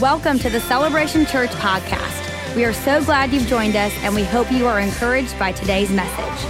Welcome 0.00 0.38
to 0.40 0.50
the 0.50 0.60
Celebration 0.60 1.26
Church 1.26 1.50
podcast. 1.50 2.54
We 2.54 2.64
are 2.64 2.72
so 2.72 3.02
glad 3.04 3.32
you've 3.32 3.48
joined 3.48 3.74
us, 3.74 3.92
and 4.02 4.14
we 4.14 4.22
hope 4.22 4.52
you 4.52 4.64
are 4.68 4.78
encouraged 4.78 5.36
by 5.40 5.50
today's 5.50 5.90
message. 5.90 6.44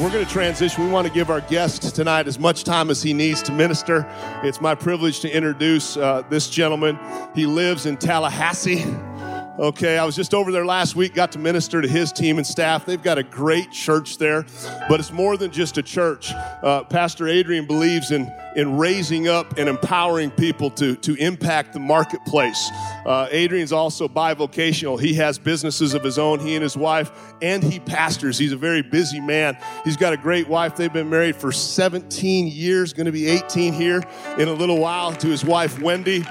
We're 0.00 0.12
going 0.12 0.24
to 0.24 0.30
transition. 0.30 0.84
We 0.84 0.90
want 0.92 1.08
to 1.08 1.12
give 1.12 1.28
our 1.28 1.40
guest 1.40 1.96
tonight 1.96 2.28
as 2.28 2.38
much 2.38 2.62
time 2.62 2.88
as 2.88 3.02
he 3.02 3.12
needs 3.14 3.42
to 3.42 3.52
minister. 3.52 4.06
It's 4.44 4.60
my 4.60 4.76
privilege 4.76 5.18
to 5.20 5.36
introduce 5.36 5.96
uh, 5.96 6.22
this 6.28 6.48
gentleman. 6.48 6.96
He 7.34 7.46
lives 7.46 7.84
in 7.84 7.96
Tallahassee. 7.96 8.84
Okay, 9.58 9.98
I 9.98 10.04
was 10.06 10.16
just 10.16 10.32
over 10.32 10.50
there 10.50 10.64
last 10.64 10.96
week, 10.96 11.12
got 11.12 11.32
to 11.32 11.38
minister 11.38 11.82
to 11.82 11.88
his 11.88 12.10
team 12.10 12.38
and 12.38 12.46
staff. 12.46 12.86
They've 12.86 13.02
got 13.02 13.18
a 13.18 13.22
great 13.22 13.70
church 13.70 14.16
there, 14.16 14.46
but 14.88 14.98
it's 14.98 15.12
more 15.12 15.36
than 15.36 15.50
just 15.50 15.76
a 15.76 15.82
church. 15.82 16.32
Uh, 16.32 16.84
Pastor 16.84 17.28
Adrian 17.28 17.66
believes 17.66 18.12
in, 18.12 18.32
in 18.56 18.78
raising 18.78 19.28
up 19.28 19.58
and 19.58 19.68
empowering 19.68 20.30
people 20.30 20.70
to, 20.70 20.96
to 20.96 21.14
impact 21.16 21.74
the 21.74 21.80
marketplace. 21.80 22.70
Uh, 23.04 23.28
Adrian's 23.30 23.72
also 23.72 24.08
bivocational. 24.08 24.98
He 24.98 25.12
has 25.14 25.38
businesses 25.38 25.92
of 25.92 26.02
his 26.02 26.18
own, 26.18 26.40
he 26.40 26.54
and 26.54 26.62
his 26.62 26.76
wife, 26.76 27.34
and 27.42 27.62
he 27.62 27.78
pastors. 27.78 28.38
He's 28.38 28.52
a 28.52 28.56
very 28.56 28.80
busy 28.80 29.20
man. 29.20 29.58
He's 29.84 29.98
got 29.98 30.14
a 30.14 30.16
great 30.16 30.48
wife. 30.48 30.76
They've 30.76 30.90
been 30.90 31.10
married 31.10 31.36
for 31.36 31.52
17 31.52 32.46
years, 32.46 32.94
going 32.94 33.04
to 33.04 33.12
be 33.12 33.28
18 33.28 33.74
here 33.74 34.02
in 34.38 34.48
a 34.48 34.54
little 34.54 34.78
while, 34.78 35.12
to 35.12 35.26
his 35.26 35.44
wife, 35.44 35.78
Wendy. 35.78 36.24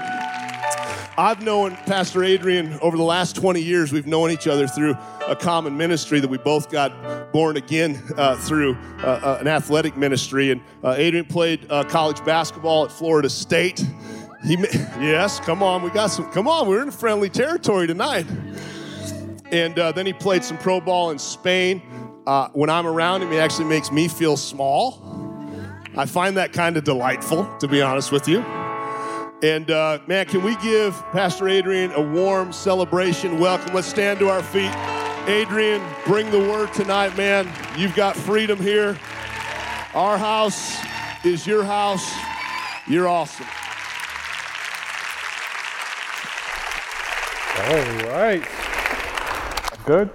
I've 1.22 1.44
known 1.44 1.76
Pastor 1.86 2.24
Adrian 2.24 2.80
over 2.82 2.98
the 2.98 3.04
last 3.04 3.36
20 3.36 3.62
years. 3.62 3.94
We've 3.94 4.08
known 4.08 4.32
each 4.32 4.48
other 4.48 4.68
through 4.68 4.98
a 5.28 5.36
common 5.36 5.78
ministry 5.78 6.20
that 6.20 6.28
we 6.28 6.40
both 6.40 6.72
got 6.72 7.32
born 7.32 7.58
again 7.58 8.02
uh, 8.18 8.38
through 8.38 8.76
uh, 9.04 9.06
uh, 9.06 9.38
an 9.40 9.48
athletic 9.48 9.96
ministry. 9.96 10.50
And 10.50 10.62
uh, 10.84 10.96
Adrian 10.98 11.26
played 11.26 11.68
uh, 11.70 11.84
college 11.84 12.26
basketball 12.26 12.86
at 12.86 12.92
Florida 12.92 13.30
State. 13.30 13.86
He, 14.44 14.56
yes, 15.00 15.40
come 15.40 15.62
on, 15.62 15.84
we 15.84 15.92
got 15.92 16.08
some. 16.08 16.26
Come 16.32 16.48
on, 16.48 16.68
we're 16.68 16.82
in 16.82 16.90
friendly 16.90 17.30
territory 17.30 17.86
tonight. 17.86 18.26
And 19.52 19.78
uh, 19.78 19.92
then 19.92 20.08
he 20.08 20.14
played 20.14 20.44
some 20.44 20.58
pro 20.58 20.82
ball 20.82 21.12
in 21.12 21.20
Spain. 21.20 21.82
when 22.54 22.72
I'm 22.72 22.88
around 22.88 23.22
him, 23.22 23.30
he 23.30 23.38
actually 23.38 23.66
makes 23.66 23.92
me 23.92 24.08
feel 24.08 24.38
small. 24.38 25.08
I 25.96 26.08
find 26.08 26.36
that 26.38 26.52
kind 26.52 26.78
of 26.78 26.84
delightful, 26.84 27.46
to 27.60 27.68
be 27.68 27.80
honest 27.80 28.12
with 28.12 28.28
you. 28.28 28.44
And 29.44 29.72
uh, 29.72 29.98
man, 30.06 30.28
can 30.28 30.44
we 30.44 30.56
give 30.58 30.94
Pastor 31.12 31.50
Adrian 31.50 31.92
a 31.94 32.02
warm 32.02 32.54
celebration 32.54 33.40
welcome? 33.40 33.74
Let's 33.74 33.88
stand 33.88 34.20
to 34.20 34.30
our 34.30 34.44
feet. 34.44 34.72
Adrian, 35.28 35.82
bring 36.06 36.30
the 36.30 36.40
word 36.40 36.72
tonight, 36.74 37.18
man. 37.18 37.52
You've 37.76 37.96
got 37.96 38.16
freedom 38.16 38.60
here. 38.60 39.00
Our 39.96 40.18
house 40.18 40.78
is 41.26 41.48
your 41.48 41.64
house. 41.64 42.08
You're 42.88 43.08
awesome. 43.08 43.48
All 47.58 48.12
right. 48.12 48.48
Good 49.86 50.12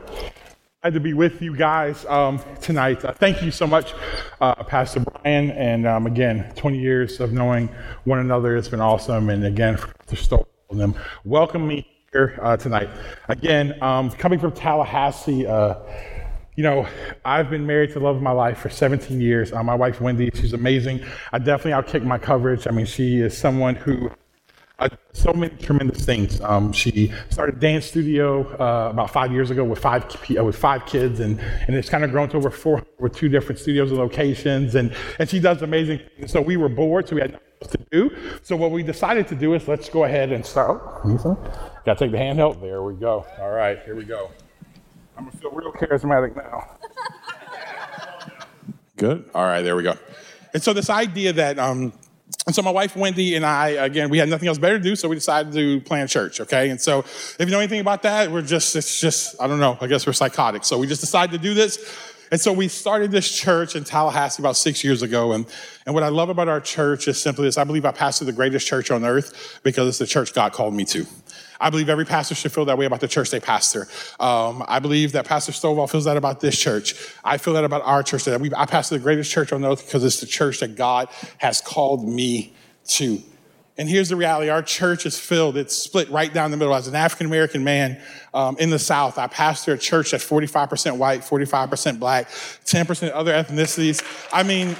glad 0.87 0.95
to 0.95 1.01
be 1.01 1.15
with 1.15 1.43
you 1.43 1.57
guys 1.57 2.07
um, 2.07 2.41
tonight. 2.61 3.05
Uh, 3.05 3.13
thank 3.13 3.43
you 3.43 3.51
so 3.51 3.67
much, 3.67 3.93
uh, 4.41 4.63
Pastor 4.65 5.01
Brian. 5.01 5.51
And 5.51 5.87
um, 5.87 6.07
again, 6.07 6.53
20 6.57 6.79
years 6.79 7.21
of 7.21 7.33
knowing 7.33 7.69
one 8.05 8.19
another. 8.19 8.57
It's 8.57 8.69
been 8.69 8.81
awesome. 8.81 9.31
And 9.31 9.45
again, 9.45 9.79
to 10.07 10.17
Stoll 10.17 10.49
them, 10.71 10.95
welcome 11.25 11.67
me 11.67 11.87
here 12.13 12.39
uh, 12.43 12.57
tonight. 12.57 12.89
Again, 13.29 13.81
um, 13.83 14.11
coming 14.11 14.39
from 14.39 14.53
Tallahassee, 14.53 15.47
uh, 15.47 15.77
you 16.57 16.63
know, 16.63 16.89
I've 17.25 17.51
been 17.51 17.67
married 17.67 17.89
to 17.89 17.99
the 17.99 18.05
love 18.05 18.17
of 18.17 18.23
my 18.23 18.31
life 18.31 18.59
for 18.59 18.71
17 18.71 19.21
years. 19.21 19.53
Uh, 19.53 19.63
my 19.63 19.75
wife, 19.75 20.01
Wendy, 20.01 20.31
she's 20.35 20.55
amazing. 20.55 21.05
I 21.33 21.39
definitely 21.39 21.73
outkick 21.73 22.05
my 22.05 22.19
coverage. 22.19 22.67
I 22.67 22.71
mean, 22.71 22.87
she 22.87 23.19
is 23.21 23.37
someone 23.37 23.75
who 23.75 24.11
uh, 24.79 24.89
so 25.13 25.33
many 25.33 25.57
tremendous 25.57 26.05
things. 26.05 26.41
Um, 26.43 26.73
she 26.73 27.13
started 27.31 27.57
a 27.57 27.59
dance 27.59 27.87
studio 27.87 28.47
uh, 28.61 28.91
about 28.91 29.11
five 29.11 29.33
years 29.33 29.51
ago 29.51 29.65
with 29.65 29.79
five 29.79 30.05
uh, 30.39 30.45
with 30.45 30.57
five 30.57 30.85
kids, 30.85 31.21
and, 31.21 31.41
and 31.41 31.75
it's 31.75 31.89
kind 31.89 32.05
of 32.05 32.11
grown 32.11 32.29
to 32.31 32.37
over 32.37 32.51
four 32.51 32.85
with 32.99 33.15
two 33.15 33.29
different 33.29 33.59
studios 33.59 33.91
and 33.91 33.99
locations. 33.99 34.75
And, 34.75 34.95
and 35.19 35.29
she 35.29 35.41
does 35.41 35.63
amazing. 35.63 36.01
Things. 36.19 36.33
So 36.33 36.43
we 36.43 36.57
were 36.57 36.69
bored, 36.69 37.09
so 37.09 37.15
we 37.15 37.23
had 37.23 37.33
nothing 37.63 37.87
to 37.87 37.87
do. 37.91 38.17
So 38.43 38.55
what 38.55 38.71
we 38.71 38.83
decided 38.83 39.27
to 39.29 39.35
do 39.35 39.55
is 39.55 39.67
let's 39.67 39.89
go 39.89 40.05
ahead 40.05 40.31
and 40.31 40.45
start. 40.45 40.83
Oh, 41.05 41.39
Got 41.87 41.99
to 41.99 42.05
take 42.05 42.13
the 42.13 42.19
handheld. 42.19 42.61
There 42.61 42.83
we 42.83 42.95
go. 42.95 43.25
All 43.41 43.53
right, 43.53 43.79
here 43.85 43.97
we 43.97 44.05
go. 44.05 44.31
I'm 45.17 45.25
gonna 45.25 45.37
feel 45.39 45.51
real 45.53 45.73
charismatic 45.73 46.37
now. 46.37 46.77
Good. 48.97 49.31
All 49.35 49.45
right, 49.45 49.63
there 49.63 49.77
we 49.77 49.83
go. 49.83 49.95
And 50.53 50.63
so 50.63 50.73
this 50.73 50.91
idea 50.91 51.33
that 51.35 51.59
um, 51.59 51.93
and 52.47 52.55
so 52.55 52.63
my 52.63 52.71
wife 52.71 52.95
Wendy 52.95 53.35
and 53.35 53.45
I, 53.45 53.71
again, 53.71 54.09
we 54.09 54.19
had 54.19 54.29
nothing 54.29 54.47
else 54.47 54.59
better 54.59 54.79
to 54.79 54.83
do, 54.83 54.95
so 54.95 55.09
we 55.09 55.17
decided 55.17 55.53
to 55.55 55.81
plan 55.81 56.07
church, 56.07 56.41
okay? 56.41 56.71
And 56.71 56.81
so 56.81 57.01
if 57.01 57.41
you 57.41 57.47
know 57.47 57.59
anything 57.59 57.81
about 57.81 58.03
that, 58.03 58.31
we're 58.31 58.43
just, 58.43 58.77
it's 58.77 59.01
just, 59.01 59.35
I 59.41 59.49
don't 59.49 59.59
know, 59.59 59.77
I 59.81 59.89
guess 59.89 60.07
we're 60.07 60.13
psychotic. 60.13 60.65
So 60.65 60.79
we 60.79 60.87
just 60.87 61.01
decided 61.01 61.33
to 61.33 61.39
do 61.39 61.55
this. 61.55 61.79
And 62.31 62.41
so 62.41 62.53
we 62.53 62.69
started 62.69 63.11
this 63.11 63.29
church 63.31 63.77
in 63.77 63.85
Tallahassee 63.85 64.43
about 64.43 64.57
six 64.57 64.83
years 64.85 65.03
ago. 65.03 65.33
And, 65.33 65.47
and 65.87 65.95
what 65.95 66.05
I 66.05 66.09
love 66.09 66.29
about 66.29 66.49
our 66.49 66.61
church 66.61 67.09
is 67.09 67.21
simply 67.21 67.45
this 67.47 67.59
I 67.59 67.65
believe 67.65 67.85
I 67.85 67.93
pastor 67.93 68.25
the 68.25 68.33
greatest 68.33 68.67
church 68.67 68.91
on 68.91 69.05
earth 69.05 69.61
because 69.63 69.89
it's 69.89 69.99
the 69.99 70.07
church 70.07 70.33
God 70.33 70.53
called 70.53 70.75
me 70.75 70.85
to. 70.87 71.05
I 71.61 71.71
believe 71.71 71.89
every 71.89 72.05
pastor 72.05 72.35
should 72.35 72.53
feel 72.53 72.65
that 72.67 72.79
way 72.79 72.87
about 72.87 73.01
the 73.01 73.09
church 73.09 73.31
they 73.31 73.41
pastor. 73.41 73.89
Um, 74.21 74.65
I 74.69 74.79
believe 74.79 75.13
that 75.13 75.27
Pastor 75.27 75.53
Stovall 75.53 75.91
feels 75.91 76.05
that 76.05 76.17
about 76.17 76.41
this 76.41 76.59
church. 76.59 76.95
I 77.25 77.39
feel 77.39 77.55
that 77.55 77.65
about 77.65 77.83
our 77.83 78.03
church. 78.03 78.25
That 78.25 78.41
we, 78.41 78.51
I 78.55 78.67
pastor 78.67 78.97
the 78.97 79.03
greatest 79.03 79.31
church 79.31 79.53
on 79.53 79.65
earth 79.65 79.87
because 79.87 80.05
it's 80.05 80.21
the 80.21 80.27
church 80.27 80.61
that 80.61 80.77
God 80.77 81.09
has 81.39 81.61
called 81.61 82.07
me 82.07 82.53
to. 82.89 83.23
And 83.79 83.89
here's 83.89 84.09
the 84.09 84.17
reality 84.17 84.49
our 84.49 84.63
church 84.63 85.05
is 85.05 85.19
filled, 85.19 85.57
it's 85.57 85.77
split 85.77 86.09
right 86.11 86.33
down 86.33 86.51
the 86.51 86.57
middle. 86.57 86.75
As 86.75 86.89
an 86.89 86.95
African 86.95 87.27
American 87.27 87.63
man 87.63 88.01
um, 88.33 88.57
in 88.59 88.71
the 88.71 88.79
South, 88.79 89.19
I 89.19 89.27
pastor 89.27 89.75
a 89.75 89.79
church 89.79 90.13
that's 90.13 90.27
45% 90.27 90.97
white, 90.97 91.21
45% 91.21 91.99
black, 91.99 92.29
10% 92.29 93.13
other 93.13 93.33
ethnicities. 93.33 94.03
I 94.33 94.43
mean, 94.45 94.77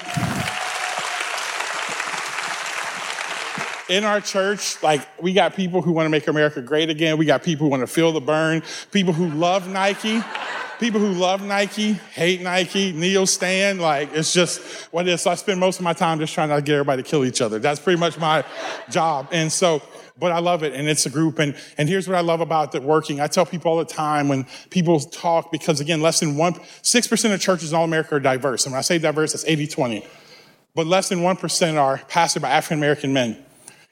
in 3.89 4.05
our 4.05 4.21
church, 4.21 4.83
like 4.83 5.07
we 5.23 5.33
got 5.33 5.55
people 5.55 5.83
who 5.83 5.93
want 5.93 6.07
to 6.07 6.11
make 6.11 6.27
America 6.27 6.61
great 6.61 6.91
again. 6.91 7.19
We 7.19 7.25
got 7.25 7.43
people 7.43 7.67
who 7.67 7.71
want 7.71 7.83
to 7.83 7.87
feel 7.87 8.13
the 8.13 8.21
burn, 8.21 8.63
people 8.91 9.13
who 9.13 9.29
love 9.29 9.69
Nike, 9.69 10.23
people 10.81 11.01
who 11.01 11.13
love 11.13 11.43
Nike, 11.43 11.93
hate 11.93 12.41
Nike, 12.41 12.93
Neo 12.93 13.25
Stan. 13.25 13.79
Like 13.79 14.13
it's 14.13 14.33
just 14.33 14.61
what 14.93 15.07
it 15.07 15.13
is. 15.13 15.23
So 15.23 15.31
I 15.31 15.35
spend 15.37 15.61
most 15.61 15.79
of 15.79 15.85
my 15.85 15.93
time 15.93 16.19
just 16.19 16.35
trying 16.35 16.49
to 16.49 16.61
get 16.61 16.75
everybody 16.75 17.03
to 17.03 17.09
kill 17.09 17.25
each 17.25 17.41
other. 17.41 17.59
That's 17.59 17.81
pretty 17.81 18.01
much 18.01 18.19
my 18.19 18.45
job. 18.91 19.29
And 19.31 19.53
so, 19.53 19.83
but 20.19 20.33
I 20.33 20.41
love 20.41 20.63
it. 20.63 20.73
And 20.73 20.89
it's 20.89 21.07
a 21.07 21.11
group. 21.11 21.39
And, 21.39 21.55
and 21.79 21.89
here's 21.89 22.09
what 22.09 22.17
I 22.17 22.23
love 22.23 22.41
about 22.41 22.73
the 22.73 22.81
working. 22.81 23.21
I 23.21 23.27
tell 23.27 23.47
people 23.47 23.71
all 23.71 23.79
the 23.79 23.85
time 23.85 24.29
when 24.29 24.47
people 24.71 24.99
talk, 24.99 25.53
because 25.53 25.81
again, 25.81 26.01
less 26.01 26.21
than 26.21 26.37
one, 26.37 26.55
6% 26.55 27.35
of 27.35 27.41
churches 27.41 27.71
in 27.71 27.79
all 27.79 27.85
America 27.85 28.17
are 28.17 28.21
diverse. 28.21 28.65
And 28.65 28.73
when 28.73 28.79
I 28.79 28.83
say 28.83 28.99
diverse, 28.99 29.33
that's 29.33 29.45
80 29.45 29.67
20. 29.69 30.07
But 30.75 30.87
less 30.87 31.09
than 31.09 31.21
1% 31.21 31.81
are 31.81 31.99
pastored 31.99 32.43
by 32.43 32.51
African 32.51 32.79
American 32.79 33.13
men. 33.13 33.46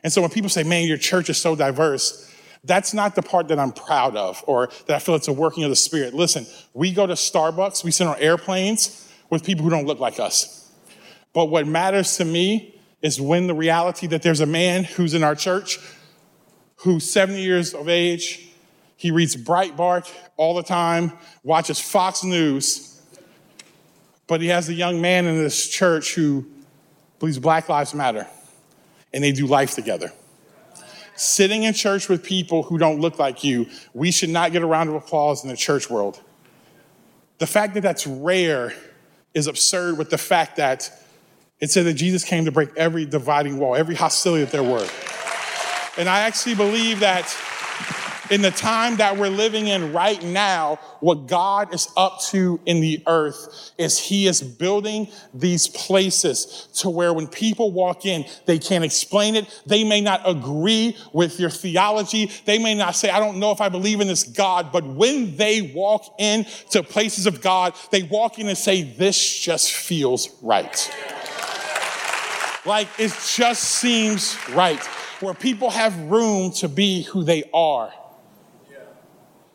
And 0.05 0.13
so 0.13 0.21
when 0.21 0.31
people 0.31 0.51
say, 0.51 0.63
man, 0.63 0.87
your 0.87 0.99
church 0.99 1.31
is 1.31 1.39
so 1.39 1.57
diverse, 1.57 2.31
that's 2.63 2.93
not 2.93 3.15
the 3.15 3.23
part 3.23 3.49
that 3.49 3.59
I'm 3.59 3.73
proud 3.73 4.17
of 4.17 4.45
or 4.47 4.69
that 4.87 4.95
I 4.97 4.99
feel 4.99 5.15
it's 5.15 5.29
a 5.29 5.33
working 5.33 5.65
of 5.65 5.71
the 5.71 5.77
Spirit. 5.77 6.13
Listen, 6.13 6.47
we 6.75 6.93
go 6.93 7.07
to 7.07 7.15
Starbucks, 7.15 7.83
we 7.83 7.91
sit 7.91 8.07
on 8.07 8.17
airplanes 8.19 9.11
with 9.31 9.45
people 9.45 9.65
who 9.65 9.71
don't 9.71 9.87
look 9.87 9.99
like 9.99 10.21
us. 10.21 10.71
But 11.33 11.47
what 11.47 11.67
matters 11.67 12.19
to 12.19 12.25
me 12.25 12.79
is 13.03 13.21
when 13.21 13.47
the 13.47 13.55
reality 13.55 14.07
that 14.09 14.23
there's 14.23 14.41
a 14.41 14.47
man 14.47 14.85
who's 14.85 15.15
in 15.15 15.25
our 15.25 15.35
church 15.35 15.79
who's 16.77 17.11
70 17.11 17.41
years 17.41 17.73
of 17.73 17.89
age, 17.89 18.47
he 18.97 19.11
reads 19.11 19.37
Breitbart 19.37 20.11
all 20.37 20.55
the 20.55 20.63
time, 20.63 21.13
watches 21.43 21.81
Fox 21.81 22.23
News, 22.23 23.01
but 24.27 24.43
he 24.43 24.49
has 24.49 24.69
a 24.69 24.75
young 24.75 25.01
man 25.01 25.25
in 25.25 25.37
this 25.37 25.67
church 25.67 26.15
who 26.15 26.45
believes 27.19 27.39
Black 27.39 27.71
Lives 27.71 27.95
Matter 27.95 28.27
and 29.15 29.25
they 29.25 29.33
do 29.33 29.47
life 29.47 29.75
together. 29.75 30.13
Sitting 31.15 31.63
in 31.63 31.73
church 31.73 32.09
with 32.09 32.25
people 32.25 32.65
who 32.65 32.77
don't 32.77 33.01
look 33.01 33.19
like 33.19 33.45
you, 33.45 33.67
we 33.95 34.11
should 34.11 34.29
not 34.29 34.51
get 34.53 34.63
a 34.63 34.67
round 34.67 34.91
of 34.91 34.97
applause 34.97 35.45
in 35.45 35.49
the 35.49 35.57
church 35.57 35.89
world. 35.89 36.21
The 37.39 37.47
fact 37.47 37.75
that 37.75 37.83
that's 37.83 38.07
rare 38.07 38.75
is 39.33 39.47
absurd 39.47 39.97
with 39.97 40.11
the 40.11 40.19
fact 40.19 40.57
that 40.57 40.91
it 41.61 41.71
said 41.71 41.87
that 41.87 41.95
Jesus 41.95 42.25
came 42.25 42.45
to 42.47 42.53
break 42.53 42.71
every 42.77 43.07
dividing 43.07 43.59
wall, 43.59 43.77
every 43.77 43.95
hostility 43.95 44.45
that 44.45 44.53
there 44.53 44.65
were. 44.65 44.87
And 45.97 46.09
I 46.09 46.21
actually 46.21 46.57
believe 46.57 47.01
that 47.01 47.35
in 48.31 48.43
the 48.43 48.51
time 48.51 48.97
that 48.97 49.17
we're 49.17 49.29
living 49.29 49.67
in 49.67 49.93
right 49.93 50.23
now, 50.23 50.77
what 51.01 51.27
God 51.27 51.75
is 51.75 51.89
up 51.97 52.21
to 52.31 52.59
in 52.67 52.81
the 52.81 53.03
earth 53.07 53.73
is 53.79 53.99
He 53.99 54.27
is 54.27 54.43
building 54.43 55.09
these 55.33 55.69
places 55.69 56.69
to 56.77 56.91
where 56.91 57.13
when 57.13 57.27
people 57.27 57.73
walk 57.73 58.07
in, 58.07 58.25
they 58.47 58.59
can't 58.59 58.85
explain 58.85 59.35
it. 59.35 59.63
They 59.67 59.85
may 59.85 60.01
not 60.01 60.23
agree 60.25 60.97
with 61.13 61.39
your 61.39 61.51
theology. 61.51 62.31
They 62.45 62.59
may 62.59 62.75
not 62.75 62.97
say, 62.97 63.11
I 63.11 63.21
don't 63.21 63.39
know 63.39 63.51
if 63.51 63.61
I 63.61 63.69
believe 63.69 64.01
in 64.01 64.09
this 64.09 64.25
God, 64.25 64.73
but 64.73 64.85
when 64.85 65.37
they 65.37 65.73
walk 65.75 66.15
in 66.19 66.47
to 66.71 66.83
places 66.83 67.27
of 67.27 67.43
God, 67.43 67.75
they 67.91 68.03
walk 68.05 68.39
in 68.39 68.49
and 68.49 68.57
say, 68.57 68.83
This 68.83 69.39
just 69.39 69.73
feels 69.73 70.31
right. 70.43 70.91
Like 72.67 72.89
it 72.99 73.13
just 73.35 73.63
seems 73.63 74.39
right. 74.51 74.81
where 75.21 75.35
people 75.35 75.69
have 75.71 75.97
room 76.11 76.53
to 76.53 76.69
be 76.69 77.03
who 77.03 77.23
they 77.23 77.45
are. 77.53 77.93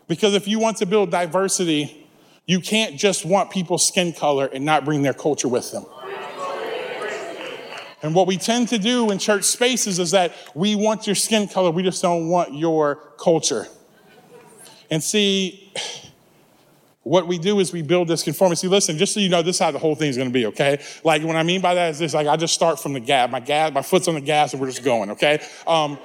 Because 0.09 0.33
if 0.33 0.47
you 0.47 0.59
want 0.59 0.77
to 0.77 0.87
build 0.87 1.11
diversity, 1.11 2.07
you 2.47 2.59
can't 2.59 2.97
just 2.97 3.25
want 3.25 3.51
people's 3.51 3.87
skin 3.87 4.11
color 4.11 4.47
and 4.47 4.65
not 4.65 4.83
bring 4.83 5.03
their 5.03 5.13
culture 5.13 5.47
with 5.47 5.71
them. 5.71 5.85
And 8.01 8.15
what 8.15 8.27
we 8.27 8.37
tend 8.37 8.69
to 8.69 8.79
do 8.79 9.11
in 9.11 9.19
church 9.19 9.43
spaces 9.43 9.99
is 9.99 10.11
that 10.11 10.33
we 10.55 10.73
want 10.75 11.05
your 11.05 11.15
skin 11.15 11.47
color, 11.47 11.69
we 11.69 11.83
just 11.83 12.01
don't 12.01 12.27
want 12.27 12.55
your 12.55 12.95
culture. 13.19 13.67
And 14.89 15.03
see, 15.03 15.71
what 17.03 17.27
we 17.27 17.37
do 17.37 17.59
is 17.59 17.71
we 17.71 17.83
build 17.83 18.07
this 18.07 18.23
conformity. 18.23 18.67
Listen, 18.67 18.97
just 18.97 19.13
so 19.13 19.19
you 19.19 19.29
know, 19.29 19.43
this 19.43 19.57
is 19.57 19.59
how 19.61 19.69
the 19.69 19.77
whole 19.77 19.95
thing 19.95 20.09
is 20.09 20.17
going 20.17 20.29
to 20.29 20.33
be, 20.33 20.47
okay? 20.47 20.81
Like, 21.03 21.21
what 21.23 21.35
I 21.35 21.43
mean 21.43 21.61
by 21.61 21.75
that 21.75 21.91
is 21.91 21.99
this, 21.99 22.15
like, 22.15 22.25
I 22.25 22.35
just 22.35 22.55
start 22.55 22.79
from 22.79 22.93
the 22.93 22.99
gas. 22.99 23.29
My 23.29 23.41
gas, 23.41 23.71
my 23.73 23.83
foot's 23.83 24.07
on 24.07 24.15
the 24.15 24.21
gas, 24.21 24.53
and 24.53 24.61
we're 24.61 24.69
just 24.69 24.83
going, 24.83 25.11
okay? 25.11 25.39
Um, 25.67 25.99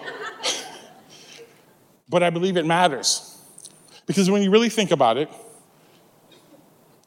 but 2.10 2.22
I 2.22 2.28
believe 2.28 2.58
it 2.58 2.66
matters. 2.66 3.33
Because 4.06 4.30
when 4.30 4.42
you 4.42 4.50
really 4.50 4.68
think 4.68 4.90
about 4.90 5.16
it, 5.16 5.30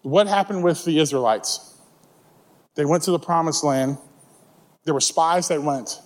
what 0.02 0.28
happened 0.28 0.64
with 0.64 0.84
the 0.86 1.00
Israelites? 1.00 1.76
They 2.76 2.86
went 2.86 3.04
to 3.04 3.12
the 3.12 3.20
promised 3.20 3.64
land. 3.64 3.98
There 4.84 4.94
were 4.94 5.02
spies 5.02 5.50
that 5.50 5.62
went. 5.62 6.00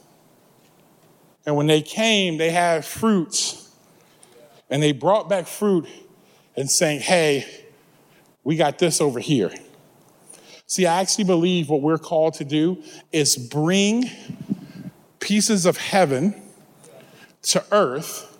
And 1.46 1.56
when 1.56 1.68
they 1.68 1.82
came, 1.82 2.38
they 2.38 2.50
had 2.50 2.86
fruits. 2.86 3.70
And 4.70 4.82
they 4.82 4.92
brought 4.92 5.30
back 5.30 5.48
fruit 5.48 5.88
and 6.56 6.70
saying, 6.70 7.02
hey, 7.02 7.46
we 8.44 8.56
got 8.56 8.80
this 8.80 9.02
over 9.02 9.20
here. 9.20 9.52
See, 10.66 10.86
I 10.86 11.02
actually 11.02 11.26
believe 11.26 11.70
what 11.70 11.82
we're 11.82 11.98
called 11.98 12.36
to 12.36 12.46
do 12.46 12.82
is 13.12 13.36
bring 13.36 14.10
pieces 15.20 15.66
of 15.66 15.78
heaven 15.78 16.42
to 17.44 17.64
earth 17.72 18.31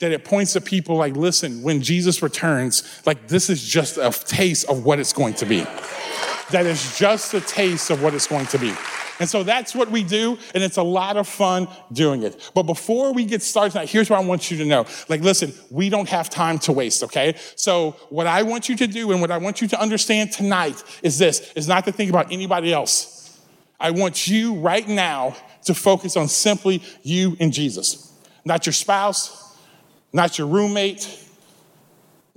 that 0.00 0.12
it 0.12 0.24
points 0.24 0.52
to 0.52 0.60
people 0.60 0.96
like, 0.96 1.16
listen, 1.16 1.62
when 1.62 1.82
Jesus 1.82 2.22
returns, 2.22 3.02
like 3.04 3.28
this 3.28 3.50
is 3.50 3.62
just 3.66 3.98
a 3.98 4.10
taste 4.10 4.68
of 4.68 4.84
what 4.84 4.98
it's 4.98 5.12
going 5.12 5.34
to 5.34 5.46
be. 5.46 5.66
That 6.50 6.66
is 6.66 6.96
just 6.96 7.34
a 7.34 7.40
taste 7.40 7.90
of 7.90 8.02
what 8.02 8.14
it's 8.14 8.26
going 8.26 8.46
to 8.46 8.58
be. 8.58 8.72
And 9.20 9.28
so 9.28 9.42
that's 9.42 9.74
what 9.74 9.90
we 9.90 10.04
do, 10.04 10.38
and 10.54 10.62
it's 10.62 10.76
a 10.76 10.82
lot 10.82 11.16
of 11.16 11.26
fun 11.26 11.66
doing 11.92 12.22
it. 12.22 12.52
But 12.54 12.62
before 12.62 13.12
we 13.12 13.24
get 13.24 13.42
started 13.42 13.72
tonight, 13.72 13.88
here's 13.88 14.08
what 14.08 14.20
I 14.20 14.24
want 14.24 14.48
you 14.48 14.58
to 14.58 14.64
know. 14.64 14.86
Like, 15.08 15.22
listen, 15.22 15.52
we 15.70 15.88
don't 15.88 16.08
have 16.08 16.30
time 16.30 16.60
to 16.60 16.72
waste, 16.72 17.02
okay? 17.02 17.34
So 17.56 17.96
what 18.10 18.28
I 18.28 18.44
want 18.44 18.68
you 18.68 18.76
to 18.76 18.86
do 18.86 19.10
and 19.10 19.20
what 19.20 19.32
I 19.32 19.38
want 19.38 19.60
you 19.60 19.66
to 19.68 19.80
understand 19.80 20.30
tonight 20.30 20.82
is 21.02 21.18
this, 21.18 21.52
is 21.54 21.66
not 21.66 21.84
to 21.86 21.92
think 21.92 22.10
about 22.10 22.30
anybody 22.30 22.72
else. 22.72 23.40
I 23.80 23.90
want 23.90 24.28
you 24.28 24.54
right 24.54 24.86
now 24.86 25.36
to 25.64 25.74
focus 25.74 26.16
on 26.16 26.28
simply 26.28 26.82
you 27.02 27.36
and 27.40 27.52
Jesus. 27.52 28.12
Not 28.44 28.66
your 28.66 28.72
spouse, 28.72 29.47
not 30.12 30.38
your 30.38 30.46
roommate, 30.46 31.28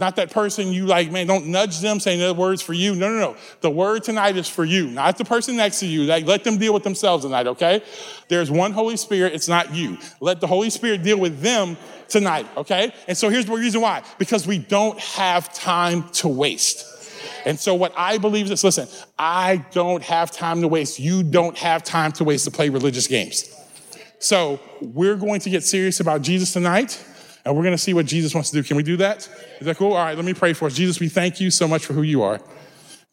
not 0.01 0.15
that 0.15 0.31
person 0.31 0.73
you 0.73 0.87
like, 0.87 1.11
man, 1.11 1.27
don't 1.27 1.45
nudge 1.45 1.79
them 1.79 1.99
saying 1.99 2.19
the 2.19 2.33
words 2.33 2.61
for 2.61 2.73
you. 2.73 2.95
No, 2.95 3.07
no, 3.07 3.19
no. 3.19 3.37
The 3.61 3.69
word 3.69 4.03
tonight 4.03 4.35
is 4.35 4.49
for 4.49 4.65
you, 4.65 4.87
not 4.87 5.17
the 5.17 5.23
person 5.23 5.55
next 5.55 5.79
to 5.81 5.85
you. 5.85 6.03
Like, 6.03 6.25
let 6.25 6.43
them 6.43 6.57
deal 6.57 6.73
with 6.73 6.83
themselves 6.83 7.23
tonight, 7.23 7.45
okay? 7.45 7.83
There's 8.27 8.49
one 8.49 8.71
Holy 8.71 8.97
Spirit, 8.97 9.33
it's 9.33 9.47
not 9.47 9.75
you. 9.75 9.99
Let 10.19 10.41
the 10.41 10.47
Holy 10.47 10.71
Spirit 10.71 11.03
deal 11.03 11.19
with 11.19 11.41
them 11.41 11.77
tonight, 12.09 12.47
okay? 12.57 12.91
And 13.07 13.15
so 13.15 13.29
here's 13.29 13.45
the 13.45 13.53
reason 13.53 13.79
why 13.81 14.01
because 14.17 14.47
we 14.47 14.57
don't 14.57 14.99
have 14.99 15.53
time 15.53 16.09
to 16.13 16.27
waste. 16.27 16.87
And 17.45 17.59
so 17.59 17.75
what 17.75 17.93
I 17.95 18.17
believe 18.17 18.51
is 18.51 18.63
listen, 18.63 18.87
I 19.19 19.63
don't 19.71 20.01
have 20.03 20.31
time 20.31 20.61
to 20.61 20.67
waste. 20.67 20.99
You 20.99 21.21
don't 21.21 21.57
have 21.59 21.83
time 21.83 22.11
to 22.13 22.23
waste 22.23 22.45
to 22.45 22.51
play 22.51 22.69
religious 22.69 23.05
games. 23.05 23.55
So 24.17 24.59
we're 24.81 25.15
going 25.15 25.41
to 25.41 25.49
get 25.51 25.63
serious 25.63 25.99
about 25.99 26.23
Jesus 26.23 26.53
tonight 26.53 27.03
and 27.43 27.55
we're 27.55 27.63
going 27.63 27.73
to 27.73 27.81
see 27.81 27.93
what 27.93 28.05
Jesus 28.05 28.33
wants 28.33 28.51
to 28.51 28.55
do. 28.55 28.63
Can 28.63 28.77
we 28.77 28.83
do 28.83 28.97
that? 28.97 29.27
Is 29.59 29.65
that 29.65 29.77
cool? 29.77 29.93
All 29.93 30.05
right, 30.05 30.15
let 30.15 30.25
me 30.25 30.33
pray 30.33 30.53
for 30.53 30.65
us. 30.65 30.73
Jesus, 30.73 30.99
we 30.99 31.09
thank 31.09 31.39
you 31.39 31.49
so 31.49 31.67
much 31.67 31.85
for 31.85 31.93
who 31.93 32.03
you 32.03 32.21
are. 32.21 32.39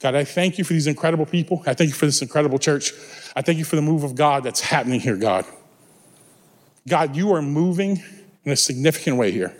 God, 0.00 0.14
I 0.14 0.24
thank 0.24 0.58
you 0.58 0.64
for 0.64 0.74
these 0.74 0.86
incredible 0.86 1.26
people. 1.26 1.62
I 1.66 1.74
thank 1.74 1.88
you 1.88 1.94
for 1.94 2.06
this 2.06 2.22
incredible 2.22 2.58
church. 2.58 2.92
I 3.34 3.42
thank 3.42 3.58
you 3.58 3.64
for 3.64 3.76
the 3.76 3.82
move 3.82 4.04
of 4.04 4.14
God 4.14 4.44
that's 4.44 4.60
happening 4.60 5.00
here, 5.00 5.16
God. 5.16 5.44
God, 6.86 7.16
you 7.16 7.32
are 7.32 7.42
moving 7.42 8.02
in 8.44 8.52
a 8.52 8.56
significant 8.56 9.16
way 9.16 9.32
here. 9.32 9.56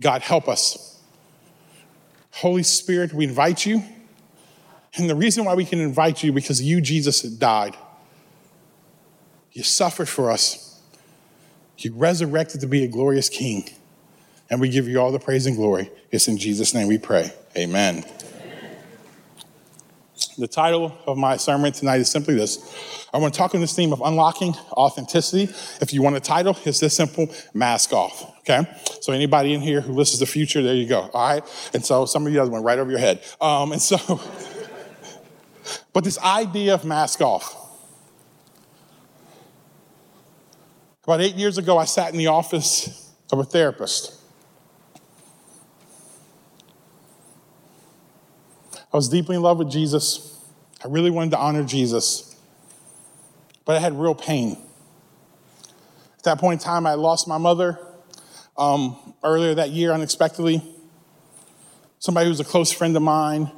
God, 0.00 0.22
help 0.22 0.48
us. 0.48 1.00
Holy 2.30 2.62
Spirit, 2.62 3.12
we 3.12 3.24
invite 3.24 3.66
you. 3.66 3.82
And 4.96 5.10
the 5.10 5.14
reason 5.14 5.44
why 5.44 5.54
we 5.54 5.64
can 5.64 5.80
invite 5.80 6.22
you 6.22 6.32
because 6.32 6.62
you, 6.62 6.80
Jesus, 6.80 7.22
died. 7.22 7.76
You 9.52 9.62
suffered 9.62 10.08
for 10.08 10.30
us. 10.30 10.69
You 11.84 11.94
resurrected 11.94 12.60
to 12.60 12.66
be 12.66 12.84
a 12.84 12.88
glorious 12.88 13.28
king. 13.28 13.68
And 14.50 14.60
we 14.60 14.68
give 14.68 14.88
you 14.88 15.00
all 15.00 15.12
the 15.12 15.18
praise 15.18 15.46
and 15.46 15.56
glory. 15.56 15.90
It's 16.10 16.28
in 16.28 16.36
Jesus' 16.36 16.74
name 16.74 16.88
we 16.88 16.98
pray. 16.98 17.32
Amen. 17.56 18.04
The 20.36 20.48
title 20.48 20.96
of 21.06 21.16
my 21.16 21.36
sermon 21.36 21.72
tonight 21.72 22.00
is 22.00 22.10
simply 22.10 22.34
this. 22.34 23.06
I 23.12 23.18
want 23.18 23.32
to 23.32 23.38
talk 23.38 23.54
on 23.54 23.60
this 23.60 23.74
theme 23.74 23.92
of 23.92 24.00
unlocking 24.04 24.54
authenticity. 24.72 25.52
If 25.80 25.92
you 25.92 26.02
want 26.02 26.16
a 26.16 26.20
title, 26.20 26.56
it's 26.64 26.80
this 26.80 26.96
simple 26.96 27.28
mask 27.54 27.92
off. 27.92 28.38
Okay? 28.40 28.66
So, 29.00 29.12
anybody 29.12 29.54
in 29.54 29.60
here 29.60 29.80
who 29.80 29.92
listens 29.92 30.18
to 30.18 30.26
the 30.26 30.30
future, 30.30 30.62
there 30.62 30.74
you 30.74 30.86
go. 30.86 31.10
All 31.12 31.28
right? 31.28 31.70
And 31.72 31.84
so, 31.84 32.04
some 32.06 32.26
of 32.26 32.32
you 32.32 32.38
guys 32.38 32.48
went 32.48 32.64
right 32.64 32.78
over 32.78 32.90
your 32.90 33.00
head. 33.00 33.22
Um, 33.40 33.72
and 33.72 33.82
so, 33.82 33.96
but 35.92 36.04
this 36.04 36.18
idea 36.18 36.74
of 36.74 36.84
mask 36.84 37.20
off. 37.20 37.59
About 41.10 41.22
eight 41.22 41.34
years 41.34 41.58
ago, 41.58 41.76
I 41.76 41.86
sat 41.86 42.12
in 42.12 42.18
the 42.18 42.28
office 42.28 43.12
of 43.32 43.40
a 43.40 43.42
therapist. 43.42 44.14
I 48.76 48.96
was 48.96 49.08
deeply 49.08 49.34
in 49.34 49.42
love 49.42 49.58
with 49.58 49.72
Jesus. 49.72 50.38
I 50.84 50.86
really 50.86 51.10
wanted 51.10 51.32
to 51.32 51.38
honor 51.38 51.64
Jesus, 51.64 52.36
but 53.64 53.74
I 53.74 53.80
had 53.80 53.98
real 53.98 54.14
pain. 54.14 54.56
At 56.18 56.22
that 56.22 56.38
point 56.38 56.60
in 56.60 56.64
time, 56.64 56.86
I 56.86 56.94
lost 56.94 57.26
my 57.26 57.38
mother 57.38 57.76
um, 58.56 58.96
earlier 59.24 59.52
that 59.56 59.70
year 59.70 59.90
unexpectedly. 59.90 60.62
Somebody 61.98 62.26
who 62.26 62.30
was 62.30 62.38
a 62.38 62.44
close 62.44 62.70
friend 62.70 62.96
of 62.96 63.02
mine. 63.02 63.50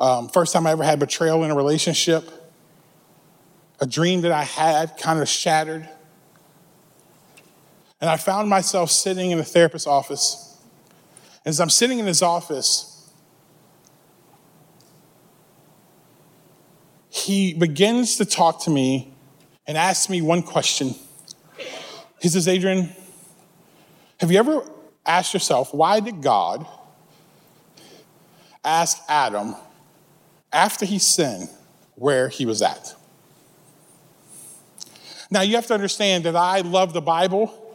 Um, 0.00 0.28
first 0.30 0.52
time 0.52 0.66
I 0.66 0.72
ever 0.72 0.82
had 0.82 0.98
betrayal 0.98 1.44
in 1.44 1.52
a 1.52 1.54
relationship. 1.54 2.28
A 3.78 3.86
dream 3.86 4.22
that 4.22 4.32
I 4.32 4.42
had 4.42 4.96
kind 4.98 5.20
of 5.20 5.28
shattered. 5.28 5.88
And 8.00 8.08
I 8.08 8.16
found 8.16 8.48
myself 8.48 8.90
sitting 8.90 9.30
in 9.30 9.38
a 9.38 9.44
therapist's 9.44 9.86
office. 9.86 10.56
As 11.44 11.60
I'm 11.60 11.70
sitting 11.70 11.98
in 11.98 12.06
his 12.06 12.22
office, 12.22 13.10
he 17.08 17.54
begins 17.54 18.16
to 18.16 18.24
talk 18.24 18.62
to 18.64 18.70
me 18.70 19.12
and 19.66 19.76
asks 19.76 20.08
me 20.08 20.22
one 20.22 20.42
question. 20.42 20.94
He 22.20 22.28
says, 22.28 22.46
Adrian, 22.46 22.90
have 24.20 24.30
you 24.30 24.38
ever 24.38 24.62
asked 25.04 25.34
yourself, 25.34 25.74
why 25.74 26.00
did 26.00 26.22
God 26.22 26.66
ask 28.64 28.98
Adam 29.08 29.56
after 30.52 30.84
he 30.84 30.98
sinned 30.98 31.48
where 31.94 32.28
he 32.28 32.46
was 32.46 32.62
at? 32.62 32.94
Now, 35.30 35.42
you 35.42 35.56
have 35.56 35.66
to 35.66 35.74
understand 35.74 36.24
that 36.24 36.36
I 36.36 36.60
love 36.60 36.92
the 36.92 37.02
Bible 37.02 37.67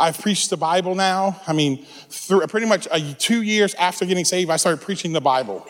I've 0.00 0.18
preached 0.18 0.50
the 0.50 0.56
Bible 0.56 0.94
now. 0.94 1.40
I 1.46 1.52
mean, 1.52 1.84
through, 2.08 2.46
pretty 2.46 2.66
much 2.66 2.88
uh, 2.90 2.98
two 3.18 3.42
years 3.42 3.74
after 3.74 4.06
getting 4.06 4.24
saved, 4.24 4.50
I 4.50 4.56
started 4.56 4.80
preaching 4.80 5.12
the 5.12 5.20
Bible. 5.20 5.66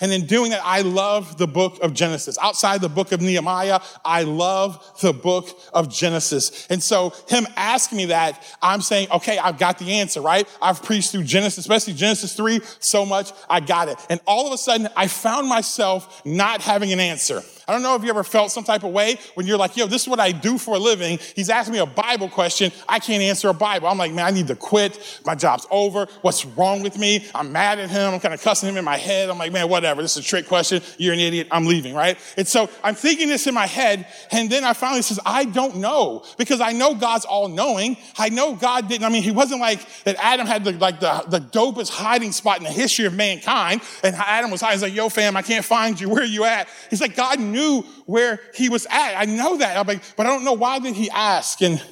And 0.00 0.12
in 0.12 0.26
doing 0.26 0.50
that, 0.52 0.62
I 0.64 0.80
love 0.80 1.36
the 1.36 1.46
book 1.46 1.78
of 1.82 1.92
Genesis. 1.92 2.38
Outside 2.40 2.80
the 2.80 2.88
book 2.88 3.12
of 3.12 3.20
Nehemiah, 3.20 3.80
I 4.04 4.22
love 4.22 4.98
the 5.00 5.12
book 5.12 5.48
of 5.74 5.92
Genesis. 5.92 6.66
And 6.70 6.82
so 6.82 7.12
him 7.28 7.46
asking 7.56 7.98
me 7.98 8.06
that, 8.06 8.42
I'm 8.62 8.80
saying, 8.80 9.08
okay, 9.10 9.38
I've 9.38 9.58
got 9.58 9.78
the 9.78 9.92
answer, 9.92 10.22
right? 10.22 10.48
I've 10.62 10.82
preached 10.82 11.12
through 11.12 11.24
Genesis, 11.24 11.58
especially 11.58 11.94
Genesis 11.94 12.34
3 12.34 12.60
so 12.78 13.04
much, 13.04 13.32
I 13.48 13.60
got 13.60 13.88
it. 13.88 13.98
And 14.08 14.20
all 14.26 14.46
of 14.46 14.52
a 14.54 14.58
sudden, 14.58 14.88
I 14.96 15.06
found 15.06 15.48
myself 15.48 16.22
not 16.24 16.62
having 16.62 16.92
an 16.92 17.00
answer. 17.00 17.42
I 17.70 17.72
don't 17.72 17.84
know 17.84 17.94
if 17.94 18.02
you 18.02 18.10
ever 18.10 18.24
felt 18.24 18.50
some 18.50 18.64
type 18.64 18.82
of 18.82 18.90
way 18.90 19.16
when 19.34 19.46
you're 19.46 19.56
like, 19.56 19.76
yo, 19.76 19.86
this 19.86 20.02
is 20.02 20.08
what 20.08 20.18
I 20.18 20.32
do 20.32 20.58
for 20.58 20.74
a 20.74 20.78
living. 20.80 21.20
He's 21.36 21.48
asking 21.48 21.74
me 21.74 21.78
a 21.78 21.86
Bible 21.86 22.28
question. 22.28 22.72
I 22.88 22.98
can't 22.98 23.22
answer 23.22 23.48
a 23.48 23.54
Bible. 23.54 23.86
I'm 23.86 23.96
like, 23.96 24.12
man, 24.12 24.26
I 24.26 24.32
need 24.32 24.48
to 24.48 24.56
quit. 24.56 25.20
My 25.24 25.36
job's 25.36 25.68
over. 25.70 26.08
What's 26.22 26.44
wrong 26.44 26.82
with 26.82 26.98
me? 26.98 27.24
I'm 27.32 27.52
mad 27.52 27.78
at 27.78 27.88
him. 27.88 28.12
I'm 28.12 28.18
kind 28.18 28.34
of 28.34 28.42
cussing 28.42 28.68
him 28.68 28.76
in 28.76 28.84
my 28.84 28.96
head. 28.96 29.30
I'm 29.30 29.38
like, 29.38 29.52
man, 29.52 29.68
whatever. 29.68 30.02
This 30.02 30.16
is 30.16 30.24
a 30.24 30.28
trick 30.28 30.48
question. 30.48 30.82
You're 30.98 31.14
an 31.14 31.20
idiot. 31.20 31.46
I'm 31.52 31.64
leaving, 31.64 31.94
right? 31.94 32.18
And 32.36 32.48
so 32.48 32.68
I'm 32.82 32.96
thinking 32.96 33.28
this 33.28 33.46
in 33.46 33.54
my 33.54 33.66
head. 33.66 34.04
And 34.32 34.50
then 34.50 34.64
I 34.64 34.72
finally 34.72 35.02
says, 35.02 35.20
I 35.24 35.44
don't 35.44 35.76
know 35.76 36.24
because 36.38 36.60
I 36.60 36.72
know 36.72 36.96
God's 36.96 37.24
all 37.24 37.46
knowing. 37.46 37.96
I 38.18 38.30
know 38.30 38.56
God 38.56 38.88
didn't. 38.88 39.04
I 39.04 39.10
mean, 39.10 39.22
he 39.22 39.30
wasn't 39.30 39.60
like 39.60 39.86
that 40.02 40.16
Adam 40.18 40.48
had 40.48 40.64
the, 40.64 40.72
like 40.72 40.98
the, 40.98 41.24
the 41.28 41.38
dopest 41.38 41.90
hiding 41.90 42.32
spot 42.32 42.58
in 42.58 42.64
the 42.64 42.70
history 42.70 43.04
of 43.04 43.14
mankind. 43.14 43.80
And 44.02 44.16
Adam 44.16 44.50
was 44.50 44.60
hiding. 44.60 44.78
He's 44.78 44.82
like, 44.82 44.94
yo, 44.94 45.08
fam, 45.08 45.36
I 45.36 45.42
can't 45.42 45.64
find 45.64 46.00
you. 46.00 46.08
Where 46.08 46.24
are 46.24 46.26
you 46.26 46.42
at? 46.42 46.66
He's 46.90 47.00
like, 47.00 47.14
God 47.14 47.38
knew 47.38 47.59
knew 47.60 47.82
where 48.06 48.40
he 48.54 48.68
was 48.68 48.86
at. 48.86 49.14
I 49.16 49.24
know 49.26 49.58
that. 49.58 49.76
I'm 49.76 49.86
like, 49.86 50.02
but 50.16 50.26
I 50.26 50.30
don't 50.30 50.44
know 50.44 50.54
why 50.54 50.78
did 50.78 50.94
he 50.94 51.10
ask? 51.10 51.60
And 51.62 51.82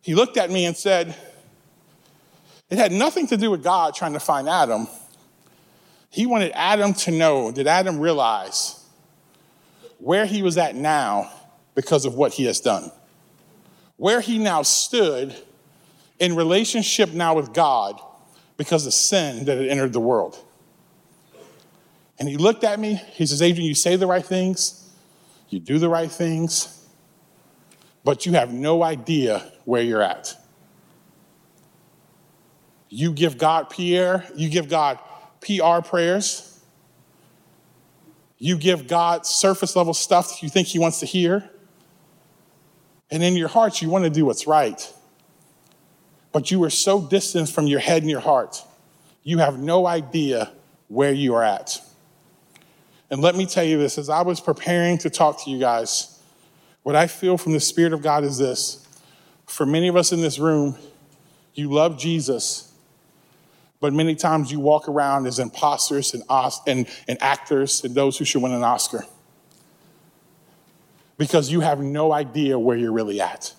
he 0.00 0.14
looked 0.14 0.36
at 0.36 0.50
me 0.50 0.66
and 0.66 0.76
said, 0.76 1.16
it 2.68 2.78
had 2.78 2.92
nothing 2.92 3.26
to 3.28 3.36
do 3.36 3.50
with 3.50 3.62
God 3.62 3.94
trying 3.94 4.14
to 4.14 4.20
find 4.20 4.48
Adam. 4.48 4.88
He 6.10 6.26
wanted 6.26 6.52
Adam 6.54 6.94
to 6.94 7.10
know, 7.10 7.52
did 7.52 7.66
Adam 7.66 8.00
realize 8.00 8.84
where 9.98 10.26
he 10.26 10.42
was 10.42 10.58
at 10.58 10.74
now 10.74 11.30
because 11.74 12.04
of 12.04 12.14
what 12.14 12.32
he 12.32 12.44
has 12.46 12.60
done? 12.60 12.90
Where 13.96 14.20
he 14.20 14.38
now 14.38 14.62
stood 14.62 15.34
in 16.18 16.34
relationship 16.34 17.12
now 17.12 17.34
with 17.34 17.52
God 17.52 18.00
because 18.56 18.86
of 18.86 18.94
sin 18.94 19.44
that 19.44 19.58
had 19.58 19.68
entered 19.68 19.92
the 19.92 20.00
world. 20.00 20.42
And 22.18 22.28
he 22.28 22.36
looked 22.36 22.64
at 22.64 22.78
me. 22.78 22.94
He 22.94 23.26
says, 23.26 23.42
Adrian, 23.42 23.66
you 23.66 23.74
say 23.74 23.96
the 23.96 24.06
right 24.06 24.24
things, 24.24 24.90
you 25.48 25.60
do 25.60 25.78
the 25.78 25.88
right 25.88 26.10
things, 26.10 26.86
but 28.04 28.24
you 28.24 28.32
have 28.32 28.52
no 28.52 28.82
idea 28.82 29.52
where 29.64 29.82
you're 29.82 30.02
at. 30.02 30.34
You 32.88 33.12
give 33.12 33.36
God 33.36 33.68
PR, 33.68 34.24
you 34.34 34.48
give 34.48 34.68
God 34.68 34.98
PR 35.40 35.86
prayers, 35.86 36.60
you 38.38 38.56
give 38.56 38.86
God 38.86 39.26
surface 39.26 39.76
level 39.76 39.94
stuff 39.94 40.28
that 40.28 40.42
you 40.42 40.48
think 40.48 40.68
He 40.68 40.78
wants 40.78 41.00
to 41.00 41.06
hear. 41.06 41.50
And 43.10 43.22
in 43.22 43.36
your 43.36 43.48
heart, 43.48 43.82
you 43.82 43.88
want 43.88 44.04
to 44.04 44.10
do 44.10 44.24
what's 44.24 44.46
right. 44.46 44.92
But 46.32 46.50
you 46.50 46.62
are 46.64 46.70
so 46.70 47.00
distant 47.00 47.48
from 47.48 47.66
your 47.66 47.80
head 47.80 48.02
and 48.02 48.10
your 48.10 48.20
heart, 48.20 48.62
you 49.22 49.38
have 49.38 49.58
no 49.58 49.86
idea 49.86 50.52
where 50.88 51.12
you 51.12 51.34
are 51.34 51.42
at. 51.42 51.80
And 53.10 53.20
let 53.20 53.36
me 53.36 53.46
tell 53.46 53.64
you 53.64 53.78
this 53.78 53.98
as 53.98 54.08
I 54.08 54.22
was 54.22 54.40
preparing 54.40 54.98
to 54.98 55.10
talk 55.10 55.44
to 55.44 55.50
you 55.50 55.58
guys, 55.58 56.20
what 56.82 56.96
I 56.96 57.06
feel 57.06 57.38
from 57.38 57.52
the 57.52 57.60
Spirit 57.60 57.92
of 57.92 58.02
God 58.02 58.24
is 58.24 58.38
this. 58.38 58.86
For 59.46 59.64
many 59.64 59.88
of 59.88 59.96
us 59.96 60.12
in 60.12 60.20
this 60.20 60.38
room, 60.38 60.76
you 61.54 61.70
love 61.70 61.98
Jesus, 61.98 62.72
but 63.80 63.92
many 63.92 64.14
times 64.14 64.50
you 64.50 64.60
walk 64.60 64.88
around 64.88 65.26
as 65.26 65.38
imposters 65.38 66.14
and, 66.14 66.22
and, 66.66 66.88
and 67.08 67.22
actors 67.22 67.84
and 67.84 67.94
those 67.94 68.18
who 68.18 68.24
should 68.24 68.42
win 68.42 68.52
an 68.52 68.64
Oscar 68.64 69.04
because 71.18 71.50
you 71.50 71.60
have 71.60 71.80
no 71.80 72.12
idea 72.12 72.58
where 72.58 72.76
you're 72.76 72.92
really 72.92 73.20
at 73.20 73.54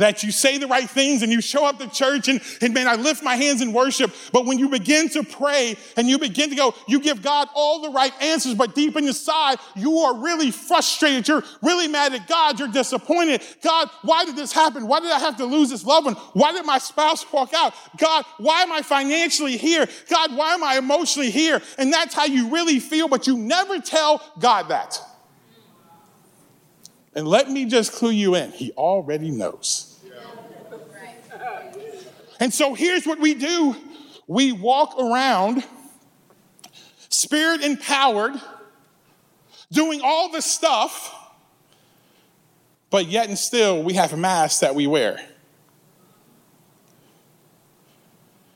that 0.00 0.22
you 0.22 0.32
say 0.32 0.56
the 0.56 0.66
right 0.66 0.88
things 0.88 1.22
and 1.22 1.30
you 1.30 1.42
show 1.42 1.64
up 1.64 1.78
to 1.78 1.88
church 1.88 2.28
and, 2.28 2.40
and 2.62 2.72
man, 2.72 2.88
I 2.88 2.94
lift 2.94 3.22
my 3.22 3.36
hands 3.36 3.60
in 3.60 3.74
worship. 3.74 4.10
But 4.32 4.46
when 4.46 4.58
you 4.58 4.70
begin 4.70 5.10
to 5.10 5.22
pray 5.22 5.76
and 5.96 6.08
you 6.08 6.18
begin 6.18 6.48
to 6.48 6.56
go, 6.56 6.74
you 6.88 7.00
give 7.00 7.22
God 7.22 7.48
all 7.54 7.82
the 7.82 7.90
right 7.90 8.12
answers, 8.22 8.54
but 8.54 8.74
deep 8.74 8.96
inside, 8.96 9.58
you 9.76 9.98
are 9.98 10.16
really 10.16 10.50
frustrated. 10.50 11.28
You're 11.28 11.44
really 11.62 11.86
mad 11.86 12.14
at 12.14 12.26
God. 12.26 12.58
You're 12.58 12.68
disappointed. 12.68 13.42
God, 13.62 13.90
why 14.00 14.24
did 14.24 14.36
this 14.36 14.52
happen? 14.52 14.86
Why 14.86 15.00
did 15.00 15.12
I 15.12 15.18
have 15.18 15.36
to 15.36 15.44
lose 15.44 15.68
this 15.68 15.84
loved 15.84 16.06
one? 16.06 16.14
Why 16.32 16.52
did 16.52 16.64
my 16.64 16.78
spouse 16.78 17.30
walk 17.30 17.52
out? 17.52 17.74
God, 17.98 18.24
why 18.38 18.62
am 18.62 18.72
I 18.72 18.80
financially 18.80 19.58
here? 19.58 19.86
God, 20.08 20.34
why 20.34 20.54
am 20.54 20.64
I 20.64 20.78
emotionally 20.78 21.30
here? 21.30 21.60
And 21.76 21.92
that's 21.92 22.14
how 22.14 22.24
you 22.24 22.48
really 22.48 22.80
feel, 22.80 23.06
but 23.06 23.26
you 23.26 23.36
never 23.36 23.78
tell 23.78 24.22
God 24.38 24.68
that. 24.68 24.98
And 27.14 27.28
let 27.28 27.50
me 27.50 27.66
just 27.66 27.92
clue 27.92 28.10
you 28.10 28.34
in. 28.34 28.50
He 28.52 28.72
already 28.72 29.30
knows. 29.30 29.89
And 32.40 32.52
so 32.52 32.72
here's 32.72 33.06
what 33.06 33.20
we 33.20 33.34
do 33.34 33.76
we 34.26 34.50
walk 34.50 34.98
around 34.98 35.62
spirit 37.10 37.62
empowered, 37.62 38.32
doing 39.70 40.00
all 40.02 40.30
the 40.30 40.40
stuff, 40.40 41.14
but 42.88 43.06
yet 43.06 43.28
and 43.28 43.38
still 43.38 43.82
we 43.82 43.94
have 43.94 44.16
masks 44.16 44.60
that 44.60 44.74
we 44.74 44.86
wear. 44.86 45.20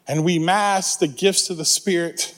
And 0.07 0.25
we 0.25 0.38
mask 0.38 0.99
the 0.99 1.09
gifts 1.09 1.49
of 1.49 1.57
the 1.57 1.64
Spirit, 1.64 2.35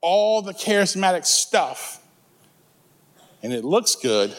all 0.00 0.42
the 0.42 0.52
charismatic 0.52 1.24
stuff, 1.24 2.02
and 3.40 3.52
it 3.52 3.64
looks 3.64 3.94
good, 3.94 4.36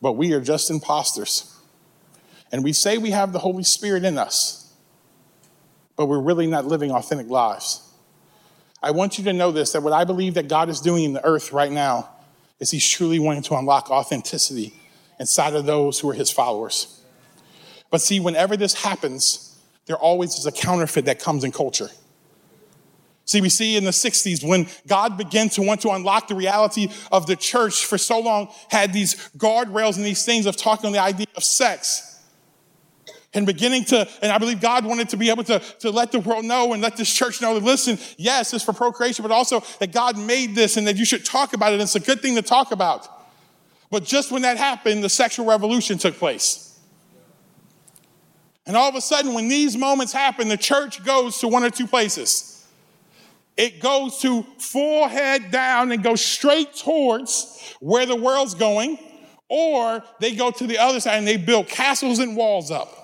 but 0.00 0.12
we 0.12 0.32
are 0.34 0.40
just 0.40 0.70
imposters 0.70 1.51
and 2.52 2.62
we 2.62 2.74
say 2.74 2.98
we 2.98 3.10
have 3.10 3.32
the 3.32 3.38
Holy 3.38 3.64
Spirit 3.64 4.04
in 4.04 4.18
us, 4.18 4.70
but 5.96 6.06
we're 6.06 6.20
really 6.20 6.46
not 6.46 6.66
living 6.66 6.92
authentic 6.92 7.28
lives. 7.28 7.88
I 8.82 8.90
want 8.90 9.16
you 9.16 9.24
to 9.24 9.32
know 9.32 9.50
this 9.50 9.72
that 9.72 9.82
what 9.82 9.94
I 9.94 10.04
believe 10.04 10.34
that 10.34 10.48
God 10.48 10.68
is 10.68 10.80
doing 10.80 11.04
in 11.04 11.12
the 11.14 11.24
earth 11.24 11.52
right 11.52 11.72
now 11.72 12.10
is 12.60 12.70
He's 12.70 12.86
truly 12.86 13.18
wanting 13.18 13.42
to 13.44 13.54
unlock 13.54 13.90
authenticity 13.90 14.74
inside 15.18 15.54
of 15.54 15.64
those 15.64 15.98
who 15.98 16.10
are 16.10 16.14
His 16.14 16.30
followers. 16.30 17.00
But 17.90 18.02
see, 18.02 18.20
whenever 18.20 18.56
this 18.56 18.74
happens, 18.74 19.58
there 19.86 19.96
always 19.96 20.38
is 20.38 20.46
a 20.46 20.52
counterfeit 20.52 21.06
that 21.06 21.20
comes 21.20 21.44
in 21.44 21.52
culture. 21.52 21.88
See, 23.24 23.40
we 23.40 23.48
see 23.48 23.76
in 23.76 23.84
the 23.84 23.92
60s 23.92 24.46
when 24.46 24.66
God 24.86 25.16
began 25.16 25.48
to 25.50 25.62
want 25.62 25.80
to 25.82 25.90
unlock 25.90 26.28
the 26.28 26.34
reality 26.34 26.88
of 27.10 27.26
the 27.26 27.36
church 27.36 27.86
for 27.86 27.96
so 27.96 28.18
long, 28.18 28.48
had 28.68 28.92
these 28.92 29.14
guardrails 29.38 29.96
and 29.96 30.04
these 30.04 30.24
things 30.24 30.44
of 30.44 30.56
talking 30.56 30.86
on 30.86 30.92
the 30.92 30.98
idea 30.98 31.28
of 31.36 31.44
sex 31.44 32.11
and 33.34 33.46
beginning 33.46 33.84
to, 33.86 34.06
and 34.20 34.30
I 34.30 34.38
believe 34.38 34.60
God 34.60 34.84
wanted 34.84 35.08
to 35.10 35.16
be 35.16 35.30
able 35.30 35.44
to, 35.44 35.58
to 35.80 35.90
let 35.90 36.12
the 36.12 36.20
world 36.20 36.44
know 36.44 36.72
and 36.72 36.82
let 36.82 36.96
this 36.96 37.12
church 37.12 37.40
know 37.40 37.54
that 37.54 37.62
listen, 37.62 37.98
yes, 38.18 38.52
it's 38.52 38.64
for 38.64 38.72
procreation, 38.72 39.22
but 39.22 39.32
also 39.32 39.62
that 39.80 39.92
God 39.92 40.18
made 40.18 40.54
this 40.54 40.76
and 40.76 40.86
that 40.86 40.96
you 40.96 41.04
should 41.04 41.24
talk 41.24 41.54
about 41.54 41.72
it. 41.72 41.80
It's 41.80 41.94
a 41.94 42.00
good 42.00 42.20
thing 42.20 42.34
to 42.36 42.42
talk 42.42 42.72
about. 42.72 43.08
But 43.90 44.04
just 44.04 44.30
when 44.30 44.42
that 44.42 44.56
happened, 44.56 45.02
the 45.02 45.08
sexual 45.08 45.46
revolution 45.46 45.98
took 45.98 46.16
place. 46.16 46.78
And 48.66 48.76
all 48.76 48.88
of 48.88 48.94
a 48.94 49.00
sudden, 49.00 49.34
when 49.34 49.48
these 49.48 49.76
moments 49.76 50.12
happen, 50.12 50.48
the 50.48 50.56
church 50.56 51.04
goes 51.04 51.38
to 51.38 51.48
one 51.48 51.64
or 51.64 51.70
two 51.70 51.86
places. 51.86 52.64
It 53.56 53.80
goes 53.80 54.18
to 54.20 54.44
full 54.58 55.08
head 55.08 55.50
down 55.50 55.92
and 55.92 56.02
goes 56.02 56.22
straight 56.22 56.74
towards 56.74 57.76
where 57.80 58.06
the 58.06 58.16
world's 58.16 58.54
going, 58.54 58.98
or 59.48 60.02
they 60.20 60.34
go 60.34 60.50
to 60.50 60.66
the 60.66 60.78
other 60.78 61.00
side 61.00 61.18
and 61.18 61.26
they 61.26 61.36
build 61.36 61.68
castles 61.68 62.18
and 62.18 62.36
walls 62.36 62.70
up. 62.70 63.01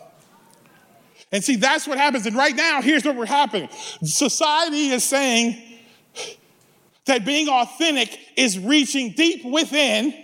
And 1.31 1.45
see, 1.45 1.57
that's 1.57 1.87
what 1.87 1.99
happens. 1.99 2.27
And 2.27 2.37
right 2.37 2.55
now, 2.55 2.81
here's 2.81 3.05
what 3.05 3.17
we're 3.17 3.27
happening. 3.27 3.69
Society 4.03 4.89
is 4.89 5.05
saying 5.05 5.63
that 7.05 7.25
being 7.25 7.49
authentic 7.49 8.19
is 8.37 8.59
reaching 8.59 9.11
deep 9.11 9.45
within, 9.45 10.15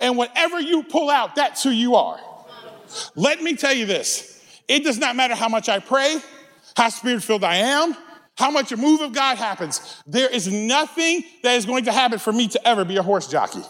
and 0.00 0.16
whatever 0.16 0.60
you 0.60 0.82
pull 0.82 1.10
out, 1.10 1.34
that's 1.34 1.62
who 1.62 1.70
you 1.70 1.94
are. 1.94 2.18
Let 3.16 3.42
me 3.42 3.54
tell 3.56 3.72
you 3.72 3.86
this 3.86 4.40
it 4.68 4.84
does 4.84 4.98
not 4.98 5.16
matter 5.16 5.34
how 5.34 5.48
much 5.48 5.68
I 5.68 5.78
pray, 5.78 6.18
how 6.76 6.88
spirit 6.88 7.22
filled 7.22 7.44
I 7.44 7.56
am, 7.56 7.94
how 8.36 8.50
much 8.50 8.72
a 8.72 8.76
move 8.76 9.00
of 9.00 9.12
God 9.12 9.36
happens. 9.36 10.02
There 10.06 10.28
is 10.28 10.50
nothing 10.50 11.24
that 11.42 11.56
is 11.56 11.66
going 11.66 11.84
to 11.84 11.92
happen 11.92 12.18
for 12.18 12.32
me 12.32 12.48
to 12.48 12.68
ever 12.68 12.84
be 12.84 12.96
a 12.96 13.02
horse 13.02 13.28
jockey. 13.28 13.62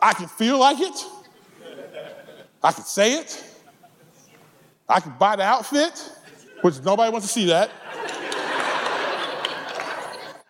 I 0.00 0.12
can 0.14 0.28
feel 0.28 0.58
like 0.58 0.80
it. 0.80 1.04
I 2.62 2.72
could 2.72 2.86
say 2.86 3.18
it. 3.18 3.44
I 4.88 5.00
could 5.00 5.18
buy 5.18 5.36
the 5.36 5.42
outfit, 5.42 6.12
which 6.62 6.82
nobody 6.82 7.12
wants 7.12 7.26
to 7.26 7.32
see 7.32 7.46
that. 7.46 7.70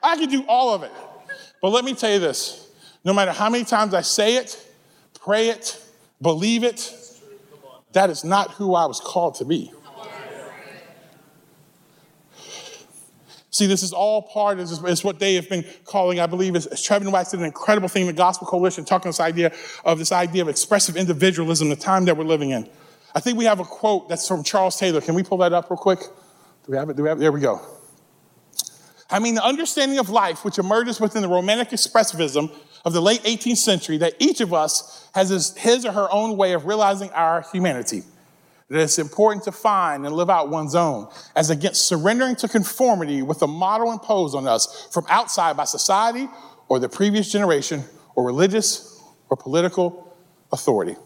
I 0.02 0.16
could 0.16 0.30
do 0.30 0.44
all 0.46 0.74
of 0.74 0.82
it. 0.84 0.92
But 1.60 1.70
let 1.70 1.84
me 1.84 1.94
tell 1.94 2.12
you 2.12 2.18
this 2.20 2.70
no 3.04 3.12
matter 3.12 3.32
how 3.32 3.48
many 3.50 3.64
times 3.64 3.94
I 3.94 4.02
say 4.02 4.36
it, 4.36 4.64
pray 5.20 5.48
it, 5.48 5.82
believe 6.20 6.64
it, 6.64 6.94
that 7.92 8.10
is 8.10 8.24
not 8.24 8.52
who 8.52 8.74
I 8.74 8.86
was 8.86 9.00
called 9.00 9.36
to 9.36 9.44
be. 9.44 9.72
See, 13.58 13.66
this 13.66 13.82
is 13.82 13.92
all 13.92 14.22
part 14.22 14.60
of 14.60 14.70
it's 14.84 15.02
what 15.02 15.18
they 15.18 15.34
have 15.34 15.48
been 15.48 15.64
calling, 15.84 16.20
I 16.20 16.26
believe, 16.26 16.54
is 16.54 16.68
Trevin 16.68 17.10
Wax 17.10 17.32
did 17.32 17.40
an 17.40 17.46
incredible 17.46 17.88
thing 17.88 18.02
in 18.02 18.06
the 18.06 18.12
Gospel 18.12 18.46
Coalition, 18.46 18.84
talking 18.84 19.08
this 19.08 19.18
idea 19.18 19.52
of 19.84 19.98
this 19.98 20.12
idea 20.12 20.42
of 20.42 20.48
expressive 20.48 20.96
individualism, 20.96 21.68
the 21.68 21.74
time 21.74 22.04
that 22.04 22.16
we're 22.16 22.22
living 22.22 22.50
in. 22.50 22.68
I 23.16 23.20
think 23.20 23.36
we 23.36 23.46
have 23.46 23.58
a 23.58 23.64
quote 23.64 24.08
that's 24.08 24.28
from 24.28 24.44
Charles 24.44 24.78
Taylor. 24.78 25.00
Can 25.00 25.16
we 25.16 25.24
pull 25.24 25.38
that 25.38 25.52
up 25.52 25.70
real 25.70 25.76
quick? 25.76 25.98
Do 25.98 26.06
we 26.68 26.76
have 26.76 26.88
it? 26.88 26.96
Do 26.96 27.02
we 27.02 27.08
have 27.08 27.18
it? 27.18 27.20
There 27.20 27.32
we 27.32 27.40
go. 27.40 27.60
I 29.10 29.18
mean, 29.18 29.34
the 29.34 29.44
understanding 29.44 29.98
of 29.98 30.08
life, 30.08 30.44
which 30.44 30.60
emerges 30.60 31.00
within 31.00 31.22
the 31.22 31.28
Romantic 31.28 31.70
expressivism 31.70 32.52
of 32.84 32.92
the 32.92 33.02
late 33.02 33.24
18th 33.24 33.56
century, 33.56 33.96
that 33.98 34.14
each 34.20 34.40
of 34.40 34.54
us 34.54 35.10
has 35.16 35.30
his 35.56 35.84
or 35.84 35.90
her 35.90 36.06
own 36.12 36.36
way 36.36 36.52
of 36.52 36.66
realizing 36.66 37.10
our 37.10 37.44
humanity 37.52 38.04
that 38.68 38.80
it's 38.80 38.98
important 38.98 39.44
to 39.44 39.52
find 39.52 40.04
and 40.04 40.14
live 40.14 40.28
out 40.28 40.50
one's 40.50 40.74
own 40.74 41.08
as 41.34 41.50
against 41.50 41.88
surrendering 41.88 42.36
to 42.36 42.48
conformity 42.48 43.22
with 43.22 43.38
the 43.38 43.46
model 43.46 43.92
imposed 43.92 44.34
on 44.34 44.46
us 44.46 44.88
from 44.92 45.06
outside 45.08 45.56
by 45.56 45.64
society 45.64 46.28
or 46.68 46.78
the 46.78 46.88
previous 46.88 47.32
generation 47.32 47.82
or 48.14 48.24
religious 48.24 49.02
or 49.30 49.36
political 49.36 50.16
authority. 50.52 50.96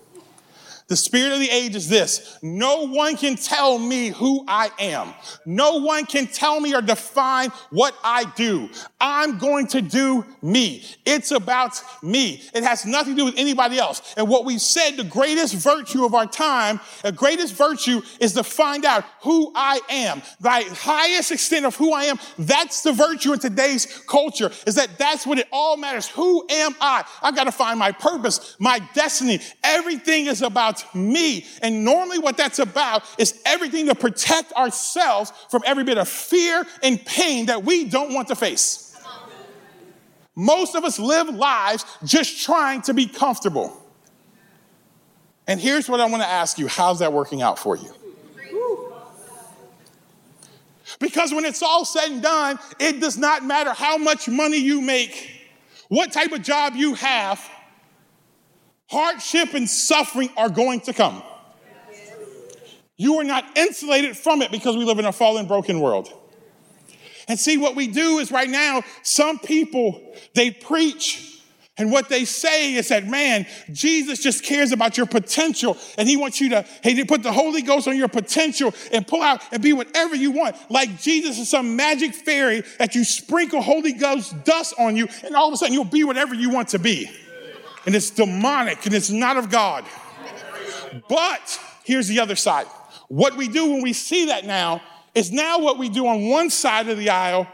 The 0.92 0.96
spirit 0.96 1.32
of 1.32 1.38
the 1.38 1.48
age 1.48 1.74
is 1.74 1.88
this. 1.88 2.36
No 2.42 2.86
one 2.86 3.16
can 3.16 3.36
tell 3.36 3.78
me 3.78 4.08
who 4.08 4.44
I 4.46 4.70
am. 4.78 5.14
No 5.46 5.78
one 5.78 6.04
can 6.04 6.26
tell 6.26 6.60
me 6.60 6.74
or 6.74 6.82
define 6.82 7.48
what 7.70 7.96
I 8.04 8.30
do. 8.36 8.68
I'm 9.00 9.38
going 9.38 9.68
to 9.68 9.80
do 9.80 10.22
me. 10.42 10.84
It's 11.06 11.30
about 11.30 11.80
me. 12.02 12.42
It 12.52 12.62
has 12.62 12.84
nothing 12.84 13.14
to 13.14 13.20
do 13.22 13.24
with 13.24 13.38
anybody 13.38 13.78
else. 13.78 14.02
And 14.18 14.28
what 14.28 14.44
we've 14.44 14.60
said, 14.60 14.98
the 14.98 15.04
greatest 15.04 15.54
virtue 15.54 16.04
of 16.04 16.12
our 16.14 16.26
time, 16.26 16.78
the 17.02 17.10
greatest 17.10 17.54
virtue 17.54 18.02
is 18.20 18.34
to 18.34 18.44
find 18.44 18.84
out 18.84 19.06
who 19.22 19.50
I 19.54 19.80
am. 19.88 20.20
The 20.42 20.50
highest 20.50 21.32
extent 21.32 21.64
of 21.64 21.74
who 21.74 21.94
I 21.94 22.04
am, 22.04 22.18
that's 22.38 22.82
the 22.82 22.92
virtue 22.92 23.32
in 23.32 23.38
today's 23.38 23.86
culture, 24.06 24.50
is 24.66 24.74
that 24.74 24.98
that's 24.98 25.26
what 25.26 25.38
it 25.38 25.48
all 25.50 25.78
matters. 25.78 26.08
Who 26.08 26.44
am 26.50 26.76
I? 26.82 27.04
I've 27.22 27.34
got 27.34 27.44
to 27.44 27.52
find 27.52 27.78
my 27.78 27.92
purpose, 27.92 28.56
my 28.58 28.78
destiny. 28.92 29.40
Everything 29.64 30.26
is 30.26 30.42
about 30.42 30.81
me. 30.94 31.46
And 31.62 31.84
normally 31.84 32.18
what 32.18 32.36
that's 32.36 32.58
about 32.58 33.04
is 33.18 33.40
everything 33.44 33.86
to 33.86 33.94
protect 33.94 34.52
ourselves 34.52 35.32
from 35.50 35.62
every 35.66 35.84
bit 35.84 35.98
of 35.98 36.08
fear 36.08 36.64
and 36.82 37.04
pain 37.04 37.46
that 37.46 37.64
we 37.64 37.84
don't 37.84 38.14
want 38.14 38.28
to 38.28 38.36
face. 38.36 38.96
Most 40.34 40.74
of 40.74 40.84
us 40.84 40.98
live 40.98 41.28
lives 41.28 41.84
just 42.04 42.44
trying 42.44 42.82
to 42.82 42.94
be 42.94 43.06
comfortable. 43.06 43.76
And 45.46 45.60
here's 45.60 45.88
what 45.88 46.00
I 46.00 46.06
want 46.06 46.22
to 46.22 46.28
ask 46.28 46.58
you 46.58 46.68
how's 46.68 47.00
that 47.00 47.12
working 47.12 47.42
out 47.42 47.58
for 47.58 47.76
you? 47.76 47.92
Because 50.98 51.34
when 51.34 51.44
it's 51.44 51.62
all 51.62 51.84
said 51.84 52.12
and 52.12 52.22
done, 52.22 52.58
it 52.78 53.00
does 53.00 53.18
not 53.18 53.44
matter 53.44 53.72
how 53.72 53.98
much 53.98 54.28
money 54.28 54.58
you 54.58 54.80
make, 54.80 55.30
what 55.88 56.12
type 56.12 56.32
of 56.32 56.42
job 56.42 56.74
you 56.76 56.94
have, 56.94 57.44
hardship 58.92 59.54
and 59.54 59.68
suffering 59.68 60.30
are 60.36 60.50
going 60.50 60.80
to 60.82 60.92
come. 60.92 61.22
You 62.96 63.16
are 63.16 63.24
not 63.24 63.44
insulated 63.56 64.16
from 64.16 64.42
it 64.42 64.52
because 64.52 64.76
we 64.76 64.84
live 64.84 64.98
in 64.98 65.06
a 65.06 65.12
fallen, 65.12 65.46
broken 65.46 65.80
world. 65.80 66.12
And 67.26 67.38
see, 67.38 67.56
what 67.56 67.74
we 67.74 67.86
do 67.88 68.18
is 68.18 68.30
right 68.30 68.48
now, 68.48 68.82
some 69.02 69.38
people, 69.38 70.14
they 70.34 70.50
preach 70.50 71.32
and 71.78 71.90
what 71.90 72.10
they 72.10 72.26
say 72.26 72.74
is 72.74 72.88
that, 72.88 73.06
man, 73.06 73.46
Jesus 73.72 74.22
just 74.22 74.44
cares 74.44 74.72
about 74.72 74.98
your 74.98 75.06
potential 75.06 75.78
and 75.96 76.06
he 76.06 76.18
wants 76.18 76.38
you 76.38 76.50
to, 76.50 76.66
hey, 76.82 77.02
put 77.04 77.22
the 77.22 77.32
Holy 77.32 77.62
Ghost 77.62 77.88
on 77.88 77.96
your 77.96 78.08
potential 78.08 78.74
and 78.92 79.06
pull 79.06 79.22
out 79.22 79.42
and 79.50 79.62
be 79.62 79.72
whatever 79.72 80.14
you 80.14 80.32
want. 80.32 80.54
Like 80.70 81.00
Jesus 81.00 81.38
is 81.38 81.48
some 81.48 81.74
magic 81.74 82.14
fairy 82.14 82.62
that 82.78 82.94
you 82.94 83.04
sprinkle 83.04 83.62
Holy 83.62 83.94
Ghost 83.94 84.44
dust 84.44 84.74
on 84.78 84.96
you 84.96 85.08
and 85.24 85.34
all 85.34 85.48
of 85.48 85.54
a 85.54 85.56
sudden 85.56 85.72
you'll 85.72 85.84
be 85.84 86.04
whatever 86.04 86.34
you 86.34 86.50
want 86.50 86.68
to 86.68 86.78
be. 86.78 87.10
And 87.86 87.94
it's 87.94 88.10
demonic 88.10 88.84
and 88.86 88.94
it's 88.94 89.10
not 89.10 89.36
of 89.36 89.50
God. 89.50 89.84
But 91.08 91.60
here's 91.84 92.08
the 92.08 92.20
other 92.20 92.36
side. 92.36 92.66
What 93.08 93.36
we 93.36 93.48
do 93.48 93.70
when 93.70 93.82
we 93.82 93.92
see 93.92 94.26
that 94.26 94.46
now 94.46 94.82
is 95.14 95.32
now 95.32 95.58
what 95.58 95.78
we 95.78 95.88
do 95.88 96.06
on 96.06 96.28
one 96.28 96.50
side 96.50 96.88
of 96.88 96.98
the 96.98 97.10
aisle 97.10 97.46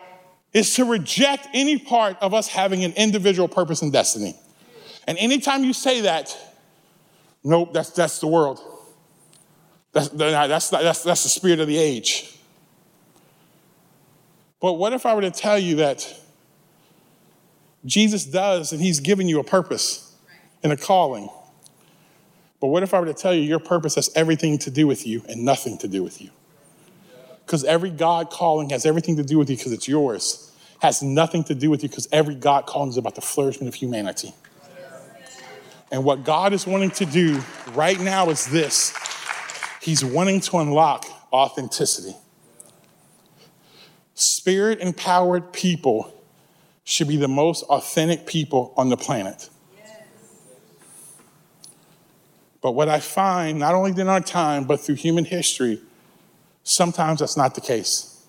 is 0.52 0.74
to 0.76 0.84
reject 0.84 1.48
any 1.52 1.78
part 1.78 2.16
of 2.20 2.34
us 2.34 2.48
having 2.48 2.84
an 2.84 2.92
individual 2.92 3.48
purpose 3.48 3.82
and 3.82 3.92
destiny. 3.92 4.38
And 5.06 5.18
anytime 5.18 5.64
you 5.64 5.72
say 5.72 6.02
that, 6.02 6.36
nope, 7.42 7.72
that's, 7.72 7.90
that's 7.90 8.20
the 8.20 8.26
world. 8.26 8.60
That's, 9.92 10.08
that's, 10.08 10.70
that's, 10.70 11.02
that's 11.02 11.22
the 11.22 11.28
spirit 11.28 11.60
of 11.60 11.66
the 11.66 11.78
age. 11.78 12.38
But 14.60 14.74
what 14.74 14.92
if 14.92 15.06
I 15.06 15.14
were 15.14 15.22
to 15.22 15.30
tell 15.30 15.58
you 15.58 15.76
that 15.76 16.14
Jesus 17.84 18.24
does 18.24 18.72
and 18.72 18.80
he's 18.80 19.00
given 19.00 19.28
you 19.28 19.40
a 19.40 19.44
purpose 19.44 20.07
and 20.62 20.72
a 20.72 20.76
calling? 20.76 21.28
But 22.60 22.68
what 22.68 22.82
if 22.82 22.92
I 22.92 23.00
were 23.00 23.06
to 23.06 23.14
tell 23.14 23.34
you 23.34 23.42
your 23.42 23.60
purpose 23.60 23.94
has 23.94 24.10
everything 24.14 24.58
to 24.58 24.70
do 24.70 24.86
with 24.86 25.06
you 25.06 25.22
and 25.28 25.44
nothing 25.44 25.78
to 25.78 25.88
do 25.88 26.02
with 26.02 26.20
you? 26.20 26.30
Because 27.46 27.64
every 27.64 27.90
God 27.90 28.30
calling 28.30 28.70
has 28.70 28.84
everything 28.84 29.16
to 29.16 29.22
do 29.22 29.38
with 29.38 29.48
you 29.48 29.56
because 29.56 29.72
it's 29.72 29.88
yours. 29.88 30.52
Has 30.80 31.02
nothing 31.02 31.44
to 31.44 31.54
do 31.54 31.70
with 31.70 31.82
you 31.82 31.88
because 31.88 32.08
every 32.12 32.34
God 32.34 32.66
calling 32.66 32.90
is 32.90 32.96
about 32.96 33.14
the 33.14 33.20
flourishment 33.20 33.68
of 33.68 33.74
humanity. 33.74 34.34
And 35.90 36.04
what 36.04 36.24
God 36.24 36.52
is 36.52 36.66
wanting 36.66 36.90
to 36.92 37.06
do 37.06 37.40
right 37.72 37.98
now 37.98 38.28
is 38.28 38.46
this 38.46 38.94
He's 39.80 40.04
wanting 40.04 40.40
to 40.42 40.58
unlock 40.58 41.06
authenticity. 41.32 42.14
Spirit 44.14 44.80
empowered 44.80 45.52
people 45.52 46.12
should 46.84 47.08
be 47.08 47.16
the 47.16 47.28
most 47.28 47.62
authentic 47.64 48.26
people 48.26 48.74
on 48.76 48.88
the 48.88 48.96
planet. 48.96 49.48
But 52.68 52.72
what 52.72 52.90
I 52.90 53.00
find, 53.00 53.58
not 53.58 53.74
only 53.74 53.98
in 53.98 54.08
our 54.08 54.20
time, 54.20 54.64
but 54.64 54.78
through 54.78 54.96
human 54.96 55.24
history, 55.24 55.80
Sometimes 56.68 57.20
that's 57.20 57.34
not 57.34 57.54
the 57.54 57.62
case. 57.62 58.22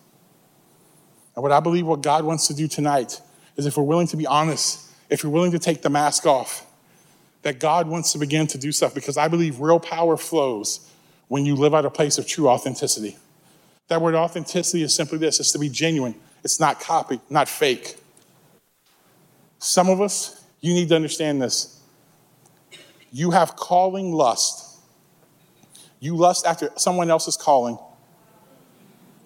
And 1.35 1.43
what 1.43 1.51
I 1.51 1.59
believe 1.59 1.85
what 1.85 2.01
God 2.01 2.23
wants 2.23 2.47
to 2.47 2.53
do 2.53 2.69
tonight 2.69 3.19
is 3.57 3.65
if 3.65 3.75
we're 3.75 3.83
willing 3.83 4.07
to 4.07 4.17
be 4.17 4.25
honest, 4.25 4.89
if 5.09 5.25
we're 5.25 5.29
willing 5.29 5.51
to 5.51 5.59
take 5.59 5.81
the 5.81 5.89
mask 5.89 6.25
off, 6.25 6.65
that 7.41 7.59
God 7.59 7.89
wants 7.89 8.13
to 8.13 8.17
begin 8.17 8.47
to 8.47 8.57
do 8.57 8.71
stuff 8.71 8.95
because 8.95 9.17
I 9.17 9.27
believe 9.27 9.59
real 9.59 9.77
power 9.77 10.15
flows 10.15 10.89
when 11.27 11.45
you 11.45 11.53
live 11.57 11.75
out 11.75 11.85
a 11.85 11.89
place 11.89 12.17
of 12.17 12.27
true 12.27 12.47
authenticity. 12.47 13.17
That 13.89 14.01
word 14.01 14.15
authenticity 14.15 14.83
is 14.83 14.95
simply 14.95 15.17
this 15.17 15.41
it's 15.41 15.51
to 15.51 15.59
be 15.59 15.67
genuine, 15.67 16.15
it's 16.45 16.61
not 16.61 16.79
copy, 16.79 17.19
not 17.29 17.49
fake. 17.49 17.97
Some 19.57 19.89
of 19.89 19.99
us, 19.99 20.41
you 20.61 20.73
need 20.73 20.87
to 20.87 20.95
understand 20.95 21.41
this. 21.41 21.78
You 23.11 23.31
have 23.31 23.55
calling 23.55 24.13
lust. 24.13 24.79
You 25.99 26.15
lust 26.15 26.45
after 26.45 26.71
someone 26.77 27.09
else's 27.09 27.35
calling. 27.35 27.77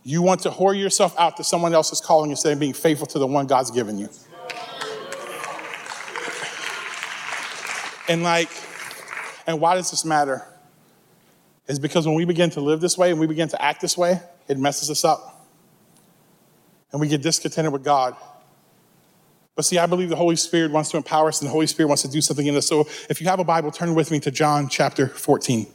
You 0.04 0.22
want 0.22 0.42
to 0.42 0.50
whore 0.50 0.78
yourself 0.78 1.18
out 1.18 1.38
to 1.38 1.44
someone 1.44 1.74
else's 1.74 2.02
calling 2.02 2.32
instead 2.32 2.54
of 2.54 2.60
being 2.60 2.74
faithful 2.74 3.08
to 3.08 3.20
the 3.20 3.28
one 3.28 3.48
God's 3.48 3.72
given 3.72 3.98
you. 3.98 4.10
And 8.10 8.24
like, 8.24 8.50
and 9.48 9.62
why 9.62 9.76
does 9.76 9.92
this 9.92 10.04
matter? 10.04 10.46
Is 11.68 11.80
because 11.80 12.06
when 12.06 12.16
we 12.16 12.26
begin 12.26 12.50
to 12.52 12.62
live 12.62 12.82
this 12.82 12.98
way 12.98 13.12
and 13.12 13.20
we 13.20 13.28
begin 13.28 13.48
to 13.50 13.62
act 13.62 13.80
this 13.80 13.98
way, 13.98 14.20
it 14.48 14.58
messes 14.58 14.90
us 14.90 15.06
up. 15.06 15.48
And 16.92 17.00
we 17.00 17.08
get 17.08 17.22
discontented 17.22 17.72
with 17.72 17.84
God. 17.84 18.16
But 19.56 19.66
see, 19.66 19.78
I 19.78 19.86
believe 19.86 20.10
the 20.10 20.16
Holy 20.16 20.36
Spirit 20.36 20.72
wants 20.72 20.90
to 20.92 20.98
empower 20.98 21.28
us 21.28 21.40
and 21.42 21.48
the 21.48 21.52
Holy 21.52 21.68
Spirit 21.68 21.88
wants 21.88 22.02
to 22.02 22.08
do 22.08 22.22
something 22.22 22.48
in 22.48 22.56
us. 22.56 22.68
So 22.68 22.88
if 23.10 23.22
you 23.22 23.28
have 23.28 23.40
a 23.40 23.44
Bible, 23.44 23.70
turn 23.70 23.94
with 23.94 24.10
me 24.10 24.20
to 24.22 24.32
John 24.32 24.68
chapter 24.68 25.08
14. 25.08 25.68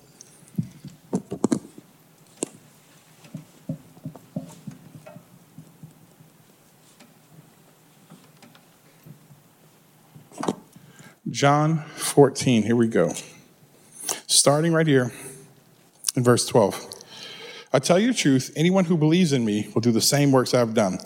John 11.30 11.84
14, 11.94 12.64
here 12.64 12.74
we 12.74 12.88
go. 12.88 13.12
Starting 14.26 14.72
right 14.72 14.86
here 14.86 15.12
in 16.16 16.24
verse 16.24 16.44
12. 16.46 16.84
I 17.72 17.78
tell 17.78 17.98
you 17.98 18.08
the 18.08 18.14
truth, 18.14 18.50
anyone 18.56 18.86
who 18.86 18.96
believes 18.96 19.32
in 19.32 19.44
me 19.44 19.68
will 19.72 19.82
do 19.82 19.92
the 19.92 20.00
same 20.00 20.32
works 20.32 20.52
I 20.52 20.58
have 20.58 20.74
done, 20.74 20.98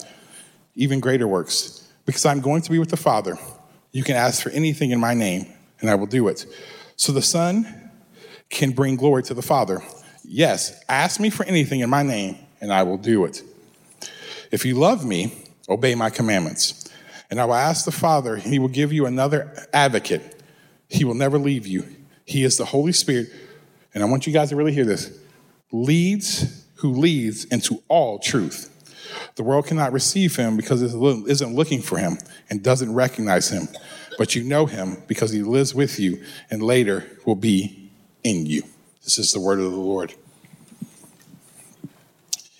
even 0.74 1.00
greater 1.00 1.28
works, 1.28 1.81
because 2.04 2.26
I'm 2.26 2.40
going 2.40 2.62
to 2.62 2.70
be 2.70 2.78
with 2.78 2.90
the 2.90 2.96
Father. 2.96 3.38
You 3.92 4.02
can 4.02 4.16
ask 4.16 4.42
for 4.42 4.50
anything 4.50 4.90
in 4.90 5.00
my 5.00 5.14
name, 5.14 5.46
and 5.80 5.90
I 5.90 5.94
will 5.94 6.06
do 6.06 6.28
it. 6.28 6.46
So 6.96 7.12
the 7.12 7.22
Son 7.22 7.90
can 8.48 8.70
bring 8.72 8.96
glory 8.96 9.22
to 9.24 9.34
the 9.34 9.42
Father. 9.42 9.82
Yes, 10.24 10.80
ask 10.88 11.20
me 11.20 11.30
for 11.30 11.44
anything 11.44 11.80
in 11.80 11.90
my 11.90 12.02
name, 12.02 12.36
and 12.60 12.72
I 12.72 12.84
will 12.84 12.98
do 12.98 13.24
it. 13.24 13.42
If 14.50 14.64
you 14.64 14.74
love 14.74 15.04
me, 15.04 15.32
obey 15.68 15.94
my 15.94 16.10
commandments. 16.10 16.90
And 17.30 17.40
I 17.40 17.46
will 17.46 17.54
ask 17.54 17.84
the 17.84 17.92
Father, 17.92 18.34
and 18.34 18.42
he 18.42 18.58
will 18.58 18.68
give 18.68 18.92
you 18.92 19.06
another 19.06 19.66
advocate. 19.72 20.42
He 20.88 21.04
will 21.04 21.14
never 21.14 21.38
leave 21.38 21.66
you. 21.66 21.84
He 22.26 22.44
is 22.44 22.58
the 22.58 22.66
Holy 22.66 22.92
Spirit. 22.92 23.28
And 23.94 24.02
I 24.02 24.06
want 24.06 24.26
you 24.26 24.32
guys 24.32 24.50
to 24.50 24.56
really 24.56 24.72
hear 24.72 24.84
this 24.84 25.18
leads, 25.70 26.66
who 26.76 26.92
leads 26.92 27.44
into 27.46 27.82
all 27.88 28.18
truth. 28.18 28.68
The 29.36 29.42
world 29.42 29.66
cannot 29.66 29.92
receive 29.92 30.36
him 30.36 30.56
because 30.56 30.82
it 30.82 30.94
isn't 30.94 31.54
looking 31.54 31.82
for 31.82 31.98
him 31.98 32.18
and 32.50 32.62
doesn't 32.62 32.92
recognize 32.92 33.48
him. 33.48 33.68
But 34.18 34.34
you 34.34 34.44
know 34.44 34.66
him 34.66 35.02
because 35.06 35.30
he 35.30 35.42
lives 35.42 35.74
with 35.74 35.98
you 35.98 36.22
and 36.50 36.62
later 36.62 37.06
will 37.24 37.34
be 37.34 37.90
in 38.22 38.46
you. 38.46 38.62
This 39.04 39.18
is 39.18 39.32
the 39.32 39.40
word 39.40 39.58
of 39.58 39.70
the 39.70 39.78
Lord. 39.78 40.14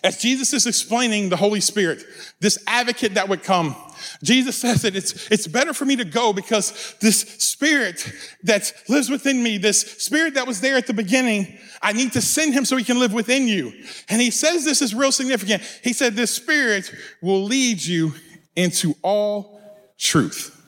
As 0.05 0.19
Jesus 0.19 0.53
is 0.53 0.67
explaining 0.67 1.29
the 1.29 1.37
Holy 1.37 1.61
Spirit, 1.61 2.03
this 2.41 2.59
advocate 2.67 3.15
that 3.15 3.29
would 3.29 3.45
come, 3.45 3.77
Jesus 4.23 4.57
says 4.57 4.83
that 4.83 4.97
it's, 4.97 5.31
it's 5.31 5.47
better 5.47 5.73
for 5.73 5.85
me 5.85 5.97
to 5.97 6.05
go 6.05 6.33
because 6.33 6.95
this 7.01 7.21
spirit 7.21 8.12
that 8.43 8.73
lives 8.88 9.11
within 9.11 9.43
me, 9.43 9.59
this 9.59 9.81
spirit 9.81 10.35
that 10.35 10.47
was 10.47 10.61
there 10.61 10.77
at 10.77 10.87
the 10.87 10.95
beginning, 10.95 11.59
I 11.81 11.93
need 11.93 12.12
to 12.12 12.21
send 12.21 12.55
him 12.55 12.65
so 12.65 12.77
he 12.77 12.85
can 12.85 12.99
live 12.99 13.12
within 13.12 13.49
you. 13.49 13.73
And 14.09 14.21
he 14.21 14.31
says 14.31 14.65
this 14.65 14.83
is 14.83 14.95
real 14.95 15.12
significant. 15.12 15.62
He 15.83 15.93
said, 15.93 16.15
this 16.15 16.31
spirit 16.31 16.93
will 17.21 17.45
lead 17.45 17.85
you 17.85 18.15
into 18.57 18.95
all 19.03 19.61
truth. 19.99 20.59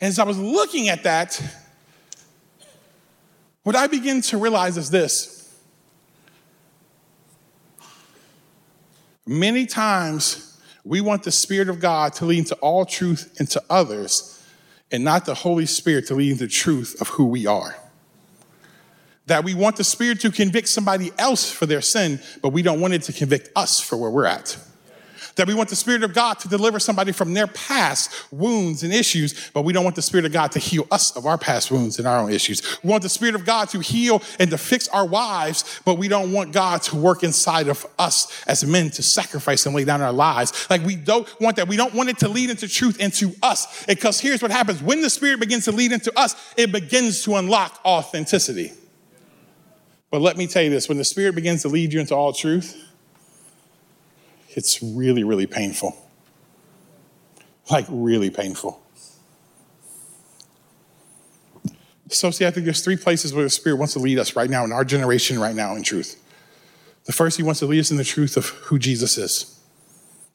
As 0.00 0.18
I 0.18 0.24
was 0.24 0.38
looking 0.38 0.88
at 0.88 1.04
that, 1.04 1.40
What 3.62 3.76
I 3.76 3.86
begin 3.86 4.22
to 4.22 4.38
realize 4.38 4.76
is 4.76 4.90
this 4.90 5.38
many 9.24 9.66
times 9.66 10.51
we 10.84 11.00
want 11.00 11.22
the 11.22 11.32
Spirit 11.32 11.68
of 11.68 11.80
God 11.80 12.12
to 12.14 12.24
lead 12.24 12.40
into 12.40 12.56
all 12.56 12.84
truth 12.84 13.34
and 13.38 13.48
to 13.50 13.62
others, 13.70 14.44
and 14.90 15.04
not 15.04 15.24
the 15.24 15.34
Holy 15.34 15.66
Spirit 15.66 16.06
to 16.08 16.14
lead 16.14 16.32
into 16.32 16.44
the 16.44 16.50
truth 16.50 17.00
of 17.00 17.08
who 17.08 17.26
we 17.26 17.46
are. 17.46 17.76
That 19.26 19.44
we 19.44 19.54
want 19.54 19.76
the 19.76 19.84
Spirit 19.84 20.20
to 20.20 20.30
convict 20.30 20.68
somebody 20.68 21.12
else 21.18 21.50
for 21.50 21.66
their 21.66 21.80
sin, 21.80 22.20
but 22.42 22.50
we 22.50 22.62
don't 22.62 22.80
want 22.80 22.94
it 22.94 23.02
to 23.02 23.12
convict 23.12 23.50
us 23.54 23.80
for 23.80 23.96
where 23.96 24.10
we're 24.10 24.26
at 24.26 24.58
that 25.36 25.46
we 25.46 25.54
want 25.54 25.68
the 25.68 25.76
Spirit 25.76 26.02
of 26.02 26.14
God 26.14 26.38
to 26.40 26.48
deliver 26.48 26.78
somebody 26.78 27.12
from 27.12 27.34
their 27.34 27.46
past 27.46 28.32
wounds 28.32 28.82
and 28.82 28.92
issues, 28.92 29.50
but 29.50 29.62
we 29.62 29.72
don't 29.72 29.84
want 29.84 29.96
the 29.96 30.02
Spirit 30.02 30.26
of 30.26 30.32
God 30.32 30.52
to 30.52 30.58
heal 30.58 30.86
us 30.90 31.16
of 31.16 31.26
our 31.26 31.38
past 31.38 31.70
wounds 31.70 31.98
and 31.98 32.06
our 32.06 32.18
own 32.18 32.30
issues. 32.30 32.62
We 32.82 32.90
want 32.90 33.02
the 33.02 33.08
Spirit 33.08 33.34
of 33.34 33.44
God 33.44 33.68
to 33.70 33.80
heal 33.80 34.22
and 34.38 34.50
to 34.50 34.58
fix 34.58 34.88
our 34.88 35.04
wives, 35.04 35.80
but 35.84 35.94
we 35.94 36.08
don't 36.08 36.32
want 36.32 36.52
God 36.52 36.82
to 36.82 36.96
work 36.96 37.22
inside 37.22 37.68
of 37.68 37.86
us 37.98 38.44
as 38.46 38.64
men 38.64 38.90
to 38.90 39.02
sacrifice 39.02 39.66
and 39.66 39.74
lay 39.74 39.84
down 39.84 40.00
our 40.00 40.12
lives. 40.12 40.66
Like 40.70 40.82
we 40.82 40.96
don't 40.96 41.28
want 41.40 41.56
that. 41.56 41.68
We 41.68 41.76
don't 41.76 41.94
want 41.94 42.08
it 42.08 42.18
to 42.18 42.28
lead 42.28 42.50
into 42.50 42.68
truth 42.68 43.00
into 43.00 43.34
us. 43.42 43.84
Because 43.86 44.20
here's 44.20 44.42
what 44.42 44.50
happens 44.50 44.82
when 44.82 45.00
the 45.00 45.10
Spirit 45.10 45.40
begins 45.40 45.64
to 45.64 45.72
lead 45.72 45.92
into 45.92 46.16
us, 46.18 46.34
it 46.56 46.72
begins 46.72 47.22
to 47.22 47.36
unlock 47.36 47.80
authenticity. 47.84 48.72
But 50.10 50.20
let 50.20 50.36
me 50.36 50.46
tell 50.46 50.62
you 50.62 50.70
this 50.70 50.88
when 50.88 50.98
the 50.98 51.04
Spirit 51.04 51.34
begins 51.34 51.62
to 51.62 51.68
lead 51.68 51.92
you 51.92 52.00
into 52.00 52.14
all 52.14 52.32
truth, 52.32 52.91
it's 54.56 54.82
really, 54.82 55.24
really 55.24 55.46
painful. 55.46 55.96
Like, 57.70 57.86
really 57.88 58.30
painful. 58.30 58.82
So, 62.08 62.30
see, 62.30 62.46
I 62.46 62.50
think 62.50 62.64
there's 62.64 62.84
three 62.84 62.96
places 62.96 63.32
where 63.32 63.44
the 63.44 63.50
Spirit 63.50 63.76
wants 63.76 63.94
to 63.94 63.98
lead 63.98 64.18
us 64.18 64.36
right 64.36 64.50
now 64.50 64.64
in 64.64 64.72
our 64.72 64.84
generation, 64.84 65.38
right 65.38 65.54
now, 65.54 65.74
in 65.74 65.82
truth. 65.82 66.22
The 67.04 67.12
first, 67.12 67.36
He 67.36 67.42
wants 67.42 67.60
to 67.60 67.66
lead 67.66 67.80
us 67.80 67.90
in 67.90 67.96
the 67.96 68.04
truth 68.04 68.36
of 68.36 68.46
who 68.46 68.78
Jesus 68.78 69.16
is, 69.16 69.60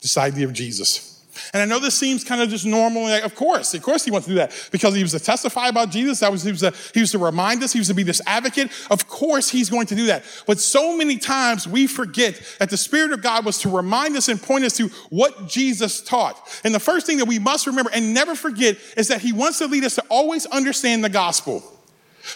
this 0.01 0.17
idea 0.17 0.45
of 0.45 0.53
Jesus. 0.53 1.16
And 1.53 1.61
I 1.61 1.65
know 1.65 1.79
this 1.79 1.95
seems 1.95 2.23
kind 2.23 2.41
of 2.41 2.49
just 2.49 2.65
normal. 2.65 3.03
Like, 3.03 3.23
of 3.23 3.35
course, 3.35 3.73
of 3.73 3.81
course, 3.81 4.03
he 4.05 4.11
wants 4.11 4.27
to 4.27 4.33
do 4.33 4.37
that 4.37 4.69
because 4.71 4.95
he 4.95 5.01
was 5.01 5.11
to 5.11 5.19
testify 5.19 5.67
about 5.67 5.89
Jesus. 5.89 6.19
That 6.19 6.31
was 6.31 6.43
he 6.43 6.51
was 6.51 6.61
to, 6.61 6.73
he 6.93 6.99
was 6.99 7.11
to 7.11 7.17
remind 7.17 7.63
us. 7.63 7.73
He 7.73 7.79
was 7.79 7.87
to 7.87 7.93
be 7.93 8.03
this 8.03 8.21
advocate. 8.25 8.71
Of 8.89 9.07
course, 9.07 9.49
he's 9.49 9.69
going 9.69 9.87
to 9.87 9.95
do 9.95 10.07
that. 10.07 10.23
But 10.45 10.59
so 10.59 10.95
many 10.95 11.17
times 11.17 11.67
we 11.67 11.87
forget 11.87 12.41
that 12.59 12.69
the 12.69 12.77
Spirit 12.77 13.11
of 13.11 13.21
God 13.21 13.45
was 13.45 13.59
to 13.59 13.69
remind 13.69 14.15
us 14.15 14.27
and 14.27 14.41
point 14.41 14.65
us 14.65 14.77
to 14.77 14.87
what 15.09 15.47
Jesus 15.47 16.01
taught. 16.01 16.37
And 16.63 16.73
the 16.73 16.79
first 16.79 17.05
thing 17.05 17.17
that 17.17 17.27
we 17.27 17.39
must 17.39 17.67
remember 17.67 17.91
and 17.93 18.13
never 18.13 18.35
forget 18.35 18.77
is 18.95 19.07
that 19.09 19.21
he 19.21 19.33
wants 19.33 19.59
to 19.59 19.67
lead 19.67 19.83
us 19.83 19.95
to 19.95 20.03
always 20.09 20.45
understand 20.47 21.03
the 21.03 21.09
gospel. 21.09 21.63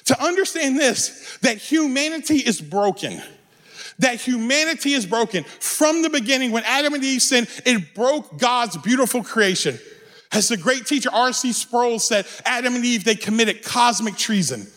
To 0.06 0.24
understand 0.24 0.80
this, 0.80 1.38
that 1.42 1.58
humanity 1.58 2.38
is 2.38 2.62
broken 2.62 3.22
that 4.02 4.20
humanity 4.20 4.94
is 4.94 5.06
broken. 5.06 5.44
From 5.44 6.02
the 6.02 6.10
beginning, 6.10 6.52
when 6.52 6.64
Adam 6.64 6.94
and 6.94 7.04
Eve 7.04 7.22
sinned, 7.22 7.48
it 7.66 7.96
broke 7.96 8.38
God's 8.38 8.78
beautiful 8.78 9.24
creation. 9.24 9.80
As 10.32 10.48
the 10.48 10.58
great 10.58 10.86
teacher 10.86 11.10
R.C. 11.12 11.54
Sproul 11.54 12.00
said, 12.00 12.26
Adam 12.46 12.76
and 12.76 12.86
Eve, 12.86 13.04
they 13.04 13.16
committed 13.16 13.64
cosmic 13.64 14.16
treason. 14.16 14.68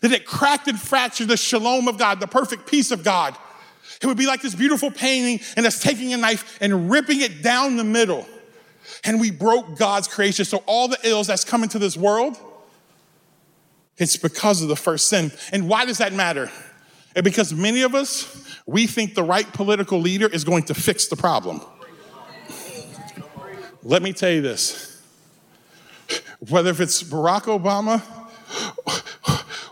That 0.00 0.12
it 0.12 0.26
cracked 0.26 0.66
and 0.66 0.80
fractured 0.80 1.28
the 1.28 1.36
shalom 1.36 1.88
of 1.88 1.98
God, 1.98 2.20
the 2.20 2.26
perfect 2.26 2.66
peace 2.66 2.90
of 2.90 3.04
God. 3.04 3.36
It 4.02 4.06
would 4.06 4.16
be 4.16 4.26
like 4.26 4.42
this 4.42 4.54
beautiful 4.54 4.90
painting 4.90 5.44
and 5.56 5.66
us 5.66 5.80
taking 5.80 6.12
a 6.12 6.16
knife 6.16 6.58
and 6.60 6.90
ripping 6.90 7.20
it 7.20 7.42
down 7.42 7.76
the 7.76 7.84
middle. 7.84 8.26
And 9.04 9.20
we 9.20 9.30
broke 9.30 9.78
God's 9.78 10.08
creation. 10.08 10.44
So 10.44 10.62
all 10.66 10.88
the 10.88 10.98
ills 11.04 11.28
that's 11.28 11.44
come 11.44 11.62
into 11.62 11.78
this 11.78 11.96
world, 11.96 12.36
it's 13.98 14.16
because 14.16 14.62
of 14.62 14.68
the 14.68 14.76
first 14.76 15.08
sin. 15.08 15.32
And 15.52 15.68
why 15.68 15.84
does 15.84 15.98
that 15.98 16.12
matter? 16.12 16.50
And 17.14 17.22
because 17.22 17.52
many 17.54 17.82
of 17.82 17.94
us, 17.94 18.44
we 18.66 18.86
think 18.86 19.14
the 19.14 19.22
right 19.22 19.50
political 19.52 20.00
leader 20.00 20.26
is 20.26 20.44
going 20.44 20.64
to 20.64 20.74
fix 20.74 21.06
the 21.06 21.16
problem. 21.16 21.60
Let 23.82 24.02
me 24.02 24.12
tell 24.12 24.30
you 24.30 24.40
this 24.40 24.90
whether 26.48 26.70
if 26.70 26.80
it's 26.80 27.02
Barack 27.02 27.44
Obama 27.44 28.02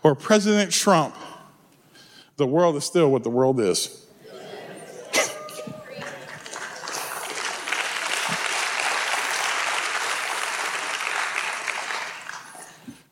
or 0.02 0.14
President 0.14 0.72
Trump, 0.72 1.14
the 2.36 2.46
world 2.46 2.76
is 2.76 2.84
still 2.84 3.10
what 3.10 3.22
the 3.24 3.30
world 3.30 3.60
is. 3.60 4.06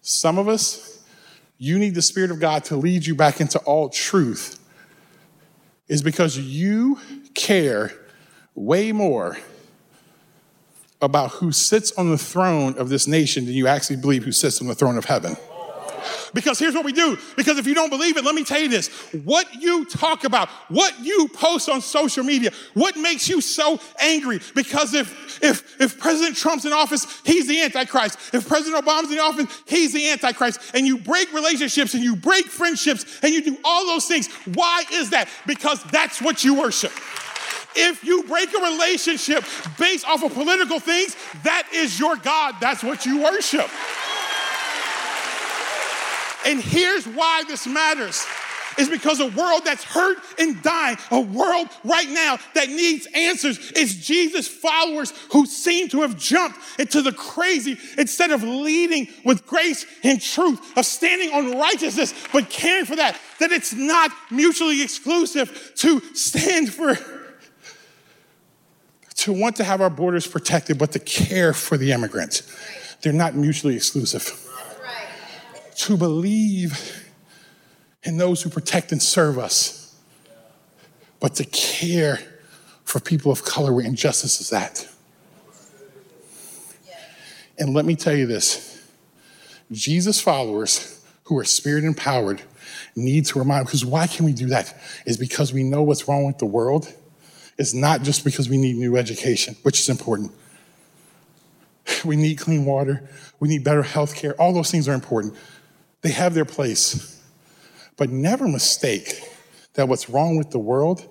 Some 0.02 0.38
of 0.38 0.48
us, 0.48 0.89
you 1.62 1.78
need 1.78 1.94
the 1.94 2.00
Spirit 2.02 2.30
of 2.30 2.40
God 2.40 2.64
to 2.64 2.76
lead 2.76 3.04
you 3.04 3.14
back 3.14 3.38
into 3.38 3.58
all 3.60 3.90
truth 3.90 4.58
is 5.88 6.02
because 6.02 6.38
you 6.38 6.98
care 7.34 7.92
way 8.54 8.92
more 8.92 9.36
about 11.02 11.32
who 11.32 11.52
sits 11.52 11.92
on 11.92 12.08
the 12.08 12.16
throne 12.16 12.78
of 12.78 12.88
this 12.88 13.06
nation 13.06 13.44
than 13.44 13.52
you 13.52 13.66
actually 13.66 13.96
believe 13.96 14.24
who 14.24 14.32
sits 14.32 14.62
on 14.62 14.68
the 14.68 14.74
throne 14.74 14.96
of 14.96 15.04
heaven. 15.04 15.36
Because 16.34 16.58
here's 16.58 16.74
what 16.74 16.84
we 16.84 16.92
do. 16.92 17.18
Because 17.36 17.58
if 17.58 17.66
you 17.66 17.74
don't 17.74 17.90
believe 17.90 18.16
it, 18.16 18.24
let 18.24 18.34
me 18.34 18.44
tell 18.44 18.60
you 18.60 18.68
this. 18.68 18.88
What 19.24 19.46
you 19.54 19.84
talk 19.84 20.24
about, 20.24 20.48
what 20.68 20.98
you 21.00 21.28
post 21.28 21.68
on 21.68 21.80
social 21.80 22.24
media, 22.24 22.50
what 22.74 22.96
makes 22.96 23.28
you 23.28 23.40
so 23.40 23.80
angry? 24.00 24.40
Because 24.54 24.94
if, 24.94 25.42
if, 25.42 25.80
if 25.80 25.98
President 25.98 26.36
Trump's 26.36 26.64
in 26.64 26.72
office, 26.72 27.20
he's 27.24 27.48
the 27.48 27.60
Antichrist. 27.60 28.18
If 28.32 28.48
President 28.48 28.84
Obama's 28.84 29.10
in 29.10 29.18
office, 29.18 29.62
he's 29.66 29.92
the 29.92 30.10
Antichrist. 30.10 30.60
And 30.74 30.86
you 30.86 30.98
break 30.98 31.32
relationships 31.32 31.94
and 31.94 32.02
you 32.02 32.16
break 32.16 32.46
friendships 32.46 33.04
and 33.22 33.32
you 33.32 33.42
do 33.42 33.56
all 33.64 33.86
those 33.86 34.06
things. 34.06 34.28
Why 34.54 34.84
is 34.92 35.10
that? 35.10 35.28
Because 35.46 35.82
that's 35.84 36.20
what 36.20 36.44
you 36.44 36.54
worship. 36.54 36.92
If 37.76 38.04
you 38.04 38.24
break 38.24 38.52
a 38.52 38.58
relationship 38.58 39.44
based 39.78 40.06
off 40.06 40.24
of 40.24 40.34
political 40.34 40.80
things, 40.80 41.16
that 41.44 41.68
is 41.72 42.00
your 42.00 42.16
God. 42.16 42.56
That's 42.60 42.82
what 42.82 43.06
you 43.06 43.22
worship. 43.22 43.68
And 46.46 46.60
here's 46.60 47.06
why 47.06 47.44
this 47.46 47.66
matters 47.66 48.24
is 48.78 48.88
because 48.88 49.20
a 49.20 49.26
world 49.26 49.62
that's 49.64 49.84
hurt 49.84 50.18
and 50.38 50.62
dying, 50.62 50.96
a 51.10 51.20
world 51.20 51.68
right 51.84 52.08
now 52.08 52.38
that 52.54 52.68
needs 52.68 53.06
answers, 53.14 53.72
is 53.72 54.06
Jesus' 54.06 54.48
followers 54.48 55.12
who 55.32 55.46
seem 55.46 55.88
to 55.88 56.02
have 56.02 56.16
jumped 56.16 56.58
into 56.78 57.02
the 57.02 57.12
crazy 57.12 57.78
instead 57.98 58.30
of 58.30 58.42
leading 58.42 59.08
with 59.24 59.46
grace 59.46 59.86
and 60.02 60.20
truth, 60.20 60.76
of 60.76 60.86
standing 60.86 61.32
on 61.32 61.58
righteousness, 61.58 62.14
but 62.32 62.48
caring 62.48 62.86
for 62.86 62.96
that, 62.96 63.18
that 63.38 63.52
it's 63.52 63.72
not 63.72 64.10
mutually 64.30 64.82
exclusive 64.82 65.72
to 65.76 66.00
stand 66.14 66.72
for, 66.72 66.96
to 69.16 69.32
want 69.32 69.56
to 69.56 69.64
have 69.64 69.80
our 69.80 69.90
borders 69.90 70.26
protected, 70.26 70.78
but 70.78 70.92
to 70.92 70.98
care 70.98 71.52
for 71.52 71.76
the 71.76 71.92
immigrants. 71.92 72.42
They're 73.02 73.12
not 73.12 73.34
mutually 73.34 73.76
exclusive 73.76 74.49
to 75.80 75.96
believe 75.96 77.06
in 78.02 78.18
those 78.18 78.42
who 78.42 78.50
protect 78.50 78.92
and 78.92 79.02
serve 79.02 79.38
us, 79.38 79.96
but 81.20 81.34
to 81.36 81.44
care 81.46 82.18
for 82.84 83.00
people 83.00 83.32
of 83.32 83.44
color 83.44 83.72
where 83.72 83.84
injustice 83.84 84.40
is 84.40 84.52
at. 84.52 84.86
And 87.58 87.72
let 87.72 87.86
me 87.86 87.96
tell 87.96 88.14
you 88.14 88.26
this 88.26 88.86
Jesus 89.72 90.20
followers 90.20 91.02
who 91.24 91.38
are 91.38 91.44
spirit 91.44 91.84
empowered 91.84 92.42
need 92.94 93.24
to 93.26 93.38
remind, 93.38 93.64
because 93.64 93.84
why 93.84 94.06
can 94.06 94.26
we 94.26 94.32
do 94.32 94.46
that? 94.46 94.74
Is 95.06 95.16
because 95.16 95.52
we 95.52 95.62
know 95.62 95.82
what's 95.82 96.06
wrong 96.08 96.26
with 96.26 96.38
the 96.38 96.46
world. 96.46 96.92
It's 97.56 97.72
not 97.72 98.02
just 98.02 98.24
because 98.24 98.50
we 98.50 98.58
need 98.58 98.76
new 98.76 98.96
education, 98.96 99.56
which 99.62 99.80
is 99.80 99.88
important. 99.88 100.32
We 102.04 102.16
need 102.16 102.38
clean 102.38 102.66
water. 102.66 103.08
We 103.38 103.48
need 103.48 103.64
better 103.64 103.82
health 103.82 104.14
care. 104.14 104.34
All 104.40 104.52
those 104.52 104.70
things 104.70 104.88
are 104.88 104.94
important. 104.94 105.34
They 106.02 106.10
have 106.10 106.34
their 106.34 106.44
place. 106.44 107.22
But 107.96 108.10
never 108.10 108.48
mistake 108.48 109.22
that 109.74 109.88
what's 109.88 110.08
wrong 110.08 110.36
with 110.36 110.50
the 110.50 110.58
world 110.58 111.06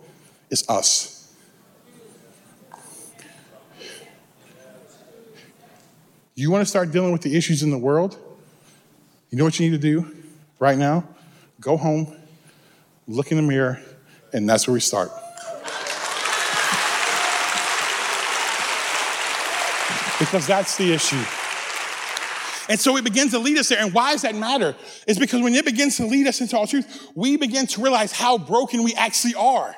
is 0.49 0.67
us. 0.67 1.33
You 6.35 6.49
want 6.49 6.61
to 6.61 6.69
start 6.69 6.91
dealing 6.91 7.11
with 7.11 7.21
the 7.21 7.35
issues 7.35 7.63
in 7.63 7.69
the 7.69 7.77
world? 7.77 8.17
You 9.29 9.37
know 9.37 9.43
what 9.43 9.59
you 9.59 9.69
need 9.69 9.79
to 9.79 9.81
do 9.81 10.15
right 10.57 10.77
now? 10.77 11.07
Go 11.59 11.77
home, 11.77 12.15
look 13.07 13.31
in 13.31 13.37
the 13.37 13.43
mirror, 13.43 13.79
and 14.33 14.49
that's 14.49 14.65
where 14.65 14.73
we 14.73 14.79
start. 14.79 15.11
Because 20.17 20.47
that's 20.47 20.77
the 20.77 20.93
issue. 20.93 21.23
And 22.69 22.79
so 22.79 22.95
it 22.97 23.03
begins 23.03 23.31
to 23.31 23.39
lead 23.39 23.57
us 23.57 23.69
there. 23.69 23.79
And 23.79 23.93
why 23.93 24.11
does 24.13 24.21
that 24.21 24.35
matter? 24.35 24.75
It's 25.07 25.17
because 25.19 25.41
when 25.41 25.55
it 25.55 25.65
begins 25.65 25.97
to 25.97 26.05
lead 26.05 26.27
us 26.27 26.39
into 26.39 26.55
all 26.55 26.67
truth, 26.67 27.11
we 27.15 27.35
begin 27.35 27.65
to 27.67 27.81
realize 27.81 28.11
how 28.11 28.37
broken 28.37 28.83
we 28.83 28.93
actually 28.93 29.33
are. 29.33 29.75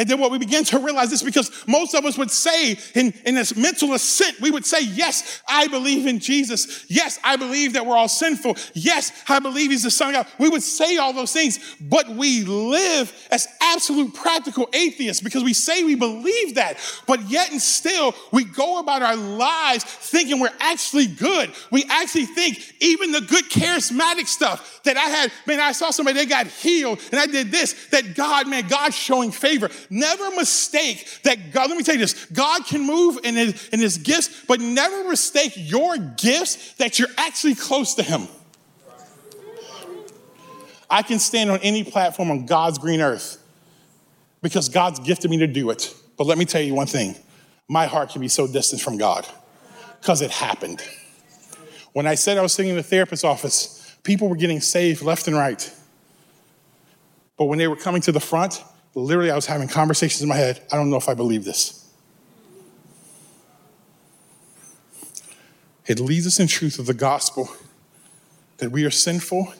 And 0.00 0.08
then 0.08 0.18
what 0.18 0.30
we 0.30 0.38
begin 0.38 0.64
to 0.64 0.78
realize 0.78 1.12
is 1.12 1.22
because 1.22 1.50
most 1.66 1.94
of 1.94 2.06
us 2.06 2.16
would 2.16 2.30
say 2.30 2.78
in, 2.94 3.12
in 3.26 3.34
this 3.34 3.54
mental 3.54 3.92
assent, 3.92 4.40
we 4.40 4.50
would 4.50 4.64
say, 4.64 4.80
yes, 4.80 5.42
I 5.46 5.66
believe 5.66 6.06
in 6.06 6.20
Jesus. 6.20 6.86
Yes, 6.88 7.18
I 7.22 7.36
believe 7.36 7.74
that 7.74 7.84
we're 7.84 7.98
all 7.98 8.08
sinful. 8.08 8.56
Yes, 8.72 9.12
I 9.28 9.40
believe 9.40 9.70
he's 9.70 9.82
the 9.82 9.90
son 9.90 10.14
of 10.14 10.24
God. 10.24 10.26
We 10.38 10.48
would 10.48 10.62
say 10.62 10.96
all 10.96 11.12
those 11.12 11.34
things, 11.34 11.76
but 11.82 12.08
we 12.08 12.44
live 12.44 13.12
as 13.30 13.46
absolute 13.60 14.14
practical 14.14 14.70
atheists 14.72 15.22
because 15.22 15.44
we 15.44 15.52
say 15.52 15.84
we 15.84 15.96
believe 15.96 16.54
that, 16.54 16.78
but 17.06 17.28
yet 17.28 17.50
and 17.50 17.60
still 17.60 18.14
we 18.32 18.44
go 18.44 18.78
about 18.78 19.02
our 19.02 19.16
lives 19.16 19.84
thinking 19.84 20.40
we're 20.40 20.48
actually 20.60 21.08
good. 21.08 21.52
We 21.70 21.84
actually 21.90 22.24
think 22.24 22.58
even 22.80 23.12
the 23.12 23.20
good 23.20 23.50
charismatic 23.50 24.28
stuff 24.28 24.80
that 24.84 24.96
I 24.96 25.10
had, 25.10 25.30
man, 25.46 25.60
I 25.60 25.72
saw 25.72 25.90
somebody, 25.90 26.20
they 26.20 26.24
got 26.24 26.46
healed 26.46 27.00
and 27.10 27.20
I 27.20 27.26
did 27.26 27.50
this, 27.50 27.88
that 27.88 28.14
God, 28.14 28.48
man, 28.48 28.66
God's 28.66 28.96
showing 28.96 29.30
favor. 29.30 29.68
Never 29.90 30.30
mistake 30.36 31.04
that 31.24 31.52
God, 31.52 31.68
let 31.68 31.76
me 31.76 31.82
tell 31.82 31.96
you 31.96 32.00
this, 32.00 32.26
God 32.26 32.64
can 32.64 32.86
move 32.86 33.18
in 33.24 33.34
his, 33.34 33.68
in 33.70 33.80
his 33.80 33.98
gifts, 33.98 34.44
but 34.46 34.60
never 34.60 35.08
mistake 35.08 35.52
your 35.56 35.98
gifts 35.98 36.74
that 36.74 37.00
you're 37.00 37.08
actually 37.18 37.56
close 37.56 37.94
to 37.94 38.04
him. 38.04 38.28
I 40.88 41.02
can 41.02 41.18
stand 41.18 41.50
on 41.50 41.58
any 41.58 41.82
platform 41.82 42.30
on 42.30 42.46
God's 42.46 42.78
green 42.78 43.00
earth 43.00 43.42
because 44.42 44.68
God's 44.68 45.00
gifted 45.00 45.30
me 45.30 45.38
to 45.38 45.46
do 45.48 45.70
it. 45.70 45.94
But 46.16 46.26
let 46.26 46.38
me 46.38 46.44
tell 46.44 46.62
you 46.62 46.74
one 46.74 46.86
thing 46.86 47.16
my 47.68 47.86
heart 47.86 48.10
can 48.10 48.20
be 48.20 48.28
so 48.28 48.46
distant 48.46 48.80
from 48.80 48.96
God 48.96 49.26
because 50.00 50.22
it 50.22 50.30
happened. 50.30 50.82
When 51.92 52.06
I 52.06 52.14
said 52.14 52.38
I 52.38 52.42
was 52.42 52.52
sitting 52.52 52.70
in 52.70 52.76
the 52.76 52.82
therapist's 52.82 53.24
office, 53.24 53.96
people 54.04 54.28
were 54.28 54.36
getting 54.36 54.60
saved 54.60 55.02
left 55.02 55.26
and 55.26 55.36
right. 55.36 55.72
But 57.36 57.46
when 57.46 57.58
they 57.58 57.68
were 57.68 57.76
coming 57.76 58.02
to 58.02 58.12
the 58.12 58.20
front, 58.20 58.62
literally 58.94 59.30
I 59.30 59.34
was 59.34 59.46
having 59.46 59.68
conversations 59.68 60.22
in 60.22 60.28
my 60.28 60.36
head. 60.36 60.62
I 60.72 60.76
don't 60.76 60.90
know 60.90 60.96
if 60.96 61.08
I 61.08 61.14
believe 61.14 61.44
this. 61.44 61.88
It 65.86 65.98
leads 65.98 66.26
us 66.26 66.38
in 66.38 66.46
truth 66.46 66.78
of 66.78 66.86
the 66.86 66.94
gospel 66.94 67.50
that 68.58 68.70
we 68.70 68.84
are 68.84 68.90
sinful, 68.90 69.52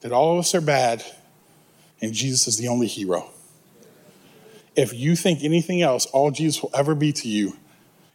that 0.00 0.12
all 0.12 0.32
of 0.32 0.38
us 0.38 0.54
are 0.54 0.60
bad, 0.60 1.04
and 2.00 2.14
Jesus 2.14 2.46
is 2.46 2.56
the 2.56 2.68
only 2.68 2.86
hero. 2.86 3.28
If 4.76 4.94
you 4.94 5.16
think 5.16 5.42
anything 5.42 5.82
else, 5.82 6.06
all 6.06 6.30
Jesus 6.30 6.62
will 6.62 6.70
ever 6.72 6.94
be 6.94 7.12
to 7.12 7.28
you 7.28 7.56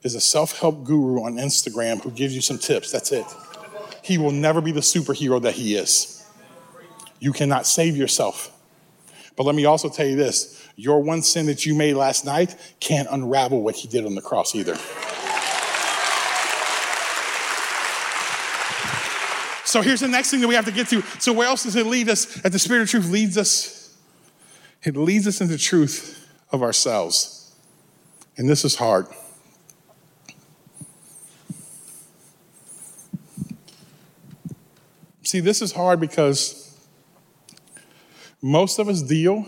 is 0.01 0.15
a 0.15 0.21
self 0.21 0.57
help 0.59 0.83
guru 0.83 1.23
on 1.23 1.35
Instagram 1.35 2.01
who 2.01 2.11
gives 2.11 2.33
you 2.33 2.41
some 2.41 2.57
tips. 2.57 2.91
That's 2.91 3.11
it. 3.11 3.25
He 4.01 4.17
will 4.17 4.31
never 4.31 4.61
be 4.61 4.71
the 4.71 4.79
superhero 4.79 5.41
that 5.41 5.55
he 5.55 5.75
is. 5.75 6.25
You 7.19 7.33
cannot 7.33 7.67
save 7.67 7.97
yourself. 7.97 8.54
But 9.35 9.45
let 9.45 9.55
me 9.55 9.65
also 9.65 9.89
tell 9.89 10.05
you 10.05 10.15
this 10.15 10.67
your 10.75 11.01
one 11.01 11.21
sin 11.21 11.45
that 11.47 11.65
you 11.65 11.75
made 11.75 11.95
last 11.95 12.25
night 12.25 12.55
can't 12.79 13.07
unravel 13.11 13.61
what 13.61 13.75
he 13.75 13.87
did 13.87 14.05
on 14.05 14.15
the 14.15 14.21
cross 14.21 14.55
either. 14.55 14.75
So 19.65 19.81
here's 19.81 19.99
the 19.99 20.07
next 20.07 20.31
thing 20.31 20.39
that 20.39 20.47
we 20.47 20.55
have 20.55 20.65
to 20.65 20.71
get 20.71 20.87
to. 20.89 21.01
So 21.19 21.33
where 21.33 21.47
else 21.47 21.63
does 21.63 21.75
it 21.75 21.85
lead 21.85 22.07
us? 22.07 22.25
That 22.35 22.53
the 22.53 22.59
Spirit 22.59 22.83
of 22.83 22.89
truth 22.89 23.09
leads 23.09 23.37
us. 23.37 23.97
It 24.83 24.95
leads 24.95 25.27
us 25.27 25.41
into 25.41 25.53
the 25.53 25.59
truth 25.59 26.29
of 26.51 26.61
ourselves. 26.63 27.53
And 28.37 28.47
this 28.47 28.63
is 28.63 28.75
hard. 28.75 29.07
See, 35.23 35.39
this 35.41 35.61
is 35.61 35.73
hard 35.73 35.99
because 35.99 36.64
most 38.41 38.79
of 38.79 38.87
us 38.87 39.01
deal, 39.01 39.45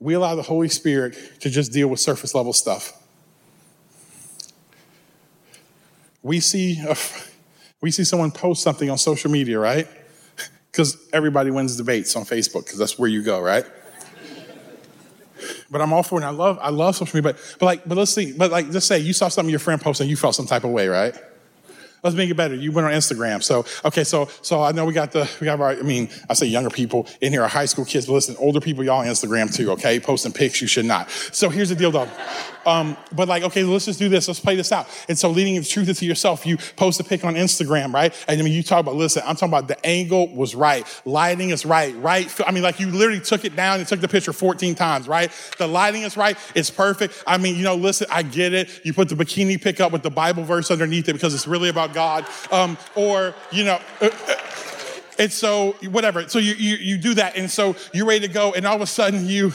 we 0.00 0.14
allow 0.14 0.34
the 0.34 0.42
Holy 0.42 0.68
Spirit 0.68 1.16
to 1.40 1.50
just 1.50 1.72
deal 1.72 1.88
with 1.88 2.00
surface 2.00 2.34
level 2.34 2.52
stuff. 2.52 2.92
We 6.22 6.40
see, 6.40 6.80
a, 6.80 6.96
we 7.80 7.90
see 7.90 8.04
someone 8.04 8.30
post 8.30 8.62
something 8.62 8.90
on 8.90 8.98
social 8.98 9.30
media, 9.30 9.58
right? 9.58 9.88
Because 10.70 11.08
everybody 11.12 11.50
wins 11.50 11.76
debates 11.76 12.14
on 12.16 12.24
Facebook, 12.24 12.64
because 12.64 12.78
that's 12.78 12.98
where 12.98 13.08
you 13.08 13.22
go, 13.22 13.40
right? 13.40 13.64
but 15.70 15.80
I'm 15.80 15.92
all 15.92 16.02
for 16.02 16.20
it. 16.20 16.24
I 16.24 16.30
love, 16.30 16.58
I 16.60 16.70
love 16.70 16.96
social 16.96 17.16
media. 17.16 17.32
But, 17.32 17.56
but 17.58 17.66
like, 17.66 17.88
but 17.88 17.98
let's 17.98 18.12
see. 18.12 18.32
But 18.32 18.50
like, 18.50 18.70
just 18.70 18.86
say 18.86 18.98
you 18.98 19.12
saw 19.12 19.28
something 19.28 19.50
your 19.50 19.58
friend 19.58 19.80
posted, 19.80 20.04
and 20.04 20.10
you 20.10 20.16
felt 20.16 20.34
some 20.34 20.46
type 20.46 20.64
of 20.64 20.70
way, 20.70 20.88
right? 20.88 21.14
Let's 22.02 22.16
make 22.16 22.30
it 22.30 22.34
better. 22.34 22.54
You 22.54 22.72
went 22.72 22.86
on 22.86 22.92
Instagram. 22.92 23.42
So, 23.42 23.64
okay, 23.84 24.04
so 24.04 24.28
so 24.42 24.62
I 24.62 24.72
know 24.72 24.84
we 24.84 24.92
got 24.92 25.12
the 25.12 25.30
we 25.40 25.44
got 25.44 25.60
our, 25.60 25.70
I 25.70 25.82
mean, 25.82 26.08
I 26.28 26.34
say 26.34 26.46
younger 26.46 26.70
people 26.70 27.06
in 27.20 27.32
here, 27.32 27.42
our 27.42 27.48
high 27.48 27.66
school 27.66 27.84
kids, 27.84 28.06
but 28.06 28.12
listen, 28.12 28.36
older 28.38 28.60
people, 28.60 28.84
y'all 28.84 29.04
Instagram 29.04 29.54
too, 29.54 29.70
okay? 29.72 29.98
Posting 30.00 30.32
pics, 30.32 30.60
you 30.60 30.68
should 30.68 30.84
not. 30.84 31.10
So 31.32 31.48
here's 31.48 31.68
the 31.68 31.74
deal, 31.74 31.90
though. 31.90 32.08
Um, 32.68 32.98
but 33.12 33.28
like, 33.28 33.42
okay, 33.44 33.64
let's 33.64 33.86
just 33.86 33.98
do 33.98 34.10
this. 34.10 34.28
Let's 34.28 34.40
play 34.40 34.54
this 34.54 34.72
out. 34.72 34.86
And 35.08 35.18
so 35.18 35.30
leading 35.30 35.54
the 35.54 35.64
truth 35.64 35.88
into 35.88 36.04
yourself, 36.04 36.44
you 36.44 36.58
post 36.76 37.00
a 37.00 37.04
pic 37.04 37.24
on 37.24 37.34
Instagram, 37.34 37.94
right? 37.94 38.14
And 38.28 38.38
I 38.38 38.44
mean, 38.44 38.52
you 38.52 38.62
talk 38.62 38.80
about, 38.80 38.94
listen, 38.94 39.22
I'm 39.24 39.36
talking 39.36 39.48
about 39.48 39.68
the 39.68 39.86
angle 39.86 40.28
was 40.28 40.54
right. 40.54 40.86
Lighting 41.06 41.48
is 41.48 41.64
right, 41.64 41.96
right? 41.96 42.30
I 42.46 42.52
mean, 42.52 42.62
like 42.62 42.78
you 42.78 42.88
literally 42.88 43.20
took 43.20 43.46
it 43.46 43.56
down 43.56 43.78
and 43.78 43.88
took 43.88 44.02
the 44.02 44.08
picture 44.08 44.34
14 44.34 44.74
times, 44.74 45.08
right? 45.08 45.32
The 45.56 45.66
lighting 45.66 46.02
is 46.02 46.18
right. 46.18 46.36
It's 46.54 46.68
perfect. 46.68 47.24
I 47.26 47.38
mean, 47.38 47.56
you 47.56 47.64
know, 47.64 47.74
listen, 47.74 48.06
I 48.10 48.22
get 48.22 48.52
it. 48.52 48.84
You 48.84 48.92
put 48.92 49.08
the 49.08 49.14
bikini 49.14 49.60
pic 49.60 49.80
up 49.80 49.90
with 49.90 50.02
the 50.02 50.10
Bible 50.10 50.44
verse 50.44 50.70
underneath 50.70 51.08
it 51.08 51.14
because 51.14 51.34
it's 51.34 51.46
really 51.46 51.70
about 51.70 51.94
God. 51.94 52.26
Um, 52.52 52.76
or, 52.94 53.34
you 53.50 53.64
know, 53.64 53.80
uh, 54.02 54.10
uh, 54.28 54.34
and 55.18 55.32
so 55.32 55.72
whatever. 55.90 56.28
So 56.28 56.38
you, 56.38 56.52
you, 56.52 56.76
you 56.76 56.98
do 56.98 57.14
that. 57.14 57.34
And 57.34 57.50
so 57.50 57.76
you're 57.94 58.06
ready 58.06 58.26
to 58.26 58.32
go. 58.32 58.52
And 58.52 58.66
all 58.66 58.76
of 58.76 58.82
a 58.82 58.86
sudden 58.86 59.26
you, 59.26 59.52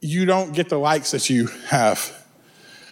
you 0.00 0.24
don't 0.24 0.52
get 0.52 0.68
the 0.68 0.78
likes 0.78 1.10
that 1.10 1.28
you 1.28 1.46
have. 1.66 2.16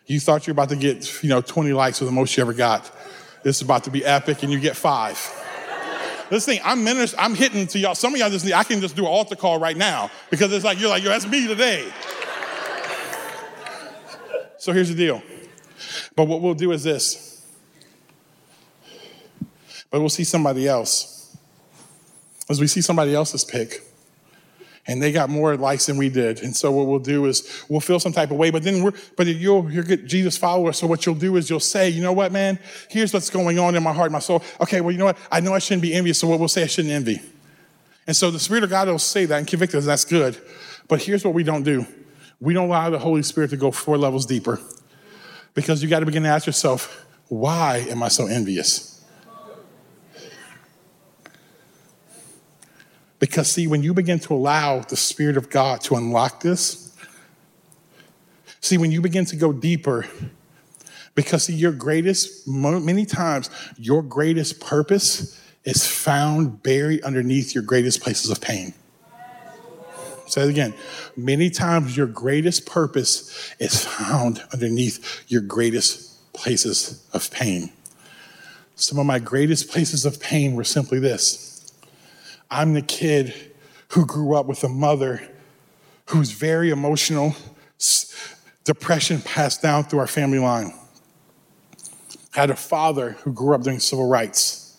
You 0.07 0.21
thought 0.21 0.47
you 0.47 0.53
were 0.53 0.63
about 0.63 0.71
to 0.71 0.77
get, 0.77 1.23
you 1.23 1.29
know, 1.29 1.41
20 1.41 1.73
likes 1.73 2.01
or 2.01 2.05
the 2.05 2.13
most 2.13 2.37
you 2.37 2.43
ever 2.43 2.53
got. 2.53 2.91
This 3.43 3.57
is 3.57 3.63
about 3.63 3.85
to 3.85 3.91
be 3.91 4.05
epic, 4.05 4.43
and 4.43 4.53
you 4.53 4.59
get 4.59 4.77
five. 4.77 5.19
this 6.31 6.45
thing, 6.45 6.61
I'm 6.65 6.87
I'm 7.19 7.35
hitting 7.35 7.67
to 7.69 7.79
y'all. 7.79 7.95
Some 7.95 8.15
of 8.15 8.21
y'all 8.21 8.31
just 8.31 8.45
need, 8.45 8.55
I 8.55 8.65
can 8.65 8.81
just 8.81 8.97
do 8.97 9.03
an 9.03 9.09
altar 9.09 9.37
call 9.37 9.59
right 9.59 9.77
now 9.77 10.11
because 10.31 10.53
it's 10.53 10.65
like, 10.65 10.81
you're 10.81 10.89
like, 10.89 11.03
yo, 11.03 11.11
that's 11.11 11.27
me 11.27 11.47
today. 11.47 11.91
so 14.59 14.73
here's 14.73 14.89
the 14.89 14.95
deal. 14.95 15.23
But 16.17 16.27
what 16.27 16.41
we'll 16.41 16.55
do 16.55 16.73
is 16.73 16.83
this. 16.83 17.47
But 19.91 20.01
we'll 20.01 20.09
see 20.09 20.25
somebody 20.25 20.67
else. 20.67 21.37
As 22.51 22.61
we 22.61 22.67
see 22.67 22.81
somebody 22.81 23.15
else's 23.15 23.45
pic, 23.45 23.88
and 24.89 25.03
they 25.03 25.13
got 25.13 25.29
more 25.29 25.55
likes 25.57 25.87
than 25.87 25.99
we 25.99 26.09
did. 26.09 26.43
And 26.43 26.57
so 26.57 26.73
what 26.73 26.87
we'll 26.87 26.99
do 26.99 27.27
is 27.27 27.65
we'll 27.69 27.81
feel 27.81 28.01
some 28.01 28.13
type 28.13 28.31
of 28.31 28.39
way, 28.39 28.51
but 28.51 28.63
then 28.63 28.83
we're, 28.83 28.95
but 29.17 29.27
you'll, 29.27 29.71
you're 29.71 29.85
good 29.85 30.09
Jesus 30.09 30.39
follower. 30.39 30.73
So 30.73 30.87
what 30.87 31.05
you'll 31.05 31.15
do 31.15 31.37
is 31.37 31.51
you'll 31.51 31.61
say, 31.61 31.91
you 31.91 32.03
know 32.03 32.15
what, 32.15 32.33
man, 32.33 32.59
here's 32.89 33.13
what's 33.13 33.29
going 33.29 33.59
on 33.59 33.77
in 33.77 33.83
my 33.83 33.93
heart, 33.93 34.11
my 34.11 34.19
soul. 34.19 34.43
Okay, 34.63 34.81
well, 34.81 34.91
you 34.91 34.99
know 34.99 35.05
what? 35.05 35.19
I 35.31 35.41
know 35.41 35.53
I 35.53 35.59
shouldn't 35.59 35.83
be 35.83 35.93
envious. 35.93 36.19
So 36.19 36.27
what 36.27 36.39
we'll 36.39 36.49
say, 36.49 36.63
I 36.63 36.67
shouldn't 36.67 36.95
envy. 36.95 37.21
And 38.07 38.17
so 38.17 38.31
the 38.31 38.39
Spirit 38.39 38.65
of 38.65 38.71
God 38.71 38.89
will 38.89 38.99
say 38.99 39.27
that 39.27 39.37
and 39.37 39.47
convict 39.47 39.75
us. 39.75 39.85
That's 39.85 40.07
good. 40.07 40.41
But 40.89 41.03
here's 41.03 41.23
what 41.23 41.35
we 41.35 41.43
don't 41.43 41.63
do. 41.65 41.87
We 42.41 42.55
don't 42.55 42.69
allow 42.69 42.89
the 42.89 42.99
Holy 42.99 43.23
Spirit 43.23 43.51
to 43.51 43.59
go 43.59 43.71
four 43.71 43.99
levels 43.99 44.25
deeper 44.25 44.59
because 45.53 45.83
you 45.83 45.91
got 45.91 46.01
to 46.01 46.07
begin 46.07 46.23
to 46.23 46.31
ask 46.31 46.47
yourself, 46.47 47.05
why 47.27 47.85
am 47.91 48.03
I 48.03 48.09
so 48.09 48.27
envious? 48.27 48.98
Because, 53.19 53.51
see, 53.51 53.67
when 53.67 53.83
you 53.83 53.95
begin 53.95 54.21
to 54.21 54.35
allow 54.35 54.81
the 54.81 54.97
Spirit 54.97 55.37
of 55.37 55.51
God 55.51 55.81
to 55.83 55.97
unlock 55.97 56.41
this, 56.41 56.97
see, 58.61 58.79
when 58.79 58.93
you 58.93 59.01
begin 59.01 59.25
to 59.27 59.37
go 59.37 59.53
deeper, 59.53 60.07
because, 61.15 61.45
see, 61.45 61.55
your 61.55 61.73
greatest, 61.73 62.47
many 62.47 63.05
times, 63.05 63.51
your 63.77 64.03
greatest 64.03 64.61
purpose 64.61 65.41
is 65.65 65.85
found 65.85 66.63
buried 66.63 67.03
underneath 67.03 67.55
your 67.55 67.65
greatest 67.65 68.01
places 68.01 68.31
of 68.31 68.41
pain. 68.41 68.73
Say 70.29 70.43
it 70.43 70.51
again. 70.51 70.75
Many 71.17 71.51
times, 71.51 71.97
your 71.97 72.07
greatest 72.07 72.67
purpose 72.67 73.55
is 73.59 73.85
found 73.85 74.45
underneath 74.53 75.25
your 75.27 75.41
greatest 75.41 76.33
places 76.35 77.05
of 77.13 77.31
pain. 77.31 77.73
Some 78.77 78.99
of 78.99 79.07
my 79.07 79.19
greatest 79.19 79.71
places 79.71 80.05
of 80.05 80.21
pain 80.21 80.55
were 80.55 80.65
simply 80.65 81.01
this 81.01 81.48
I'm 82.51 82.75
the 82.75 82.83
kid 82.83 83.35
who 83.89 84.07
grew 84.07 84.35
up 84.35 84.47
with 84.47 84.65
a 84.65 84.69
mother 84.69 85.21
who's 86.07 86.33
very 86.33 86.71
emotional, 86.71 87.35
depression 88.65 89.21
passed 89.21 89.63
down 89.63 89.85
through 89.85 89.99
our 89.99 90.07
family 90.07 90.39
line. 90.39 90.73
had 92.33 92.51
a 92.51 92.57
father 92.57 93.13
who 93.23 93.33
grew 93.33 93.55
up 93.55 93.63
doing 93.63 93.81
civil 93.81 94.09
rights. 94.09 94.77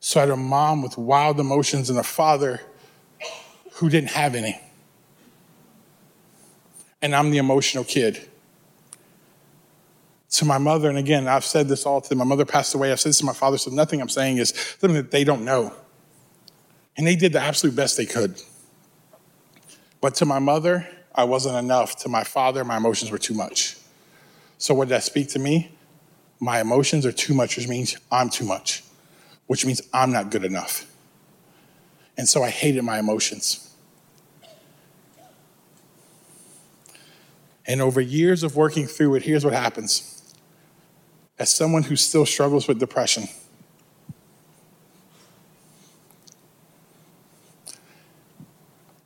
So 0.00 0.20
I 0.20 0.22
had 0.22 0.30
a 0.30 0.36
mom 0.36 0.82
with 0.82 0.96
wild 0.96 1.38
emotions 1.38 1.90
and 1.90 1.98
a 1.98 2.04
father 2.04 2.60
who 3.74 3.88
didn't 3.88 4.10
have 4.10 4.34
any. 4.34 4.60
And 7.02 7.14
I'm 7.14 7.30
the 7.30 7.38
emotional 7.38 7.84
kid. 7.84 8.28
To 10.30 10.44
my 10.44 10.58
mother, 10.58 10.88
and 10.88 10.98
again, 10.98 11.26
I've 11.26 11.44
said 11.44 11.68
this 11.68 11.86
all 11.86 12.00
to 12.00 12.08
them. 12.08 12.18
My 12.18 12.24
mother 12.24 12.44
passed 12.44 12.74
away. 12.74 12.92
I've 12.92 13.00
said 13.00 13.10
this 13.10 13.18
to 13.18 13.24
my 13.24 13.32
father, 13.32 13.58
so 13.58 13.70
nothing 13.70 14.00
I'm 14.00 14.08
saying 14.08 14.38
is 14.38 14.50
something 14.78 14.94
that 14.94 15.10
they 15.10 15.24
don't 15.24 15.44
know. 15.44 15.72
And 16.98 17.06
they 17.06 17.16
did 17.16 17.32
the 17.32 17.40
absolute 17.40 17.76
best 17.76 17.96
they 17.96 18.04
could. 18.04 18.42
But 20.00 20.16
to 20.16 20.26
my 20.26 20.40
mother, 20.40 20.86
I 21.14 21.24
wasn't 21.24 21.56
enough. 21.56 21.96
To 22.00 22.08
my 22.08 22.24
father, 22.24 22.64
my 22.64 22.76
emotions 22.76 23.10
were 23.10 23.18
too 23.18 23.34
much. 23.34 23.76
So, 24.58 24.74
what 24.74 24.86
did 24.86 24.94
that 24.94 25.04
speak 25.04 25.28
to 25.30 25.38
me? 25.38 25.72
My 26.40 26.60
emotions 26.60 27.06
are 27.06 27.12
too 27.12 27.34
much, 27.34 27.56
which 27.56 27.68
means 27.68 27.96
I'm 28.10 28.28
too 28.28 28.44
much, 28.44 28.82
which 29.46 29.64
means 29.64 29.80
I'm 29.92 30.12
not 30.12 30.30
good 30.30 30.44
enough. 30.44 30.86
And 32.16 32.28
so 32.28 32.42
I 32.42 32.50
hated 32.50 32.82
my 32.82 32.98
emotions. 32.98 33.64
And 37.66 37.80
over 37.80 38.00
years 38.00 38.42
of 38.42 38.56
working 38.56 38.86
through 38.86 39.16
it, 39.16 39.22
here's 39.22 39.44
what 39.44 39.54
happens. 39.54 40.34
As 41.38 41.54
someone 41.54 41.84
who 41.84 41.96
still 41.96 42.26
struggles 42.26 42.66
with 42.66 42.80
depression, 42.80 43.28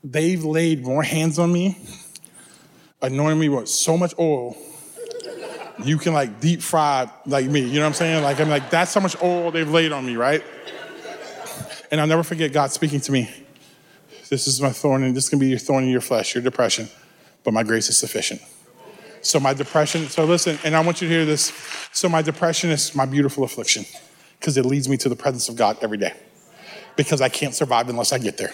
they've 0.04 0.44
laid 0.44 0.84
more 0.84 1.02
hands 1.02 1.38
on 1.38 1.52
me, 1.52 1.78
anointing 3.00 3.40
me 3.40 3.48
with 3.48 3.68
so 3.68 3.96
much 3.96 4.14
oil, 4.18 4.56
you 5.84 5.98
can 5.98 6.12
like 6.12 6.40
deep 6.40 6.62
fry 6.62 7.10
like 7.26 7.46
me. 7.46 7.60
You 7.60 7.74
know 7.74 7.80
what 7.80 7.86
I'm 7.86 7.94
saying? 7.94 8.22
Like 8.22 8.40
I'm 8.40 8.48
like, 8.48 8.70
that's 8.70 8.94
how 8.94 9.00
much 9.00 9.20
oil 9.22 9.50
they've 9.50 9.68
laid 9.68 9.92
on 9.92 10.06
me, 10.06 10.16
right? 10.16 10.42
And 11.90 12.00
I'll 12.00 12.06
never 12.06 12.22
forget 12.22 12.52
God 12.52 12.70
speaking 12.70 13.00
to 13.00 13.12
me. 13.12 13.30
This 14.30 14.46
is 14.46 14.62
my 14.62 14.70
thorn, 14.70 15.02
and 15.02 15.14
this 15.14 15.28
can 15.28 15.38
be 15.38 15.48
your 15.48 15.58
thorn 15.58 15.84
in 15.84 15.90
your 15.90 16.00
flesh, 16.00 16.34
your 16.34 16.42
depression, 16.42 16.88
but 17.44 17.52
my 17.52 17.62
grace 17.62 17.90
is 17.90 17.98
sufficient. 17.98 18.40
So 19.20 19.38
my 19.38 19.52
depression, 19.52 20.08
so 20.08 20.24
listen, 20.24 20.58
and 20.64 20.74
I 20.74 20.80
want 20.80 21.02
you 21.02 21.08
to 21.08 21.14
hear 21.14 21.24
this. 21.26 21.52
So 21.92 22.08
my 22.08 22.22
depression 22.22 22.70
is 22.70 22.94
my 22.94 23.04
beautiful 23.04 23.44
affliction 23.44 23.84
because 24.40 24.56
it 24.56 24.64
leads 24.64 24.88
me 24.88 24.96
to 24.96 25.08
the 25.08 25.16
presence 25.16 25.48
of 25.48 25.56
God 25.56 25.76
every 25.82 25.98
day 25.98 26.14
because 26.96 27.20
I 27.20 27.28
can't 27.28 27.54
survive 27.54 27.88
unless 27.88 28.12
I 28.12 28.18
get 28.18 28.38
there. 28.38 28.52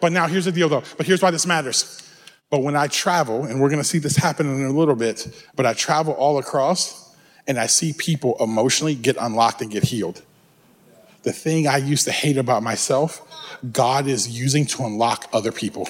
But 0.00 0.12
now 0.12 0.26
here's 0.26 0.44
the 0.44 0.52
deal 0.52 0.68
though, 0.68 0.82
but 0.96 1.06
here's 1.06 1.22
why 1.22 1.30
this 1.30 1.46
matters. 1.46 2.06
But 2.50 2.62
when 2.62 2.74
I 2.74 2.88
travel, 2.88 3.44
and 3.44 3.60
we're 3.60 3.70
gonna 3.70 3.84
see 3.84 3.98
this 3.98 4.16
happen 4.16 4.46
in 4.46 4.66
a 4.66 4.72
little 4.72 4.96
bit, 4.96 5.28
but 5.54 5.66
I 5.66 5.72
travel 5.72 6.14
all 6.14 6.38
across 6.38 7.14
and 7.46 7.58
I 7.58 7.66
see 7.66 7.92
people 7.92 8.36
emotionally 8.40 8.94
get 8.94 9.16
unlocked 9.18 9.62
and 9.62 9.70
get 9.70 9.84
healed. 9.84 10.22
The 11.22 11.32
thing 11.32 11.66
I 11.68 11.76
used 11.76 12.04
to 12.06 12.12
hate 12.12 12.38
about 12.38 12.62
myself, 12.62 13.20
God 13.72 14.06
is 14.06 14.28
using 14.28 14.64
to 14.66 14.84
unlock 14.84 15.28
other 15.32 15.52
people. 15.52 15.88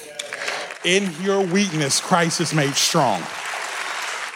In 0.84 1.12
your 1.22 1.44
weakness, 1.44 2.00
Christ 2.00 2.40
is 2.40 2.52
made 2.52 2.74
strong. 2.74 3.22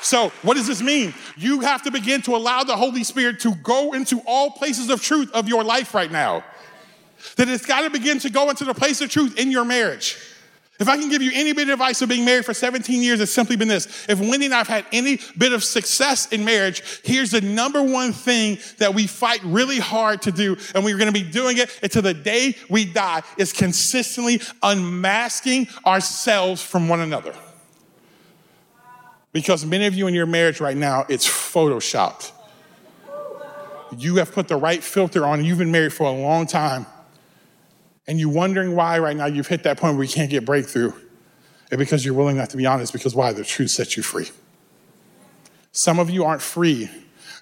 So, 0.03 0.29
what 0.42 0.59
does 0.59 0.66
this 0.66 0.83
mean? 0.83 1.14
You 1.38 1.61
have 1.61 1.83
to 1.85 1.90
begin 1.90 2.20
to 2.23 2.37
allow 2.37 2.62
the 2.62 2.77
Holy 2.77 3.03
Spirit 3.05 3.40
to 3.40 3.55
go 3.57 3.94
into 3.94 4.20
all 4.27 4.51
places 4.51 4.90
of 4.90 5.03
truth 5.03 5.33
of 5.33 5.49
your 5.49 5.64
life 5.64 5.94
right 5.94 6.12
now. 6.12 6.44
That 7.37 7.48
it's 7.48 7.66
got 7.66 7.82
to 7.82 7.90
begin 7.90 8.18
to 8.20 8.30
go 8.30 8.50
into 8.50 8.64
the 8.64 8.74
place 8.74 9.00
of 9.00 9.10
truth 9.10 9.38
in 9.38 9.50
your 9.50 9.64
marriage. 9.64 10.16
If 10.80 10.88
I 10.88 10.96
can 10.96 11.08
give 11.08 11.22
you 11.22 11.30
any 11.32 11.52
bit 11.52 11.68
of 11.68 11.74
advice 11.74 12.02
of 12.02 12.08
being 12.08 12.24
married 12.24 12.44
for 12.44 12.52
17 12.52 13.00
years, 13.00 13.20
it's 13.20 13.32
simply 13.32 13.54
been 13.54 13.68
this. 13.68 14.06
If 14.08 14.18
Wendy 14.18 14.46
and 14.46 14.54
I 14.54 14.58
have 14.58 14.66
had 14.66 14.84
any 14.90 15.20
bit 15.38 15.52
of 15.52 15.62
success 15.62 16.26
in 16.32 16.44
marriage, 16.44 16.82
here's 17.04 17.30
the 17.30 17.40
number 17.40 17.80
one 17.80 18.12
thing 18.12 18.58
that 18.78 18.92
we 18.92 19.06
fight 19.06 19.40
really 19.44 19.78
hard 19.78 20.22
to 20.22 20.32
do, 20.32 20.56
and 20.74 20.84
we're 20.84 20.98
gonna 20.98 21.12
be 21.12 21.22
doing 21.22 21.58
it 21.58 21.78
until 21.80 22.02
the 22.02 22.12
day 22.12 22.56
we 22.68 22.84
die, 22.84 23.22
is 23.38 23.52
consistently 23.52 24.40
unmasking 24.64 25.68
ourselves 25.87 26.60
from 26.60 26.88
one 26.88 27.00
another. 27.00 27.34
Because 29.32 29.64
many 29.64 29.87
of 29.87 29.94
you 29.94 30.08
in 30.08 30.14
your 30.14 30.26
marriage 30.26 30.60
right 30.60 30.76
now, 30.76 31.06
it's 31.08 31.26
photoshopped. 31.26 32.32
You 33.96 34.16
have 34.16 34.32
put 34.32 34.48
the 34.48 34.56
right 34.56 34.82
filter 34.82 35.24
on, 35.24 35.44
you've 35.44 35.58
been 35.58 35.70
married 35.70 35.92
for 35.92 36.04
a 36.04 36.12
long 36.12 36.48
time 36.48 36.87
and 38.07 38.21
you're 38.21 38.29
wondering 38.29 38.75
why 38.75 38.99
right 38.99 39.17
now 39.17 39.27
you've 39.27 39.47
hit 39.47 39.62
that 39.62 39.79
point 39.79 39.97
where 39.97 40.05
you 40.05 40.12
can't 40.12 40.31
get 40.31 40.45
breakthrough, 40.45 40.93
and 41.71 41.79
because 41.79 42.05
you're 42.05 42.14
willing 42.14 42.37
not 42.37 42.51
to 42.51 42.57
be 42.57 42.67
honest, 42.67 42.93
because 42.93 43.14
why? 43.14 43.33
The 43.33 43.45
truth 43.45 43.71
sets 43.71 43.97
you 43.97 44.03
free. 44.03 44.31
Some 45.73 45.99
of 45.99 46.11
you 46.11 46.25
aren't 46.25 46.43
free. 46.43 46.90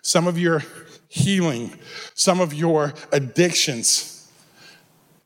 Some 0.00 0.26
of 0.26 0.38
your 0.38 0.62
healing, 1.08 1.78
some 2.14 2.40
of 2.40 2.54
your 2.54 2.94
addictions. 3.12 4.30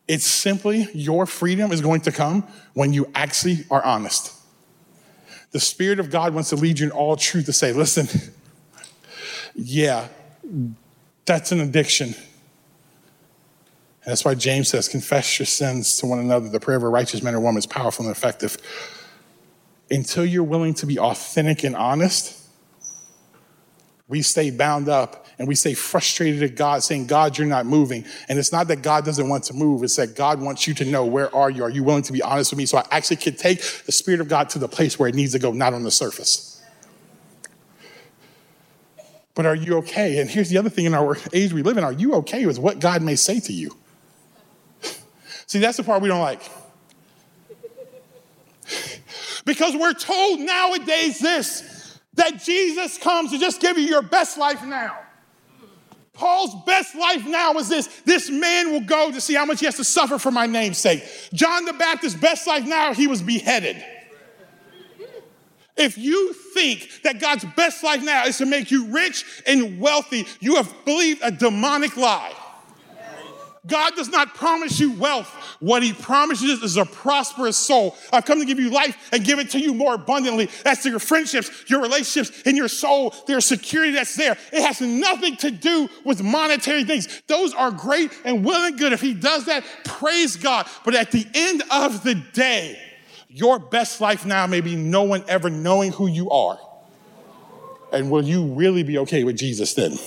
It's 0.08 0.26
simply 0.26 0.88
your 0.92 1.26
freedom 1.26 1.72
is 1.72 1.80
going 1.80 2.00
to 2.02 2.12
come 2.12 2.46
when 2.74 2.92
you 2.92 3.10
actually 3.14 3.64
are 3.70 3.84
honest. 3.84 4.32
The 5.52 5.60
Spirit 5.60 6.00
of 6.00 6.10
God 6.10 6.34
wants 6.34 6.50
to 6.50 6.56
lead 6.56 6.80
you 6.80 6.86
in 6.86 6.92
all 6.92 7.16
truth 7.16 7.46
to 7.46 7.52
say, 7.52 7.72
listen, 7.72 8.08
yeah, 9.54 10.08
that's 11.24 11.52
an 11.52 11.60
addiction. 11.60 12.14
And 14.06 14.12
that's 14.12 14.24
why 14.24 14.36
James 14.36 14.68
says, 14.68 14.88
confess 14.88 15.40
your 15.40 15.46
sins 15.46 15.96
to 15.96 16.06
one 16.06 16.20
another. 16.20 16.48
The 16.48 16.60
prayer 16.60 16.76
of 16.76 16.84
a 16.84 16.88
righteous 16.88 17.24
man 17.24 17.34
or 17.34 17.40
woman 17.40 17.58
is 17.58 17.66
powerful 17.66 18.06
and 18.06 18.14
effective. 18.14 18.56
Until 19.90 20.24
you're 20.24 20.44
willing 20.44 20.74
to 20.74 20.86
be 20.86 20.96
authentic 20.96 21.64
and 21.64 21.74
honest, 21.74 22.40
we 24.06 24.22
stay 24.22 24.52
bound 24.52 24.88
up 24.88 25.26
and 25.40 25.48
we 25.48 25.56
stay 25.56 25.74
frustrated 25.74 26.44
at 26.44 26.54
God, 26.54 26.84
saying, 26.84 27.08
God, 27.08 27.36
you're 27.36 27.48
not 27.48 27.66
moving. 27.66 28.04
And 28.28 28.38
it's 28.38 28.52
not 28.52 28.68
that 28.68 28.82
God 28.82 29.04
doesn't 29.04 29.28
want 29.28 29.42
to 29.44 29.54
move, 29.54 29.82
it's 29.82 29.96
that 29.96 30.14
God 30.14 30.40
wants 30.40 30.68
you 30.68 30.74
to 30.74 30.84
know, 30.84 31.04
where 31.04 31.34
are 31.34 31.50
you? 31.50 31.64
Are 31.64 31.70
you 31.70 31.82
willing 31.82 32.04
to 32.04 32.12
be 32.12 32.22
honest 32.22 32.52
with 32.52 32.58
me? 32.58 32.66
So 32.66 32.78
I 32.78 32.86
actually 32.92 33.16
can 33.16 33.34
take 33.34 33.60
the 33.86 33.92
Spirit 33.92 34.20
of 34.20 34.28
God 34.28 34.48
to 34.50 34.60
the 34.60 34.68
place 34.68 35.00
where 35.00 35.08
it 35.08 35.16
needs 35.16 35.32
to 35.32 35.40
go, 35.40 35.50
not 35.50 35.74
on 35.74 35.82
the 35.82 35.90
surface. 35.90 36.62
But 39.34 39.46
are 39.46 39.56
you 39.56 39.78
okay? 39.78 40.18
And 40.18 40.30
here's 40.30 40.48
the 40.48 40.58
other 40.58 40.70
thing 40.70 40.84
in 40.84 40.94
our 40.94 41.18
age 41.32 41.52
we 41.52 41.64
live 41.64 41.76
in 41.76 41.82
are 41.82 41.92
you 41.92 42.14
okay 42.14 42.46
with 42.46 42.60
what 42.60 42.78
God 42.78 43.02
may 43.02 43.16
say 43.16 43.40
to 43.40 43.52
you? 43.52 43.76
See, 45.46 45.58
that's 45.60 45.76
the 45.76 45.84
part 45.84 46.02
we 46.02 46.08
don't 46.08 46.20
like. 46.20 46.42
because 49.44 49.76
we're 49.76 49.94
told 49.94 50.40
nowadays 50.40 51.18
this 51.18 51.98
that 52.14 52.42
Jesus 52.42 52.98
comes 52.98 53.30
to 53.30 53.38
just 53.38 53.60
give 53.60 53.78
you 53.78 53.84
your 53.84 54.02
best 54.02 54.38
life 54.38 54.64
now. 54.64 54.98
Paul's 56.12 56.54
best 56.64 56.94
life 56.96 57.26
now 57.26 57.52
is 57.54 57.68
this 57.68 57.86
this 58.04 58.30
man 58.30 58.72
will 58.72 58.80
go 58.80 59.12
to 59.12 59.20
see 59.20 59.34
how 59.34 59.44
much 59.44 59.60
he 59.60 59.66
has 59.66 59.76
to 59.76 59.84
suffer 59.84 60.18
for 60.18 60.30
my 60.30 60.46
name's 60.46 60.78
sake. 60.78 61.04
John 61.32 61.66
the 61.66 61.74
Baptist's 61.74 62.18
best 62.18 62.46
life 62.46 62.66
now, 62.66 62.94
he 62.94 63.06
was 63.06 63.22
beheaded. 63.22 63.82
If 65.76 65.98
you 65.98 66.32
think 66.32 67.02
that 67.04 67.20
God's 67.20 67.44
best 67.54 67.84
life 67.84 68.02
now 68.02 68.24
is 68.24 68.38
to 68.38 68.46
make 68.46 68.70
you 68.70 68.86
rich 68.86 69.26
and 69.46 69.78
wealthy, 69.78 70.26
you 70.40 70.56
have 70.56 70.74
believed 70.86 71.20
a 71.22 71.30
demonic 71.30 71.98
lie. 71.98 72.32
God 73.66 73.96
does 73.96 74.08
not 74.08 74.34
promise 74.34 74.78
you 74.78 74.92
wealth. 74.92 75.28
What 75.60 75.82
he 75.82 75.92
promises 75.92 76.62
is 76.62 76.76
a 76.76 76.84
prosperous 76.84 77.56
soul. 77.56 77.96
I've 78.12 78.24
come 78.24 78.38
to 78.38 78.44
give 78.44 78.60
you 78.60 78.70
life 78.70 78.96
and 79.12 79.24
give 79.24 79.38
it 79.38 79.50
to 79.50 79.58
you 79.58 79.74
more 79.74 79.94
abundantly. 79.94 80.48
That's 80.64 80.82
to 80.84 80.90
your 80.90 80.98
friendships, 80.98 81.50
your 81.68 81.82
relationships, 81.82 82.42
and 82.46 82.56
your 82.56 82.68
soul. 82.68 83.14
There's 83.26 83.44
security 83.44 83.92
that's 83.92 84.14
there. 84.14 84.36
It 84.52 84.62
has 84.62 84.80
nothing 84.80 85.36
to 85.38 85.50
do 85.50 85.88
with 86.04 86.22
monetary 86.22 86.84
things. 86.84 87.22
Those 87.26 87.54
are 87.54 87.70
great 87.70 88.12
and 88.24 88.44
well 88.44 88.64
and 88.64 88.78
good. 88.78 88.92
If 88.92 89.00
he 89.00 89.14
does 89.14 89.46
that, 89.46 89.64
praise 89.84 90.36
God. 90.36 90.66
But 90.84 90.94
at 90.94 91.10
the 91.10 91.26
end 91.34 91.62
of 91.70 92.04
the 92.04 92.14
day, 92.14 92.78
your 93.28 93.58
best 93.58 94.00
life 94.00 94.24
now 94.24 94.46
may 94.46 94.60
be 94.60 94.76
no 94.76 95.02
one 95.02 95.24
ever 95.28 95.50
knowing 95.50 95.92
who 95.92 96.06
you 96.06 96.30
are. 96.30 96.58
And 97.92 98.10
will 98.10 98.24
you 98.24 98.46
really 98.54 98.82
be 98.82 98.98
okay 98.98 99.24
with 99.24 99.36
Jesus 99.36 99.74
then? 99.74 99.98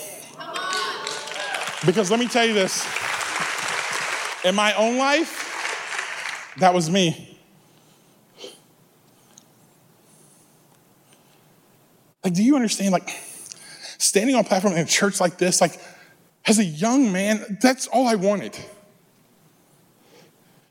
Because 1.86 2.12
let 2.12 2.20
me 2.20 2.28
tell 2.28 2.46
you 2.46 2.54
this. 2.54 2.86
In 4.44 4.56
my 4.56 4.74
own 4.74 4.98
life, 4.98 6.54
that 6.58 6.74
was 6.74 6.90
me. 6.90 7.38
Like, 12.24 12.34
do 12.34 12.44
you 12.44 12.56
understand? 12.56 12.92
Like, 12.92 13.10
standing 13.98 14.36
on 14.36 14.42
a 14.42 14.48
platform 14.48 14.74
in 14.74 14.80
a 14.80 14.86
church 14.86 15.20
like 15.20 15.38
this, 15.38 15.62
like, 15.62 15.80
as 16.46 16.60
a 16.60 16.64
young 16.64 17.12
man, 17.12 17.58
that's 17.62 17.88
all 17.88 18.08
I 18.08 18.16
wanted. 18.16 18.58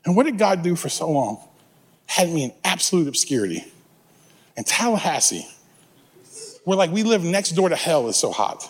And 0.05 0.15
what 0.15 0.25
did 0.25 0.37
God 0.37 0.63
do 0.63 0.75
for 0.75 0.89
so 0.89 1.09
long? 1.09 1.39
Had 2.07 2.29
me 2.29 2.43
in 2.45 2.53
absolute 2.63 3.07
obscurity. 3.07 3.65
In 4.57 4.63
Tallahassee, 4.63 5.47
where 6.65 6.77
like 6.77 6.91
we 6.91 7.03
live 7.03 7.23
next 7.23 7.51
door 7.51 7.69
to 7.69 7.75
hell, 7.75 8.09
is 8.09 8.17
so 8.17 8.31
hot. 8.31 8.67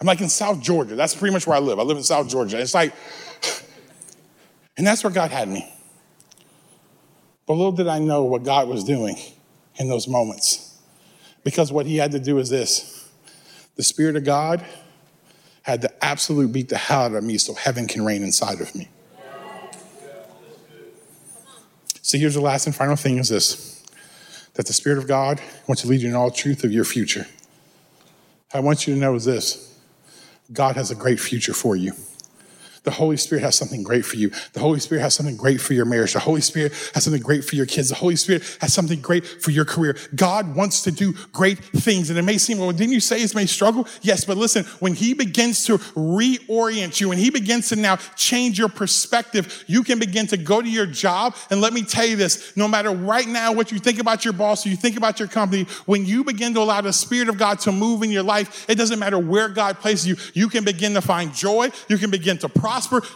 I'm 0.00 0.06
like 0.06 0.20
in 0.20 0.28
South 0.28 0.60
Georgia. 0.60 0.94
That's 0.94 1.14
pretty 1.14 1.32
much 1.32 1.46
where 1.46 1.56
I 1.56 1.60
live. 1.60 1.78
I 1.78 1.82
live 1.82 1.96
in 1.96 2.02
South 2.02 2.28
Georgia. 2.28 2.60
It's 2.60 2.74
like, 2.74 2.94
and 4.76 4.86
that's 4.86 5.02
where 5.02 5.12
God 5.12 5.30
had 5.30 5.48
me. 5.48 5.72
But 7.46 7.54
little 7.54 7.72
did 7.72 7.88
I 7.88 7.98
know 7.98 8.24
what 8.24 8.44
God 8.44 8.68
was 8.68 8.84
doing 8.84 9.16
in 9.76 9.88
those 9.88 10.06
moments. 10.06 10.78
Because 11.42 11.72
what 11.72 11.86
he 11.86 11.96
had 11.96 12.12
to 12.12 12.20
do 12.20 12.38
is 12.38 12.50
this 12.50 13.08
the 13.76 13.82
Spirit 13.82 14.16
of 14.16 14.24
God 14.24 14.64
had 15.62 15.82
to 15.82 16.04
absolute 16.04 16.52
beat 16.52 16.68
the 16.68 16.76
hell 16.76 17.02
out 17.02 17.14
of 17.14 17.24
me 17.24 17.38
so 17.38 17.54
heaven 17.54 17.86
can 17.86 18.04
reign 18.04 18.22
inside 18.22 18.60
of 18.60 18.74
me. 18.74 18.88
See, 22.02 22.18
here's 22.18 22.34
the 22.34 22.40
last 22.40 22.66
and 22.66 22.74
final 22.74 22.96
thing 22.96 23.18
is 23.18 23.28
this 23.28 23.84
that 24.54 24.66
the 24.66 24.72
Spirit 24.72 24.98
of 24.98 25.06
God 25.06 25.40
wants 25.66 25.82
to 25.82 25.88
lead 25.88 26.00
you 26.00 26.08
in 26.08 26.14
all 26.14 26.30
truth 26.30 26.64
of 26.64 26.72
your 26.72 26.84
future. 26.84 27.26
I 28.52 28.60
want 28.60 28.86
you 28.86 28.94
to 28.94 29.00
know 29.00 29.14
is 29.14 29.24
this 29.24 29.67
God 30.50 30.76
has 30.76 30.90
a 30.90 30.94
great 30.94 31.20
future 31.20 31.52
for 31.52 31.76
you. 31.76 31.92
The 32.84 32.90
Holy 32.90 33.16
Spirit 33.16 33.42
has 33.42 33.54
something 33.54 33.82
great 33.82 34.04
for 34.04 34.16
you. 34.16 34.30
The 34.52 34.60
Holy 34.60 34.80
Spirit 34.80 35.02
has 35.02 35.14
something 35.14 35.36
great 35.36 35.60
for 35.60 35.74
your 35.74 35.84
marriage. 35.84 36.12
The 36.12 36.20
Holy 36.20 36.40
Spirit 36.40 36.72
has 36.94 37.04
something 37.04 37.22
great 37.22 37.44
for 37.44 37.56
your 37.56 37.66
kids. 37.66 37.88
The 37.88 37.94
Holy 37.94 38.16
Spirit 38.16 38.42
has 38.60 38.72
something 38.72 39.00
great 39.00 39.26
for 39.26 39.50
your 39.50 39.64
career. 39.64 39.96
God 40.14 40.54
wants 40.54 40.82
to 40.82 40.90
do 40.90 41.14
great 41.32 41.58
things. 41.58 42.10
And 42.10 42.18
it 42.18 42.22
may 42.22 42.38
seem, 42.38 42.58
well, 42.58 42.72
didn't 42.72 42.92
you 42.92 43.00
say 43.00 43.22
it 43.22 43.34
may 43.34 43.46
struggle? 43.46 43.86
Yes, 44.02 44.24
but 44.24 44.36
listen, 44.36 44.64
when 44.80 44.94
He 44.94 45.14
begins 45.14 45.64
to 45.66 45.78
reorient 45.78 47.00
you, 47.00 47.10
and 47.10 47.20
He 47.20 47.30
begins 47.30 47.68
to 47.68 47.76
now 47.76 47.96
change 48.16 48.58
your 48.58 48.68
perspective, 48.68 49.64
you 49.66 49.82
can 49.82 49.98
begin 49.98 50.26
to 50.28 50.36
go 50.36 50.60
to 50.62 50.68
your 50.68 50.86
job. 50.86 51.36
And 51.50 51.60
let 51.60 51.72
me 51.72 51.82
tell 51.82 52.06
you 52.06 52.16
this 52.16 52.56
no 52.56 52.68
matter 52.68 52.90
right 52.90 53.28
now 53.28 53.52
what 53.52 53.72
you 53.72 53.78
think 53.78 53.98
about 53.98 54.24
your 54.24 54.32
boss 54.32 54.66
or 54.66 54.70
you 54.70 54.76
think 54.76 54.96
about 54.96 55.18
your 55.18 55.28
company, 55.28 55.64
when 55.86 56.04
you 56.04 56.24
begin 56.24 56.54
to 56.54 56.60
allow 56.60 56.80
the 56.80 56.92
Spirit 56.92 57.28
of 57.28 57.38
God 57.38 57.58
to 57.60 57.72
move 57.72 58.02
in 58.02 58.10
your 58.10 58.22
life, 58.22 58.68
it 58.68 58.76
doesn't 58.76 58.98
matter 58.98 59.18
where 59.18 59.48
God 59.48 59.78
places 59.78 60.06
you, 60.06 60.16
you 60.34 60.48
can 60.48 60.64
begin 60.64 60.94
to 60.94 61.00
find 61.00 61.34
joy, 61.34 61.70
you 61.88 61.98
can 61.98 62.10
begin 62.10 62.38
to 62.38 62.48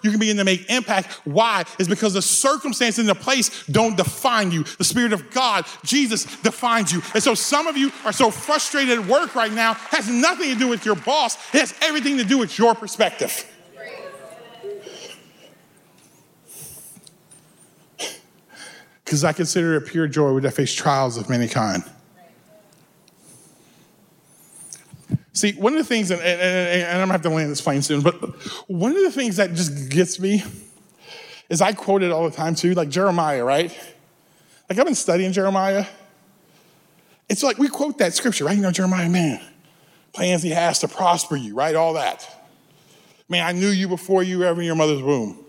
you 0.03 0.11
can 0.11 0.18
begin 0.18 0.36
to 0.36 0.44
make 0.44 0.70
impact. 0.70 1.12
Why? 1.24 1.64
Is 1.78 1.88
because 1.88 2.14
the 2.14 2.22
circumstance 2.22 2.98
in 2.98 3.07
the 3.07 3.14
place 3.14 3.66
don't 3.66 3.96
define 3.96 4.50
you. 4.50 4.64
The 4.78 4.84
Spirit 4.84 5.12
of 5.12 5.30
God, 5.30 5.66
Jesus, 5.84 6.24
defines 6.42 6.92
you. 6.92 7.03
And 7.14 7.22
so 7.22 7.34
some 7.34 7.66
of 7.66 7.76
you 7.76 7.90
are 8.05 8.12
so 8.12 8.30
frustrated 8.30 8.98
at 8.98 9.07
work 9.07 9.34
right 9.34 9.53
now, 9.53 9.74
has 9.74 10.09
nothing 10.09 10.53
to 10.53 10.59
do 10.59 10.68
with 10.68 10.84
your 10.84 10.96
boss, 10.96 11.36
it 11.55 11.61
has 11.61 11.74
everything 11.82 12.18
to 12.18 12.24
do 12.24 12.38
with 12.38 12.59
your 12.59 12.74
perspective. 12.74 13.46
Because 19.05 19.24
I 19.24 19.32
consider 19.34 19.74
it 19.74 19.86
pure 19.86 20.09
joy 20.09 20.32
when 20.32 20.46
I 20.46 20.50
face 20.50 20.72
trials 20.72 21.18
of 21.18 21.28
many 21.28 21.46
kind. 21.46 21.82
See, 25.35 25.53
one 25.53 25.72
of 25.72 25.78
the 25.78 25.85
things, 25.85 26.11
and, 26.11 26.20
and, 26.20 26.41
and, 26.41 26.93
I'm 26.93 27.01
gonna 27.01 27.12
have 27.12 27.22
to 27.22 27.30
land 27.30 27.51
this 27.51 27.62
plane 27.62 27.80
soon, 27.80 28.03
but 28.03 28.14
one 28.68 28.95
of 28.95 29.03
the 29.03 29.11
things 29.11 29.37
that 29.37 29.55
just 29.55 29.89
gets 29.89 30.20
me 30.20 30.43
is 31.49 31.62
I 31.62 31.72
quote 31.72 32.03
it 32.03 32.12
all 32.12 32.28
the 32.28 32.37
time 32.37 32.55
too, 32.55 32.74
like 32.74 32.91
Jeremiah, 32.91 33.43
right? 33.43 33.70
Like 34.68 34.78
I've 34.78 34.85
been 34.85 34.95
studying 34.95 35.33
Jeremiah. 35.33 35.87
It's 37.30 37.43
like 37.43 37.57
we 37.57 37.68
quote 37.68 37.99
that 37.99 38.12
scripture, 38.12 38.45
right? 38.45 38.57
You 38.57 38.62
know, 38.62 38.70
Jeremiah, 38.70 39.09
man, 39.09 39.41
plans 40.12 40.43
he 40.43 40.51
has 40.51 40.80
to 40.80 40.89
prosper 40.89 41.37
you, 41.37 41.55
right? 41.55 41.74
All 41.74 41.95
that. 41.95 42.28
Man, 43.28 43.47
I 43.47 43.53
knew 43.53 43.68
you 43.68 43.89
before 43.89 44.22
you 44.22 44.41
were 44.41 44.45
ever 44.45 44.61
in 44.61 44.66
your 44.66 44.76
mother's 44.76 45.03
womb. 45.03 45.43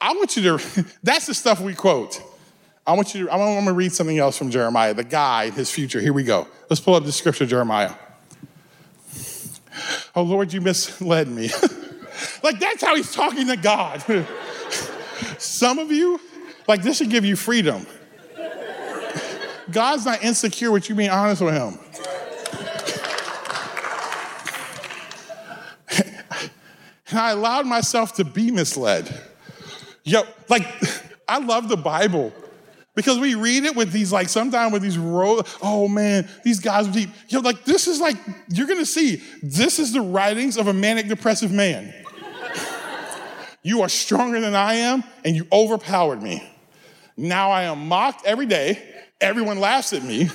I 0.00 0.12
want 0.12 0.36
you 0.36 0.42
to, 0.42 0.86
that's 1.02 1.26
the 1.26 1.34
stuff 1.34 1.60
we 1.60 1.74
quote. 1.74 2.22
I 2.86 2.92
want 2.92 3.14
you 3.14 3.26
to, 3.26 3.32
I 3.32 3.36
want 3.36 3.66
to 3.66 3.72
read 3.72 3.92
something 3.92 4.18
else 4.18 4.38
from 4.38 4.50
Jeremiah, 4.50 4.94
the 4.94 5.04
guy, 5.04 5.50
his 5.50 5.70
future. 5.70 6.00
Here 6.00 6.12
we 6.12 6.22
go. 6.22 6.46
Let's 6.68 6.80
pull 6.80 6.94
up 6.94 7.04
the 7.04 7.12
scripture, 7.12 7.46
Jeremiah. 7.46 7.92
Oh 10.14 10.22
Lord, 10.22 10.52
you 10.52 10.60
misled 10.60 11.28
me. 11.28 11.50
like 12.42 12.58
that's 12.58 12.82
how 12.82 12.94
he's 12.96 13.12
talking 13.12 13.46
to 13.48 13.56
God. 13.56 14.04
Some 15.38 15.78
of 15.78 15.90
you, 15.90 16.20
like 16.66 16.82
this 16.82 16.98
should 16.98 17.10
give 17.10 17.24
you 17.24 17.36
freedom. 17.36 17.86
God's 19.70 20.04
not 20.04 20.24
insecure 20.24 20.70
with 20.70 20.88
you 20.88 20.94
being 20.94 21.10
honest 21.10 21.42
with 21.42 21.54
him. 21.54 21.78
and 27.08 27.18
I 27.18 27.30
allowed 27.30 27.66
myself 27.66 28.14
to 28.14 28.24
be 28.24 28.50
misled. 28.50 29.22
Yo, 30.04 30.22
like, 30.48 30.66
I 31.28 31.38
love 31.38 31.68
the 31.68 31.76
Bible 31.76 32.32
because 32.94 33.18
we 33.18 33.34
read 33.34 33.64
it 33.64 33.76
with 33.76 33.92
these, 33.92 34.12
like, 34.12 34.28
sometimes 34.28 34.72
with 34.72 34.82
these, 34.82 34.98
ro- 34.98 35.42
oh 35.62 35.88
man, 35.88 36.28
these 36.44 36.60
guys, 36.60 36.88
deep. 36.88 37.10
Yo, 37.28 37.40
like, 37.40 37.64
this 37.64 37.86
is 37.86 38.00
like, 38.00 38.16
you're 38.48 38.66
gonna 38.66 38.86
see, 38.86 39.22
this 39.42 39.78
is 39.78 39.92
the 39.92 40.00
writings 40.00 40.56
of 40.56 40.66
a 40.66 40.72
manic 40.72 41.08
depressive 41.08 41.52
man. 41.52 41.94
you 43.62 43.82
are 43.82 43.88
stronger 43.88 44.40
than 44.40 44.54
I 44.54 44.74
am, 44.74 45.04
and 45.24 45.36
you 45.36 45.46
overpowered 45.52 46.22
me. 46.22 46.42
Now 47.16 47.50
I 47.50 47.64
am 47.64 47.86
mocked 47.88 48.26
every 48.26 48.46
day. 48.46 48.82
Everyone 49.20 49.60
laughs 49.60 49.92
at 49.92 50.02
me. 50.02 50.28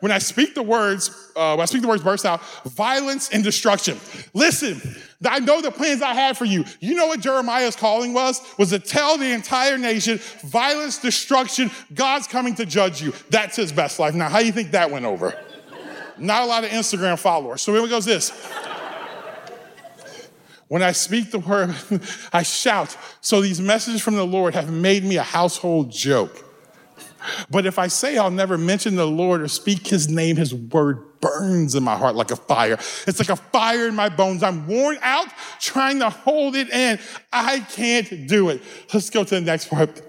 When 0.00 0.10
I 0.10 0.18
speak 0.18 0.54
the 0.54 0.62
words, 0.62 1.10
uh, 1.36 1.54
when 1.54 1.60
I 1.60 1.64
speak 1.66 1.82
the 1.82 1.88
words 1.88 2.02
burst 2.02 2.24
out, 2.24 2.42
violence 2.64 3.28
and 3.30 3.44
destruction. 3.44 3.98
Listen, 4.34 4.80
I 5.24 5.38
know 5.40 5.60
the 5.60 5.70
plans 5.70 6.02
I 6.02 6.14
had 6.14 6.38
for 6.38 6.46
you. 6.46 6.64
You 6.80 6.94
know 6.94 7.06
what 7.06 7.20
Jeremiah's 7.20 7.76
calling 7.76 8.14
was? 8.14 8.40
Was 8.58 8.70
to 8.70 8.78
tell 8.78 9.18
the 9.18 9.30
entire 9.32 9.76
nation, 9.76 10.18
violence, 10.44 10.98
destruction, 10.98 11.70
God's 11.94 12.26
coming 12.26 12.54
to 12.56 12.66
judge 12.66 13.02
you. 13.02 13.12
That's 13.28 13.56
his 13.56 13.72
best 13.72 13.98
life. 13.98 14.14
Now, 14.14 14.28
how 14.28 14.40
do 14.40 14.46
you 14.46 14.52
think 14.52 14.70
that 14.70 14.90
went 14.90 15.04
over? 15.04 15.34
Not 16.18 16.42
a 16.42 16.46
lot 16.46 16.64
of 16.64 16.70
Instagram 16.70 17.18
followers. 17.18 17.62
So 17.62 17.72
here 17.74 17.86
goes 17.86 18.04
this. 18.04 18.30
When 20.68 20.82
I 20.82 20.92
speak 20.92 21.32
the 21.32 21.40
word, 21.40 21.74
I 22.32 22.44
shout. 22.44 22.96
So 23.20 23.40
these 23.40 23.60
messages 23.60 24.02
from 24.02 24.14
the 24.14 24.26
Lord 24.26 24.54
have 24.54 24.70
made 24.70 25.02
me 25.02 25.16
a 25.16 25.22
household 25.22 25.90
joke. 25.90 26.44
But 27.50 27.66
if 27.66 27.78
I 27.78 27.88
say 27.88 28.18
I'll 28.18 28.30
never 28.30 28.58
mention 28.58 28.96
the 28.96 29.06
Lord 29.06 29.40
or 29.40 29.48
speak 29.48 29.86
his 29.86 30.08
name, 30.08 30.36
his 30.36 30.54
word 30.54 31.20
burns 31.20 31.74
in 31.74 31.82
my 31.82 31.96
heart 31.96 32.16
like 32.16 32.30
a 32.30 32.36
fire. 32.36 32.78
It's 33.06 33.18
like 33.18 33.28
a 33.28 33.36
fire 33.36 33.86
in 33.86 33.94
my 33.94 34.08
bones. 34.08 34.42
I'm 34.42 34.66
worn 34.66 34.98
out 35.02 35.28
trying 35.60 35.98
to 36.00 36.10
hold 36.10 36.56
it 36.56 36.70
in. 36.70 36.98
I 37.32 37.60
can't 37.60 38.26
do 38.26 38.48
it. 38.48 38.62
Let's 38.92 39.10
go 39.10 39.24
to 39.24 39.34
the 39.34 39.40
next 39.40 39.68
part. 39.68 40.00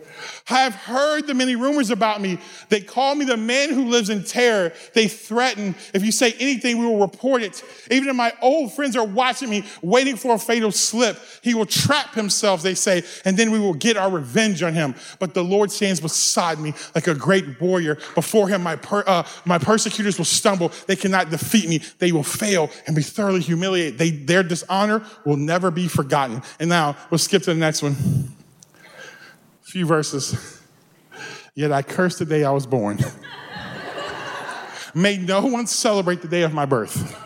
I 0.49 0.61
have 0.61 0.75
heard 0.75 1.27
the 1.27 1.33
many 1.33 1.55
rumors 1.55 1.89
about 1.89 2.21
me. 2.21 2.39
They 2.69 2.81
call 2.81 3.15
me 3.15 3.25
the 3.25 3.37
man 3.37 3.73
who 3.73 3.89
lives 3.89 4.09
in 4.09 4.23
terror. 4.23 4.73
They 4.93 5.07
threaten, 5.07 5.75
if 5.93 6.03
you 6.03 6.11
say 6.11 6.33
anything, 6.39 6.77
we 6.77 6.85
will 6.85 6.99
report 6.99 7.43
it. 7.43 7.63
Even 7.89 8.15
my 8.15 8.33
old 8.41 8.73
friends 8.73 8.95
are 8.95 9.05
watching 9.05 9.49
me, 9.49 9.63
waiting 9.81 10.15
for 10.15 10.35
a 10.35 10.39
fatal 10.39 10.71
slip, 10.71 11.17
he 11.41 11.53
will 11.53 11.65
trap 11.65 12.13
himself, 12.13 12.61
they 12.61 12.75
say, 12.75 13.03
and 13.25 13.37
then 13.37 13.51
we 13.51 13.59
will 13.59 13.73
get 13.73 13.97
our 13.97 14.09
revenge 14.09 14.63
on 14.63 14.73
him. 14.73 14.95
But 15.19 15.33
the 15.33 15.43
Lord 15.43 15.71
stands 15.71 15.99
beside 15.99 16.59
me 16.59 16.73
like 16.95 17.07
a 17.07 17.15
great 17.15 17.59
warrior. 17.61 17.97
Before 18.15 18.47
him, 18.47 18.63
my, 18.63 18.75
per, 18.75 19.03
uh, 19.07 19.23
my 19.45 19.57
persecutors 19.57 20.17
will 20.17 20.25
stumble. 20.25 20.71
They 20.87 20.95
cannot 20.95 21.29
defeat 21.29 21.69
me. 21.69 21.79
They 21.99 22.11
will 22.11 22.23
fail 22.23 22.69
and 22.87 22.95
be 22.95 23.01
thoroughly 23.01 23.41
humiliated. 23.41 23.97
They, 23.97 24.11
their 24.11 24.43
dishonor 24.43 25.03
will 25.25 25.37
never 25.37 25.71
be 25.71 25.87
forgotten. 25.87 26.41
And 26.59 26.69
now 26.69 26.97
we'll 27.09 27.17
skip 27.17 27.43
to 27.43 27.53
the 27.53 27.59
next 27.59 27.81
one 27.81 27.95
few 29.71 29.85
verses. 29.85 30.61
Yet 31.55 31.71
I 31.71 31.81
curse 31.81 32.17
the 32.17 32.25
day 32.25 32.43
I 32.43 32.51
was 32.51 32.67
born. 32.67 32.99
May 34.93 35.17
no 35.17 35.45
one 35.45 35.67
celebrate 35.67 36.21
the 36.21 36.27
day 36.27 36.41
of 36.41 36.53
my 36.53 36.65
birth. 36.65 37.17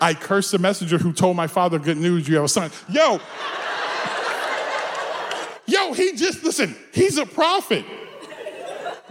I 0.00 0.14
curse 0.14 0.50
the 0.50 0.58
messenger 0.58 0.98
who 0.98 1.12
told 1.12 1.36
my 1.36 1.46
father 1.46 1.78
good 1.78 1.96
news, 1.96 2.28
you 2.28 2.36
have 2.36 2.44
a 2.44 2.48
son. 2.48 2.70
Yo, 2.88 3.20
yo, 5.66 5.92
he 5.92 6.12
just, 6.12 6.42
listen, 6.42 6.74
he's 6.92 7.18
a 7.18 7.26
prophet. 7.26 7.84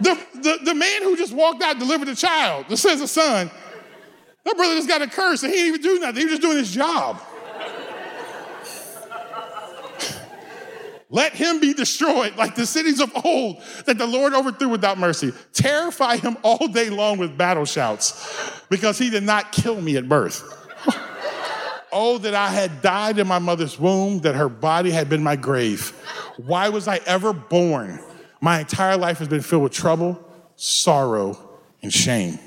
The, 0.00 0.18
the, 0.34 0.58
the 0.64 0.74
man 0.74 1.02
who 1.02 1.16
just 1.16 1.32
walked 1.32 1.62
out 1.62 1.78
delivered 1.78 2.08
a 2.08 2.16
child 2.16 2.66
that 2.68 2.76
says 2.76 3.00
a 3.00 3.08
son, 3.08 3.50
that 4.44 4.56
brother 4.56 4.74
just 4.74 4.88
got 4.88 5.02
a 5.02 5.06
curse 5.06 5.42
and 5.42 5.52
he 5.52 5.58
didn't 5.58 5.74
even 5.74 5.82
do 5.82 6.00
nothing. 6.00 6.16
He 6.16 6.24
was 6.24 6.32
just 6.32 6.42
doing 6.42 6.58
his 6.58 6.72
job. 6.72 7.20
Let 11.12 11.32
him 11.32 11.58
be 11.58 11.74
destroyed 11.74 12.36
like 12.36 12.54
the 12.54 12.64
cities 12.64 13.00
of 13.00 13.10
old 13.24 13.60
that 13.86 13.98
the 13.98 14.06
Lord 14.06 14.32
overthrew 14.32 14.68
without 14.68 14.96
mercy. 14.96 15.32
Terrify 15.52 16.16
him 16.16 16.36
all 16.42 16.68
day 16.68 16.88
long 16.88 17.18
with 17.18 17.36
battle 17.36 17.64
shouts 17.64 18.62
because 18.68 18.96
he 18.96 19.10
did 19.10 19.24
not 19.24 19.50
kill 19.50 19.80
me 19.80 19.96
at 19.96 20.08
birth. 20.08 20.56
oh, 21.92 22.18
that 22.18 22.34
I 22.34 22.48
had 22.48 22.80
died 22.80 23.18
in 23.18 23.26
my 23.26 23.40
mother's 23.40 23.78
womb, 23.78 24.20
that 24.20 24.36
her 24.36 24.48
body 24.48 24.92
had 24.92 25.08
been 25.08 25.22
my 25.22 25.34
grave. 25.34 25.90
Why 26.36 26.68
was 26.68 26.86
I 26.86 27.00
ever 27.06 27.32
born? 27.32 27.98
My 28.40 28.60
entire 28.60 28.96
life 28.96 29.18
has 29.18 29.26
been 29.26 29.42
filled 29.42 29.64
with 29.64 29.72
trouble, 29.72 30.24
sorrow, 30.54 31.36
and 31.82 31.92
shame. 31.92 32.38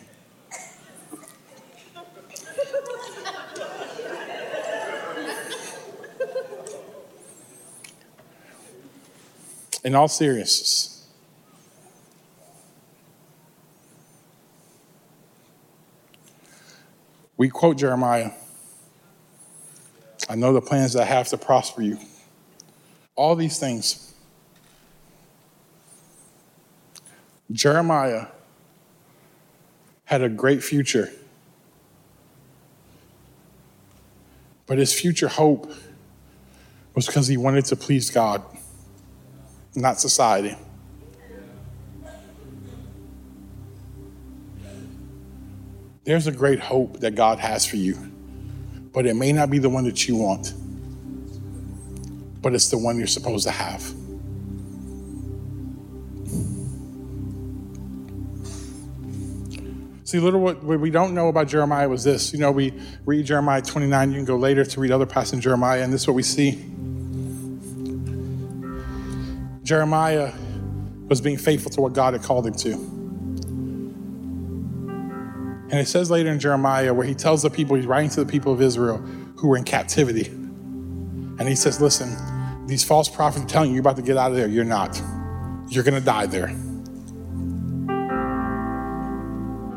In 9.84 9.95
all 9.95 10.07
seriousness. 10.07 11.07
We 17.38 17.49
quote 17.49 17.77
Jeremiah 17.77 18.31
I 20.29 20.36
know 20.36 20.53
the 20.53 20.61
plans 20.61 20.93
that 20.93 21.01
I 21.01 21.05
have 21.05 21.27
to 21.29 21.38
prosper 21.38 21.81
you. 21.81 21.99
All 23.15 23.36
these 23.36 23.59
things. 23.59 24.13
Jeremiah 27.51 28.27
had 30.05 30.21
a 30.21 30.29
great 30.29 30.63
future, 30.63 31.11
but 34.65 34.77
his 34.77 34.93
future 34.93 35.27
hope 35.27 35.71
was 36.95 37.05
because 37.05 37.27
he 37.27 37.38
wanted 37.38 37.65
to 37.65 37.75
please 37.75 38.09
God 38.09 38.43
not 39.76 39.99
society. 39.99 40.55
There's 46.05 46.28
a 46.28 46.32
great 46.32 46.59
hope 46.59 46.99
that 47.01 47.15
God 47.15 47.39
has 47.39 47.65
for 47.65 47.78
you, 47.78 47.95
but 48.93 49.05
it 49.05 49.15
may 49.15 49.32
not 49.32 49.49
be 49.49 49.59
the 49.59 49.69
one 49.69 49.86
that 49.86 50.07
you 50.07 50.17
want. 50.17 50.53
but 52.43 52.53
it's 52.53 52.69
the 52.69 52.78
one 52.78 52.97
you're 52.97 53.07
supposed 53.07 53.45
to 53.47 53.51
have. 53.51 53.82
See, 60.03 60.19
little 60.19 60.41
what 60.41 60.63
we 60.63 60.91
don't 60.91 61.15
know 61.15 61.30
about 61.30 61.47
Jeremiah 61.47 61.89
was 61.89 62.03
this. 62.03 62.34
You 62.34 62.39
know, 62.39 62.51
we 62.51 62.74
read 63.05 63.26
Jeremiah 63.26 63.61
29, 63.61 64.11
you 64.11 64.17
can 64.17 64.26
go 64.26 64.38
later 64.38 64.65
to 64.65 64.80
read 64.80 64.91
other 64.91 65.07
passages 65.07 65.34
in 65.34 65.41
Jeremiah, 65.41 65.84
and 65.84 65.91
this 65.91 66.01
is 66.01 66.07
what 66.07 66.15
we 66.15 66.24
see. 66.24 66.72
Jeremiah 69.64 70.34
was 71.07 71.22
being 71.22 71.38
faithful 71.38 71.72
to 71.72 71.82
what 71.82 71.93
God 71.93 72.14
had 72.14 72.24
called 72.24 72.45
him 72.45 72.53
to. 72.55 72.74
And 75.74 75.80
it 75.80 75.88
says 75.88 76.11
later 76.11 76.30
in 76.30 76.39
Jeremiah 76.39 76.93
where 76.93 77.07
he 77.07 77.16
tells 77.16 77.41
the 77.41 77.49
people, 77.49 77.76
he's 77.76 77.88
writing 77.88 78.09
to 78.11 78.24
the 78.24 78.32
people 78.32 78.53
of 78.53 78.61
Israel 78.61 78.97
who 79.38 79.47
were 79.47 79.57
in 79.57 79.64
captivity. 79.64 80.28
And 80.28 81.47
he 81.47 81.55
says, 81.55 81.82
Listen, 81.82 82.16
these 82.68 82.84
false 82.84 83.09
prophets 83.09 83.45
are 83.45 83.47
telling 83.47 83.70
you 83.70 83.76
you're 83.76 83.82
about 83.82 83.95
to 83.95 84.01
get 84.01 84.18
out 84.18 84.32
of 84.32 84.38
there. 84.38 84.47
You're 84.47 84.66
not. 84.66 85.01
You're 85.70 85.84
going 85.84 85.99
to 85.99 86.05
die 86.05 86.26
there. 86.28 86.49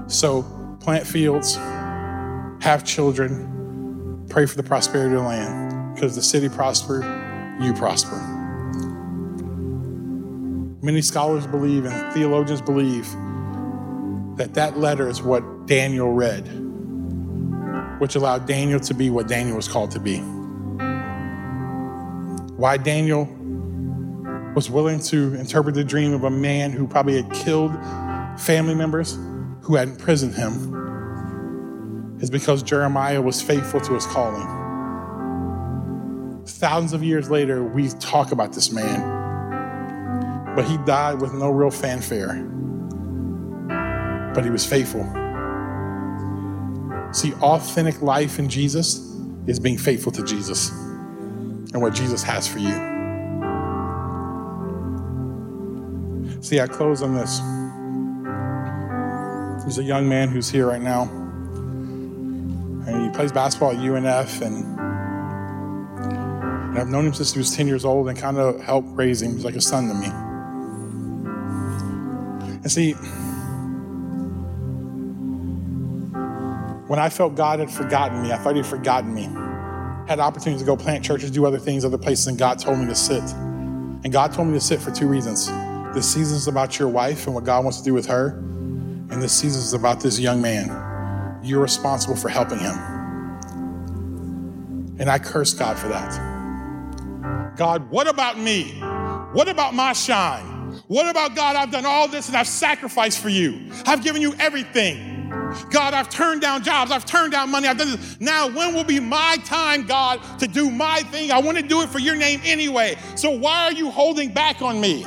So 0.09 0.43
plant 0.81 1.07
fields, 1.07 1.57
have 1.57 2.85
children, 2.85 4.27
pray 4.29 4.47
for 4.47 4.57
the 4.57 4.63
prosperity 4.63 5.15
of 5.15 5.23
the 5.23 5.27
land. 5.27 5.95
Because 5.95 6.15
the 6.15 6.23
city 6.23 6.49
prosper, 6.49 7.01
you 7.61 7.73
prosper. 7.73 8.26
Many 10.87 11.03
scholars 11.03 11.49
believe 11.49 11.85
and 11.85 12.15
theologians 12.15 12.63
believe 12.63 13.11
that 14.37 14.55
that 14.55 14.79
letter 14.79 15.09
is 15.09 15.21
what 15.21 15.67
Daniel 15.67 16.13
read, 16.13 16.47
which 17.99 18.15
allowed 18.15 18.47
Daniel 18.47 18.79
to 18.79 18.95
be 18.95 19.11
what 19.11 19.27
Daniel 19.27 19.57
was 19.57 19.67
called 19.67 19.91
to 19.91 19.99
be. 19.99 20.19
Why 22.55 22.77
Daniel 22.77 23.25
was 24.55 24.71
willing 24.71 25.01
to 25.01 25.35
interpret 25.35 25.75
the 25.75 25.83
dream 25.83 26.13
of 26.15 26.23
a 26.23 26.31
man 26.31 26.71
who 26.71 26.87
probably 26.87 27.21
had 27.21 27.33
killed 27.33 27.73
family 28.39 28.77
members 28.77 29.19
who 29.63 29.75
had 29.75 29.89
imprisoned 29.89 30.37
him 30.37 32.17
is 32.21 32.31
because 32.31 32.63
Jeremiah 32.63 33.21
was 33.21 33.43
faithful 33.43 33.81
to 33.81 33.95
his 33.95 34.07
calling. 34.07 34.47
Thousands 36.47 36.93
of 36.93 37.03
years 37.03 37.29
later, 37.29 37.65
we 37.65 37.89
talk 37.89 38.31
about 38.31 38.53
this 38.53 38.71
man, 38.71 39.16
but 40.57 40.65
he 40.65 40.79
died 40.79 41.21
with 41.21 41.35
no 41.35 41.51
real 41.51 41.71
fanfare. 41.71 42.43
But 44.35 44.43
he 44.43 44.51
was 44.51 44.65
faithful. 44.65 45.03
See, 47.13 47.35
authentic 47.35 48.01
life 48.01 48.39
in 48.39 48.49
Jesus 48.49 48.97
is 49.47 49.61
being 49.61 49.77
faithful 49.77 50.11
to 50.13 50.25
Jesus 50.25 50.71
and 50.71 51.83
what 51.83 51.93
Jesus 51.93 52.23
has 52.23 52.49
for 52.49 52.59
you. 52.59 52.73
See, 56.43 56.59
I 56.59 56.67
close 56.67 57.03
on 57.03 57.15
this. 57.15 57.39
There's 59.63 59.79
a 59.79 59.85
young 59.85 60.09
man 60.09 60.29
who's 60.29 60.49
here 60.49 60.67
right 60.67 60.81
now, 60.81 61.03
and 62.87 63.05
he 63.05 63.11
plays 63.11 63.31
basketball 63.31 63.73
at 63.73 63.77
UNF, 63.77 64.41
and, 64.41 64.65
and 66.71 66.79
I've 66.79 66.89
known 66.89 67.07
him 67.07 67.13
since 67.13 67.33
he 67.35 67.39
was 67.39 67.55
10 67.55 67.67
years 67.67 67.85
old 67.85 68.09
and 68.09 68.17
kind 68.17 68.39
of 68.39 68.59
helped 68.63 68.89
raise 68.93 69.21
him. 69.21 69.35
He's 69.35 69.45
like 69.45 69.57
a 69.57 69.61
son 69.61 69.89
to 69.89 69.95
me. 69.95 70.26
And 72.67 72.73
see, 72.73 72.95
when 76.89 76.99
I 76.99 77.09
felt 77.11 77.37
God 77.37 77.61
had 77.61 77.71
forgotten 77.71 78.25
me, 78.25 78.33
I 78.33 78.39
thought 78.39 78.57
He'd 78.57 78.67
forgotten 78.67 79.15
me. 79.15 79.29
Had 80.09 80.19
opportunities 80.19 80.63
to 80.63 80.67
go 80.67 80.77
plant 80.77 81.05
churches, 81.05 81.31
do 81.31 81.47
other 81.47 81.61
things, 81.61 81.85
other 81.85 81.97
places, 81.97 82.27
and 82.27 82.37
God 82.37 82.59
told 82.59 82.81
me 82.81 82.87
to 82.87 82.95
sit. 82.97 83.23
And 83.23 84.13
God 84.13 84.33
told 84.33 84.49
me 84.49 84.55
to 84.55 84.61
sit 84.61 84.81
for 84.81 84.91
two 84.91 85.07
reasons. 85.07 85.47
This 85.95 86.13
season 86.13 86.39
is 86.39 86.49
about 86.49 86.77
your 86.77 86.89
wife 86.89 87.27
and 87.27 87.37
what 87.37 87.45
God 87.45 87.63
wants 87.63 87.79
to 87.79 87.85
do 87.85 87.95
with 87.95 88.07
her, 88.07 88.31
and 88.31 89.23
this 89.23 89.33
season 89.33 89.63
is 89.63 89.73
about 89.73 90.01
this 90.01 90.19
young 90.19 90.43
man. 90.43 91.39
You're 91.45 91.63
responsible 91.63 92.17
for 92.17 92.29
helping 92.29 92.59
him. 92.59 92.75
And 94.99 95.09
I 95.09 95.21
curse 95.21 95.55
God 95.55 95.79
for 95.79 95.87
that. 95.87 97.55
God, 97.57 97.89
what 97.93 98.09
about 98.09 98.41
me? 98.41 98.73
What 99.31 99.49
about 99.49 99.73
my 99.73 99.93
shine? 99.93 100.56
What 100.89 101.09
about 101.09 101.35
God? 101.35 101.57
I've 101.57 101.73
done 101.73 101.85
all 101.85 102.07
this 102.07 102.29
and 102.29 102.37
I've 102.37 102.47
sacrificed 102.47 103.21
for 103.21 103.29
you. 103.29 103.71
I've 103.87 104.05
given 104.05 104.23
you 104.23 104.35
everything. 104.39 105.15
God, 105.71 105.95
I've 105.95 106.09
turned 106.09 106.41
down 106.41 106.63
jobs, 106.63 106.91
I've 106.91 107.05
turned 107.05 107.33
down 107.33 107.51
money, 107.51 107.67
I've 107.67 107.79
done 107.79 107.91
this. 107.93 108.21
Now, 108.21 108.49
when 108.49 108.75
will 108.75 108.85
be 108.85 109.01
my 109.01 109.37
time, 109.45 109.87
God, 109.87 110.21
to 110.39 110.47
do 110.47 110.71
my 110.71 111.01
thing? 111.11 111.31
I 111.31 111.41
want 111.41 111.57
to 111.59 111.63
do 111.63 111.83
it 111.83 111.89
for 111.89 111.99
your 111.99 112.15
name 112.15 112.41
anyway. 112.45 112.97
So 113.17 113.31
why 113.31 113.65
are 113.65 113.73
you 113.73 113.91
holding 113.91 114.33
back 114.33 114.63
on 114.63 114.81
me? 114.81 115.05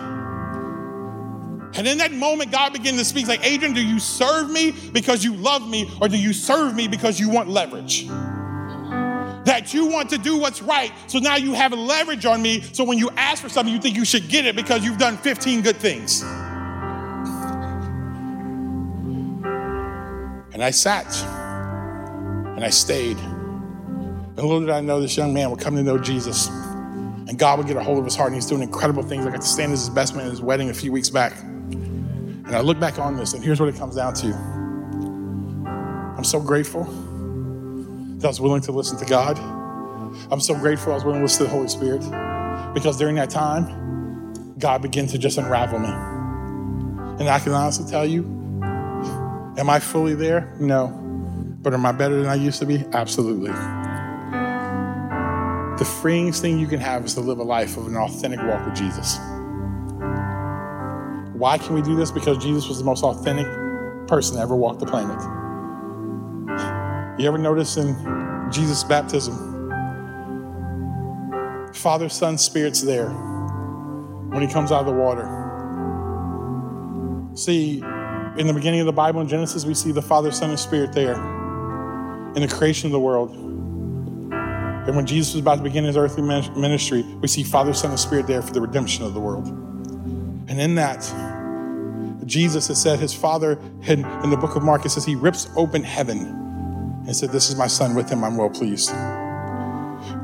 And 1.77 1.87
in 1.87 1.99
that 1.99 2.11
moment, 2.11 2.51
God 2.51 2.73
began 2.73 2.95
to 2.95 3.05
speak 3.05 3.27
like, 3.27 3.45
Adrian, 3.45 3.73
do 3.73 3.81
you 3.81 3.99
serve 3.99 4.49
me 4.49 4.71
because 4.91 5.23
you 5.23 5.35
love 5.35 5.69
me, 5.69 5.89
or 6.01 6.09
do 6.09 6.17
you 6.17 6.33
serve 6.33 6.75
me 6.75 6.87
because 6.87 7.19
you 7.19 7.29
want 7.29 7.47
leverage? 7.47 8.09
You 9.73 9.85
want 9.85 10.09
to 10.11 10.17
do 10.17 10.37
what's 10.37 10.61
right, 10.61 10.91
so 11.07 11.19
now 11.19 11.35
you 11.35 11.53
have 11.53 11.73
leverage 11.73 12.25
on 12.25 12.41
me. 12.41 12.61
So 12.73 12.83
when 12.83 12.97
you 12.97 13.09
ask 13.17 13.41
for 13.41 13.49
something, 13.49 13.73
you 13.73 13.79
think 13.79 13.95
you 13.95 14.05
should 14.05 14.27
get 14.29 14.45
it 14.45 14.55
because 14.55 14.83
you've 14.83 14.97
done 14.97 15.17
15 15.17 15.61
good 15.61 15.77
things. 15.77 16.23
And 20.53 20.63
I 20.63 20.71
sat 20.71 21.05
and 22.55 22.65
I 22.65 22.69
stayed. 22.69 23.17
And 23.17 24.35
little 24.37 24.59
did 24.61 24.69
I 24.69 24.81
know 24.81 24.99
this 25.01 25.15
young 25.15 25.33
man 25.33 25.49
would 25.51 25.59
come 25.59 25.75
to 25.75 25.83
know 25.83 25.97
Jesus. 25.97 26.47
And 26.47 27.37
God 27.37 27.59
would 27.59 27.67
get 27.67 27.77
a 27.77 27.83
hold 27.83 27.99
of 27.99 28.05
his 28.05 28.15
heart, 28.15 28.27
and 28.27 28.35
he's 28.35 28.47
doing 28.47 28.63
incredible 28.63 29.03
things. 29.03 29.25
I 29.25 29.29
got 29.29 29.41
to 29.41 29.47
stand 29.47 29.71
as 29.71 29.81
his 29.81 29.89
best 29.89 30.15
man 30.15 30.25
at 30.25 30.31
his 30.31 30.41
wedding 30.41 30.69
a 30.69 30.73
few 30.73 30.91
weeks 30.91 31.09
back. 31.09 31.39
And 31.41 32.55
I 32.55 32.61
look 32.61 32.79
back 32.79 32.97
on 32.97 33.15
this, 33.17 33.33
and 33.33 33.43
here's 33.43 33.59
what 33.59 33.69
it 33.69 33.75
comes 33.75 33.95
down 33.95 34.13
to 34.15 34.33
I'm 36.17 36.23
so 36.23 36.41
grateful 36.41 36.85
that 38.19 38.25
I 38.25 38.27
was 38.27 38.39
willing 38.39 38.61
to 38.61 38.71
listen 38.71 38.97
to 38.99 39.05
God. 39.05 39.37
I'm 40.31 40.41
so 40.41 40.53
grateful 40.55 40.91
I 40.91 40.95
was 40.95 41.03
willing 41.03 41.19
to 41.19 41.23
listen 41.23 41.45
to 41.45 41.51
the 41.51 41.55
Holy 41.55 41.67
Spirit 41.67 42.01
because 42.73 42.97
during 42.97 43.15
that 43.15 43.29
time, 43.29 44.55
God 44.59 44.81
began 44.81 45.07
to 45.07 45.17
just 45.17 45.37
unravel 45.37 45.79
me. 45.79 45.89
And 47.19 47.29
I 47.29 47.39
can 47.39 47.53
honestly 47.53 47.89
tell 47.89 48.05
you, 48.05 48.39
Am 49.59 49.69
I 49.69 49.79
fully 49.79 50.15
there? 50.15 50.55
No. 50.57 50.87
But 51.61 51.73
am 51.73 51.85
I 51.85 51.91
better 51.91 52.15
than 52.15 52.27
I 52.27 52.35
used 52.35 52.59
to 52.59 52.65
be? 52.65 52.77
Absolutely. 52.93 53.51
The 55.77 55.85
freeingest 55.85 56.39
thing 56.39 56.59
you 56.59 56.67
can 56.67 56.79
have 56.79 57.03
is 57.03 57.15
to 57.15 57.19
live 57.19 57.39
a 57.39 57.43
life 57.43 57.75
of 57.75 57.87
an 57.87 57.97
authentic 57.97 58.39
walk 58.41 58.65
with 58.65 58.75
Jesus. 58.75 59.17
Why 61.33 61.57
can 61.57 61.73
we 61.73 61.81
do 61.81 61.95
this? 61.97 62.09
Because 62.09 62.37
Jesus 62.37 62.69
was 62.69 62.77
the 62.77 62.85
most 62.85 63.03
authentic 63.03 63.47
person 64.07 64.37
ever 64.39 64.55
walk 64.55 64.79
the 64.79 64.85
planet. 64.85 65.19
You 67.19 67.27
ever 67.27 67.37
notice 67.37 67.75
in 67.75 67.97
Jesus' 68.49 68.85
baptism, 68.85 69.35
Father, 71.73 72.07
Son, 72.07 72.37
Spirit's 72.37 72.81
there 72.81 73.09
when 73.09 74.41
he 74.41 74.47
comes 74.47 74.71
out 74.71 74.79
of 74.79 74.85
the 74.85 74.93
water. 74.93 75.25
See, 77.35 77.79
in 78.37 78.47
the 78.47 78.53
beginning 78.53 78.79
of 78.79 78.85
the 78.85 78.93
Bible 78.93 79.19
in 79.19 79.27
Genesis, 79.27 79.65
we 79.65 79.73
see 79.73 79.91
the 79.91 80.01
Father, 80.01 80.31
Son, 80.31 80.49
and 80.49 80.57
Spirit 80.57 80.93
there 80.93 81.15
in 82.35 82.41
the 82.41 82.47
creation 82.47 82.85
of 82.85 82.93
the 82.93 83.01
world. 83.01 83.31
And 83.35 84.95
when 84.95 85.05
Jesus 85.05 85.33
was 85.33 85.41
about 85.41 85.57
to 85.57 85.63
begin 85.63 85.83
his 85.83 85.97
earthly 85.97 86.23
ministry, 86.23 87.01
we 87.19 87.27
see 87.27 87.43
Father, 87.43 87.73
Son, 87.73 87.91
and 87.91 87.99
Spirit 87.99 88.27
there 88.27 88.41
for 88.41 88.53
the 88.53 88.61
redemption 88.61 89.03
of 89.03 89.13
the 89.13 89.19
world. 89.19 89.45
And 89.45 90.51
in 90.51 90.75
that, 90.75 91.01
Jesus 92.25 92.69
has 92.69 92.81
said 92.81 92.97
his 92.97 93.13
Father, 93.13 93.59
had, 93.81 93.99
in 94.23 94.29
the 94.29 94.37
book 94.37 94.55
of 94.55 94.63
Mark, 94.63 94.85
it 94.85 94.89
says 94.91 95.03
he 95.03 95.15
rips 95.15 95.49
open 95.57 95.83
heaven 95.83 96.45
and 97.09 97.15
said, 97.15 97.31
This 97.31 97.49
is 97.49 97.55
my 97.55 97.65
Son, 97.65 97.95
with 97.95 98.07
him 98.07 98.23
I'm 98.23 98.37
well 98.37 98.51
pleased. 98.51 98.91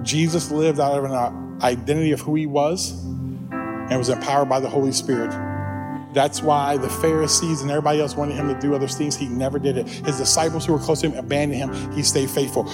Jesus 0.03 0.51
lived 0.51 0.79
out 0.79 0.99
of 0.99 1.05
an 1.05 1.11
uh, 1.11 1.65
identity 1.65 2.11
of 2.11 2.21
who 2.21 2.35
he 2.35 2.45
was 2.45 3.03
and 3.51 3.97
was 3.97 4.09
empowered 4.09 4.47
by 4.47 4.59
the 4.59 4.69
Holy 4.69 4.91
Spirit 4.91 5.31
that's 6.15 6.41
why 6.41 6.77
the 6.77 6.89
Pharisees 6.89 7.61
and 7.61 7.69
everybody 7.69 7.99
else 7.99 8.15
wanted 8.15 8.37
him 8.37 8.47
to 8.47 8.57
do 8.59 8.73
other 8.73 8.87
things. 8.87 9.17
He 9.17 9.27
never 9.27 9.59
did 9.59 9.77
it. 9.77 9.87
His 9.89 10.17
disciples 10.17 10.65
who 10.65 10.71
were 10.71 10.79
close 10.79 11.01
to 11.01 11.09
him 11.09 11.19
abandoned 11.19 11.59
him. 11.59 11.91
He 11.91 12.03
stayed 12.03 12.29
faithful. 12.29 12.71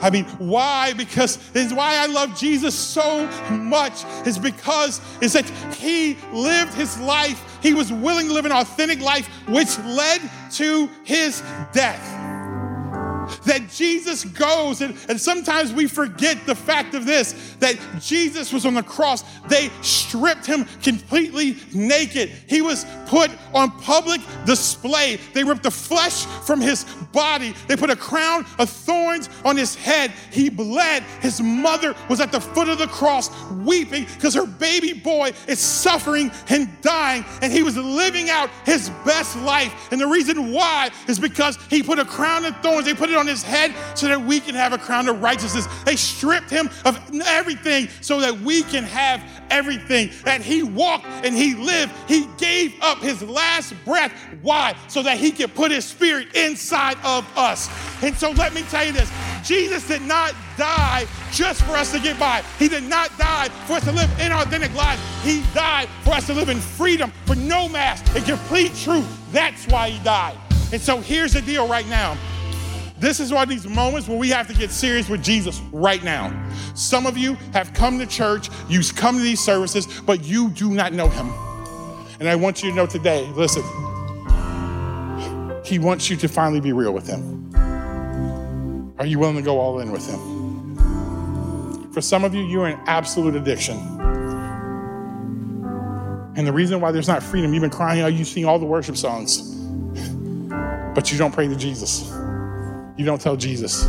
I 0.00 0.08
mean, 0.10 0.24
why? 0.38 0.92
Because 0.92 1.38
it's 1.52 1.72
why 1.72 1.96
I 1.96 2.06
love 2.06 2.38
Jesus 2.38 2.78
so 2.78 3.26
much 3.50 4.04
is 4.24 4.38
because 4.38 5.00
is 5.20 5.32
that 5.32 5.50
he 5.74 6.16
lived 6.32 6.74
his 6.74 6.96
life. 7.00 7.58
He 7.60 7.74
was 7.74 7.92
willing 7.92 8.28
to 8.28 8.32
live 8.32 8.46
an 8.46 8.52
authentic 8.52 9.00
life, 9.00 9.26
which 9.48 9.76
led 9.80 10.20
to 10.52 10.88
his 11.02 11.42
death. 11.72 12.15
That 13.44 13.68
Jesus 13.70 14.24
goes, 14.24 14.80
and, 14.80 14.96
and 15.08 15.20
sometimes 15.20 15.72
we 15.72 15.86
forget 15.86 16.46
the 16.46 16.54
fact 16.54 16.94
of 16.94 17.06
this 17.06 17.54
that 17.60 17.78
Jesus 18.00 18.52
was 18.52 18.66
on 18.66 18.74
the 18.74 18.82
cross. 18.82 19.24
They 19.48 19.70
stripped 19.82 20.46
him 20.46 20.64
completely 20.82 21.56
naked. 21.74 22.30
He 22.46 22.62
was 22.62 22.84
put 23.06 23.30
on 23.54 23.70
public 23.80 24.20
display. 24.44 25.18
They 25.32 25.44
ripped 25.44 25.62
the 25.62 25.70
flesh 25.70 26.24
from 26.46 26.60
his 26.60 26.84
body. 27.12 27.54
They 27.68 27.76
put 27.76 27.90
a 27.90 27.96
crown 27.96 28.46
of 28.58 28.70
thorns 28.70 29.28
on 29.44 29.56
his 29.56 29.74
head. 29.74 30.12
He 30.30 30.48
bled. 30.48 31.02
His 31.20 31.40
mother 31.40 31.94
was 32.08 32.20
at 32.20 32.32
the 32.32 32.40
foot 32.40 32.68
of 32.68 32.78
the 32.78 32.86
cross 32.86 33.30
weeping 33.52 34.06
because 34.14 34.34
her 34.34 34.46
baby 34.46 34.92
boy 34.92 35.32
is 35.46 35.58
suffering 35.58 36.30
and 36.48 36.68
dying, 36.82 37.24
and 37.42 37.52
he 37.52 37.62
was 37.62 37.76
living 37.76 38.30
out 38.30 38.50
his 38.64 38.90
best 39.04 39.36
life. 39.38 39.92
And 39.92 40.00
the 40.00 40.06
reason 40.06 40.52
why 40.52 40.90
is 41.08 41.18
because 41.18 41.58
he 41.68 41.82
put 41.82 41.98
a 41.98 42.04
crown 42.04 42.44
of 42.44 42.56
thorns, 42.62 42.86
they 42.86 42.94
put 42.94 43.10
it 43.10 43.15
on 43.16 43.26
his 43.26 43.42
head 43.42 43.74
so 43.94 44.08
that 44.08 44.20
we 44.20 44.40
can 44.40 44.54
have 44.54 44.72
a 44.72 44.78
crown 44.78 45.08
of 45.08 45.22
righteousness. 45.22 45.66
They 45.84 45.96
stripped 45.96 46.50
him 46.50 46.70
of 46.84 46.98
everything 47.24 47.88
so 48.00 48.20
that 48.20 48.38
we 48.40 48.62
can 48.62 48.84
have 48.84 49.22
everything. 49.50 50.10
That 50.24 50.40
he 50.40 50.62
walked 50.62 51.06
and 51.06 51.34
he 51.34 51.54
lived. 51.54 51.92
He 52.08 52.28
gave 52.38 52.74
up 52.82 52.98
his 52.98 53.22
last 53.22 53.74
breath. 53.84 54.12
Why? 54.42 54.76
So 54.88 55.02
that 55.02 55.18
he 55.18 55.30
could 55.30 55.54
put 55.54 55.70
his 55.70 55.84
spirit 55.84 56.34
inside 56.34 56.96
of 57.04 57.26
us. 57.36 57.68
And 58.02 58.14
so 58.16 58.30
let 58.32 58.54
me 58.54 58.62
tell 58.62 58.84
you 58.84 58.92
this 58.92 59.10
Jesus 59.44 59.86
did 59.86 60.02
not 60.02 60.34
die 60.56 61.06
just 61.32 61.62
for 61.62 61.72
us 61.72 61.92
to 61.92 62.00
get 62.00 62.18
by. 62.18 62.42
He 62.58 62.68
did 62.68 62.84
not 62.84 63.16
die 63.18 63.48
for 63.66 63.74
us 63.74 63.84
to 63.84 63.92
live 63.92 64.08
inauthentic 64.18 64.74
lives. 64.74 65.00
He 65.22 65.42
died 65.54 65.88
for 66.02 66.10
us 66.10 66.26
to 66.26 66.34
live 66.34 66.48
in 66.48 66.58
freedom, 66.58 67.12
for 67.26 67.36
no 67.36 67.68
mask, 67.68 68.14
in 68.16 68.22
complete 68.22 68.74
truth. 68.74 69.06
That's 69.32 69.66
why 69.66 69.90
he 69.90 70.02
died. 70.04 70.36
And 70.72 70.82
so 70.82 71.00
here's 71.00 71.32
the 71.32 71.42
deal 71.42 71.68
right 71.68 71.86
now. 71.86 72.16
This 72.98 73.20
is 73.20 73.30
one 73.32 73.42
of 73.42 73.48
these 73.48 73.66
moments 73.66 74.08
where 74.08 74.16
we 74.16 74.30
have 74.30 74.48
to 74.48 74.54
get 74.54 74.70
serious 74.70 75.08
with 75.08 75.22
Jesus 75.22 75.60
right 75.70 76.02
now. 76.02 76.32
Some 76.74 77.06
of 77.06 77.18
you 77.18 77.34
have 77.52 77.74
come 77.74 77.98
to 77.98 78.06
church, 78.06 78.48
you've 78.68 78.94
come 78.96 79.16
to 79.16 79.22
these 79.22 79.40
services, 79.40 79.86
but 80.06 80.24
you 80.24 80.48
do 80.50 80.70
not 80.70 80.94
know 80.94 81.08
him. 81.08 81.30
And 82.20 82.28
I 82.28 82.36
want 82.36 82.62
you 82.62 82.70
to 82.70 82.76
know 82.76 82.86
today 82.86 83.26
listen, 83.34 83.62
he 85.64 85.78
wants 85.78 86.08
you 86.08 86.16
to 86.16 86.28
finally 86.28 86.60
be 86.60 86.72
real 86.72 86.92
with 86.92 87.06
him. 87.06 87.52
Are 88.98 89.04
you 89.04 89.18
willing 89.18 89.36
to 89.36 89.42
go 89.42 89.60
all 89.60 89.80
in 89.80 89.92
with 89.92 90.08
him? 90.08 91.92
For 91.92 92.00
some 92.00 92.24
of 92.24 92.34
you, 92.34 92.42
you're 92.44 92.68
in 92.68 92.78
absolute 92.86 93.36
addiction. 93.36 93.76
And 96.34 96.46
the 96.46 96.52
reason 96.52 96.80
why 96.80 96.92
there's 96.92 97.08
not 97.08 97.22
freedom, 97.22 97.52
you've 97.52 97.62
been 97.62 97.70
crying 97.70 98.00
oh, 98.02 98.06
out, 98.06 98.14
you 98.14 98.24
sing 98.24 98.46
all 98.46 98.58
the 98.58 98.66
worship 98.66 98.96
songs, 98.96 99.42
but 100.94 101.12
you 101.12 101.18
don't 101.18 101.32
pray 101.32 101.48
to 101.48 101.56
Jesus 101.56 102.10
you 102.96 103.04
don't 103.04 103.20
tell 103.20 103.36
Jesus. 103.36 103.88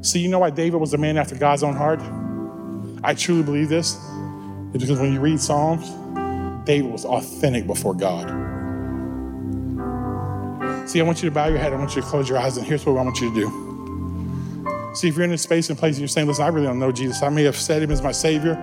See, 0.00 0.20
you 0.20 0.28
know 0.28 0.38
why 0.38 0.50
David 0.50 0.80
was 0.80 0.94
a 0.94 0.98
man 0.98 1.18
after 1.18 1.34
God's 1.34 1.62
own 1.62 1.74
heart? 1.74 2.00
I 3.04 3.14
truly 3.14 3.42
believe 3.42 3.68
this. 3.68 3.96
It's 4.72 4.84
because 4.84 4.98
when 4.98 5.12
you 5.12 5.20
read 5.20 5.40
Psalms, 5.40 5.88
David 6.66 6.90
was 6.90 7.04
authentic 7.04 7.66
before 7.66 7.94
God. 7.94 8.28
See, 10.88 11.00
I 11.00 11.02
want 11.02 11.22
you 11.22 11.28
to 11.28 11.34
bow 11.34 11.48
your 11.48 11.58
head. 11.58 11.72
I 11.72 11.76
want 11.76 11.94
you 11.94 12.02
to 12.02 12.08
close 12.08 12.28
your 12.28 12.38
eyes, 12.38 12.56
and 12.56 12.66
here's 12.66 12.86
what 12.86 12.98
I 12.98 13.02
want 13.02 13.20
you 13.20 13.28
to 13.28 13.40
do. 13.40 14.94
See, 14.94 15.08
if 15.08 15.16
you're 15.16 15.24
in 15.24 15.30
this 15.30 15.42
space 15.42 15.68
and 15.68 15.78
place 15.78 15.96
and 15.96 16.00
you're 16.00 16.08
saying, 16.08 16.26
listen, 16.26 16.44
I 16.44 16.48
really 16.48 16.66
don't 16.66 16.78
know 16.78 16.90
Jesus. 16.90 17.22
I 17.22 17.28
may 17.28 17.44
have 17.44 17.56
said 17.56 17.82
him 17.82 17.90
as 17.90 18.02
my 18.02 18.12
Savior, 18.12 18.54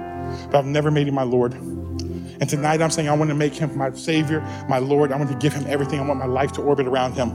but 0.51 0.57
I've 0.57 0.65
never 0.65 0.89
made 0.89 1.07
him 1.07 1.13
my 1.13 1.23
Lord. 1.23 1.53
And 1.53 2.49
tonight 2.49 2.81
I'm 2.81 2.89
saying 2.91 3.07
I 3.07 3.13
want 3.13 3.29
to 3.29 3.35
make 3.35 3.53
him 3.53 3.77
my 3.77 3.91
Savior, 3.91 4.41
my 4.67 4.79
Lord. 4.79 5.11
I 5.11 5.17
want 5.17 5.29
to 5.29 5.37
give 5.37 5.53
him 5.53 5.65
everything. 5.67 5.99
I 5.99 6.05
want 6.05 6.19
my 6.19 6.25
life 6.25 6.51
to 6.53 6.61
orbit 6.61 6.87
around 6.87 7.13
him. 7.13 7.29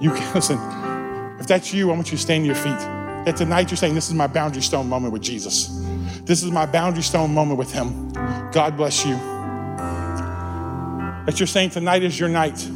You 0.00 0.12
listen. 0.34 0.58
If 1.40 1.46
that's 1.46 1.72
you, 1.72 1.90
I 1.90 1.94
want 1.94 2.10
you 2.10 2.16
to 2.16 2.22
stand 2.22 2.42
to 2.42 2.46
your 2.46 2.56
feet. 2.56 2.78
That 3.24 3.36
tonight 3.36 3.70
you're 3.70 3.76
saying, 3.76 3.94
This 3.94 4.08
is 4.08 4.14
my 4.14 4.26
boundary 4.26 4.62
stone 4.62 4.88
moment 4.88 5.12
with 5.12 5.22
Jesus. 5.22 5.68
This 6.22 6.42
is 6.42 6.50
my 6.50 6.66
boundary 6.66 7.02
stone 7.02 7.32
moment 7.32 7.58
with 7.58 7.72
Him. 7.72 8.12
God 8.52 8.76
bless 8.76 9.04
you. 9.04 9.16
That 11.26 11.38
you're 11.38 11.46
saying 11.46 11.70
tonight 11.70 12.02
is 12.02 12.18
your 12.18 12.28
night. 12.28 12.66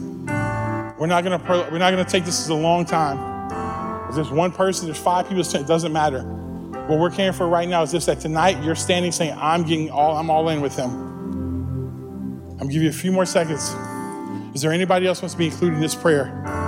We're 0.98 1.06
not 1.06 1.24
gonna 1.24 1.40
we're 1.70 1.78
not 1.78 1.90
gonna 1.90 2.04
take 2.04 2.24
this 2.24 2.40
as 2.40 2.48
a 2.48 2.54
long 2.54 2.84
time. 2.84 4.08
If 4.08 4.16
there's 4.16 4.30
one 4.30 4.52
person, 4.52 4.86
there's 4.86 4.98
five 4.98 5.28
people, 5.28 5.42
it 5.42 5.66
doesn't 5.66 5.92
matter. 5.92 6.22
What 6.22 6.98
we're 6.98 7.10
caring 7.10 7.32
for 7.32 7.48
right 7.48 7.68
now 7.68 7.82
is 7.82 7.92
this 7.92 8.06
that 8.06 8.20
tonight 8.20 8.62
you're 8.62 8.74
standing 8.74 9.12
saying, 9.12 9.36
I'm 9.38 9.62
getting 9.62 9.90
all, 9.90 10.16
I'm 10.16 10.30
all 10.30 10.48
in 10.48 10.60
with 10.60 10.76
him. 10.76 10.90
I'm 12.60 12.68
give 12.68 12.82
you 12.82 12.90
a 12.90 12.92
few 12.92 13.10
more 13.10 13.24
seconds. 13.24 13.74
Is 14.54 14.62
there 14.62 14.72
anybody 14.72 15.06
else 15.06 15.22
wants 15.22 15.34
to 15.34 15.38
be 15.38 15.46
included 15.46 15.76
in 15.76 15.80
this 15.80 15.94
prayer? 15.94 16.61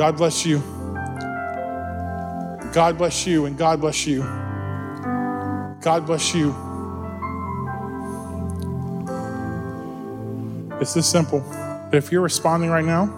God 0.00 0.16
bless 0.16 0.46
you. 0.46 0.60
God 2.72 2.96
bless 2.96 3.26
you, 3.26 3.44
and 3.44 3.58
God 3.58 3.82
bless 3.82 4.06
you. 4.06 4.22
God 5.82 6.06
bless 6.06 6.34
you. 6.34 6.56
It's 10.80 10.94
this 10.94 11.06
simple. 11.06 11.44
If 11.92 12.10
you're 12.10 12.22
responding 12.22 12.70
right 12.70 12.82
now, 12.82 13.10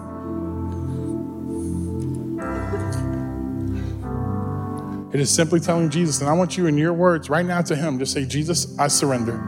it 5.13 5.21
is 5.21 5.33
simply 5.33 5.61
telling 5.61 5.89
Jesus, 5.89 6.19
and 6.19 6.29
I 6.29 6.33
want 6.33 6.57
you 6.57 6.65
in 6.65 6.77
your 6.77 6.91
words 6.91 7.29
right 7.29 7.45
now 7.45 7.61
to 7.61 7.77
Him, 7.77 7.97
just 7.97 8.11
say, 8.11 8.25
Jesus, 8.25 8.77
I 8.77 8.89
surrender. 8.89 9.39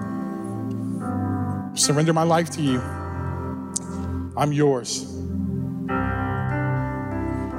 Surrender 1.74 2.14
my 2.14 2.24
life 2.24 2.50
to 2.52 2.62
you. 2.62 2.80
I'm 4.38 4.54
yours. 4.54 5.15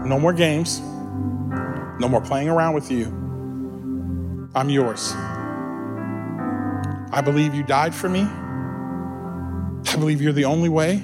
No 0.06 0.20
more 0.20 0.32
games. 0.32 0.80
No 1.98 2.08
more 2.08 2.20
playing 2.20 2.48
around 2.48 2.74
with 2.74 2.90
you. 2.90 3.06
I'm 4.54 4.70
yours. 4.70 5.12
I 7.12 7.20
believe 7.24 7.54
you 7.54 7.62
died 7.62 7.94
for 7.94 8.08
me. 8.08 8.22
I 8.22 9.96
believe 9.96 10.22
you're 10.22 10.32
the 10.32 10.44
only 10.44 10.68
way. 10.68 11.02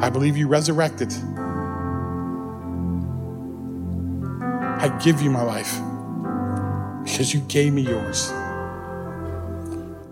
I 0.00 0.10
believe 0.10 0.36
you 0.36 0.48
resurrected. 0.48 1.12
I 4.82 4.88
give 5.02 5.22
you 5.22 5.30
my 5.30 5.42
life 5.42 5.72
because 7.04 7.32
you 7.32 7.40
gave 7.42 7.72
me 7.72 7.82
yours. 7.82 8.30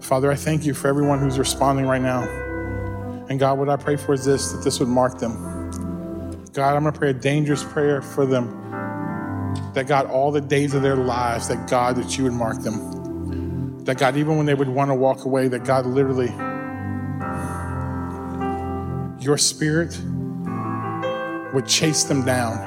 Father, 0.01 0.31
I 0.31 0.37
thank 0.37 0.65
you 0.65 0.75
for 0.75 0.89
everyone 0.89 1.19
who's 1.19 1.39
responding 1.39 1.87
right 1.87 2.01
now. 2.01 2.23
And 3.29 3.39
God, 3.39 3.59
what 3.59 3.69
I 3.69 3.77
pray 3.77 3.97
for 3.97 4.13
is 4.13 4.25
this 4.25 4.53
that 4.53 4.65
this 4.65 4.81
would 4.81 4.89
mark 4.89 5.19
them. 5.19 5.50
God, 6.53 6.75
I'm 6.75 6.83
going 6.83 6.93
to 6.93 6.99
pray 6.99 7.11
a 7.11 7.15
dangerous 7.15 7.63
prayer 7.63 8.03
for 8.03 8.27
them. 8.27 8.57
That 9.75 9.87
God, 9.87 10.07
all 10.07 10.33
the 10.33 10.41
days 10.41 10.75
of 10.75 10.83
their 10.83 10.97
lives, 10.97 11.47
that 11.49 11.69
God, 11.69 11.95
that 11.97 12.19
you 12.19 12.25
would 12.25 12.33
mark 12.33 12.61
them. 12.63 13.85
That 13.85 13.99
God, 13.99 14.17
even 14.17 14.37
when 14.37 14.47
they 14.47 14.55
would 14.55 14.69
want 14.69 14.91
to 14.91 14.95
walk 14.95 15.25
away, 15.25 15.47
that 15.49 15.65
God, 15.65 15.87
literally, 15.87 16.29
your 19.25 19.39
spirit 19.39 19.97
would 21.55 21.67
chase 21.67 22.05
them 22.05 22.25
down. 22.25 22.67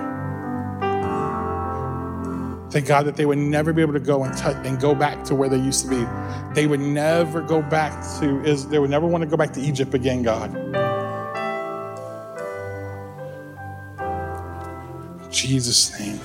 That 2.69 2.85
God, 2.85 3.05
that 3.05 3.17
they 3.17 3.25
would 3.25 3.37
never 3.37 3.73
be 3.73 3.81
able 3.81 3.93
to 3.93 3.99
go 3.99 4.23
and 4.23 4.35
touch 4.37 4.55
and 4.65 4.79
go 4.79 4.95
back 4.95 5.25
to 5.25 5.35
where 5.35 5.49
they 5.49 5.57
used 5.57 5.83
to 5.83 5.89
be. 5.89 6.07
They 6.53 6.67
would 6.67 6.79
never 6.79 7.41
go 7.41 7.61
back 7.61 7.91
to 8.19 8.41
is 8.45 8.67
they 8.69 8.79
would 8.79 8.89
never 8.89 9.07
want 9.07 9.23
to 9.23 9.29
go 9.29 9.35
back 9.35 9.51
to 9.53 9.61
Egypt 9.61 9.93
again, 9.93 10.23
God. 10.23 10.82
Jesus' 15.43 15.99
name. 15.99 16.19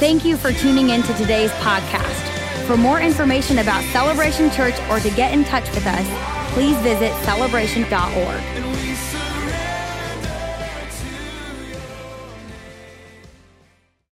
Thank 0.00 0.24
you 0.24 0.38
for 0.38 0.52
tuning 0.52 0.88
in 0.88 1.02
to 1.02 1.14
today's 1.14 1.50
podcast. 1.52 2.66
For 2.66 2.78
more 2.78 2.98
information 2.98 3.58
about 3.58 3.84
Celebration 3.92 4.50
Church 4.50 4.74
or 4.88 5.00
to 5.00 5.10
get 5.10 5.34
in 5.34 5.44
touch 5.44 5.68
with 5.74 5.86
us, 5.86 6.52
please 6.54 6.76
visit 6.78 7.12
celebration.org. 7.24 8.73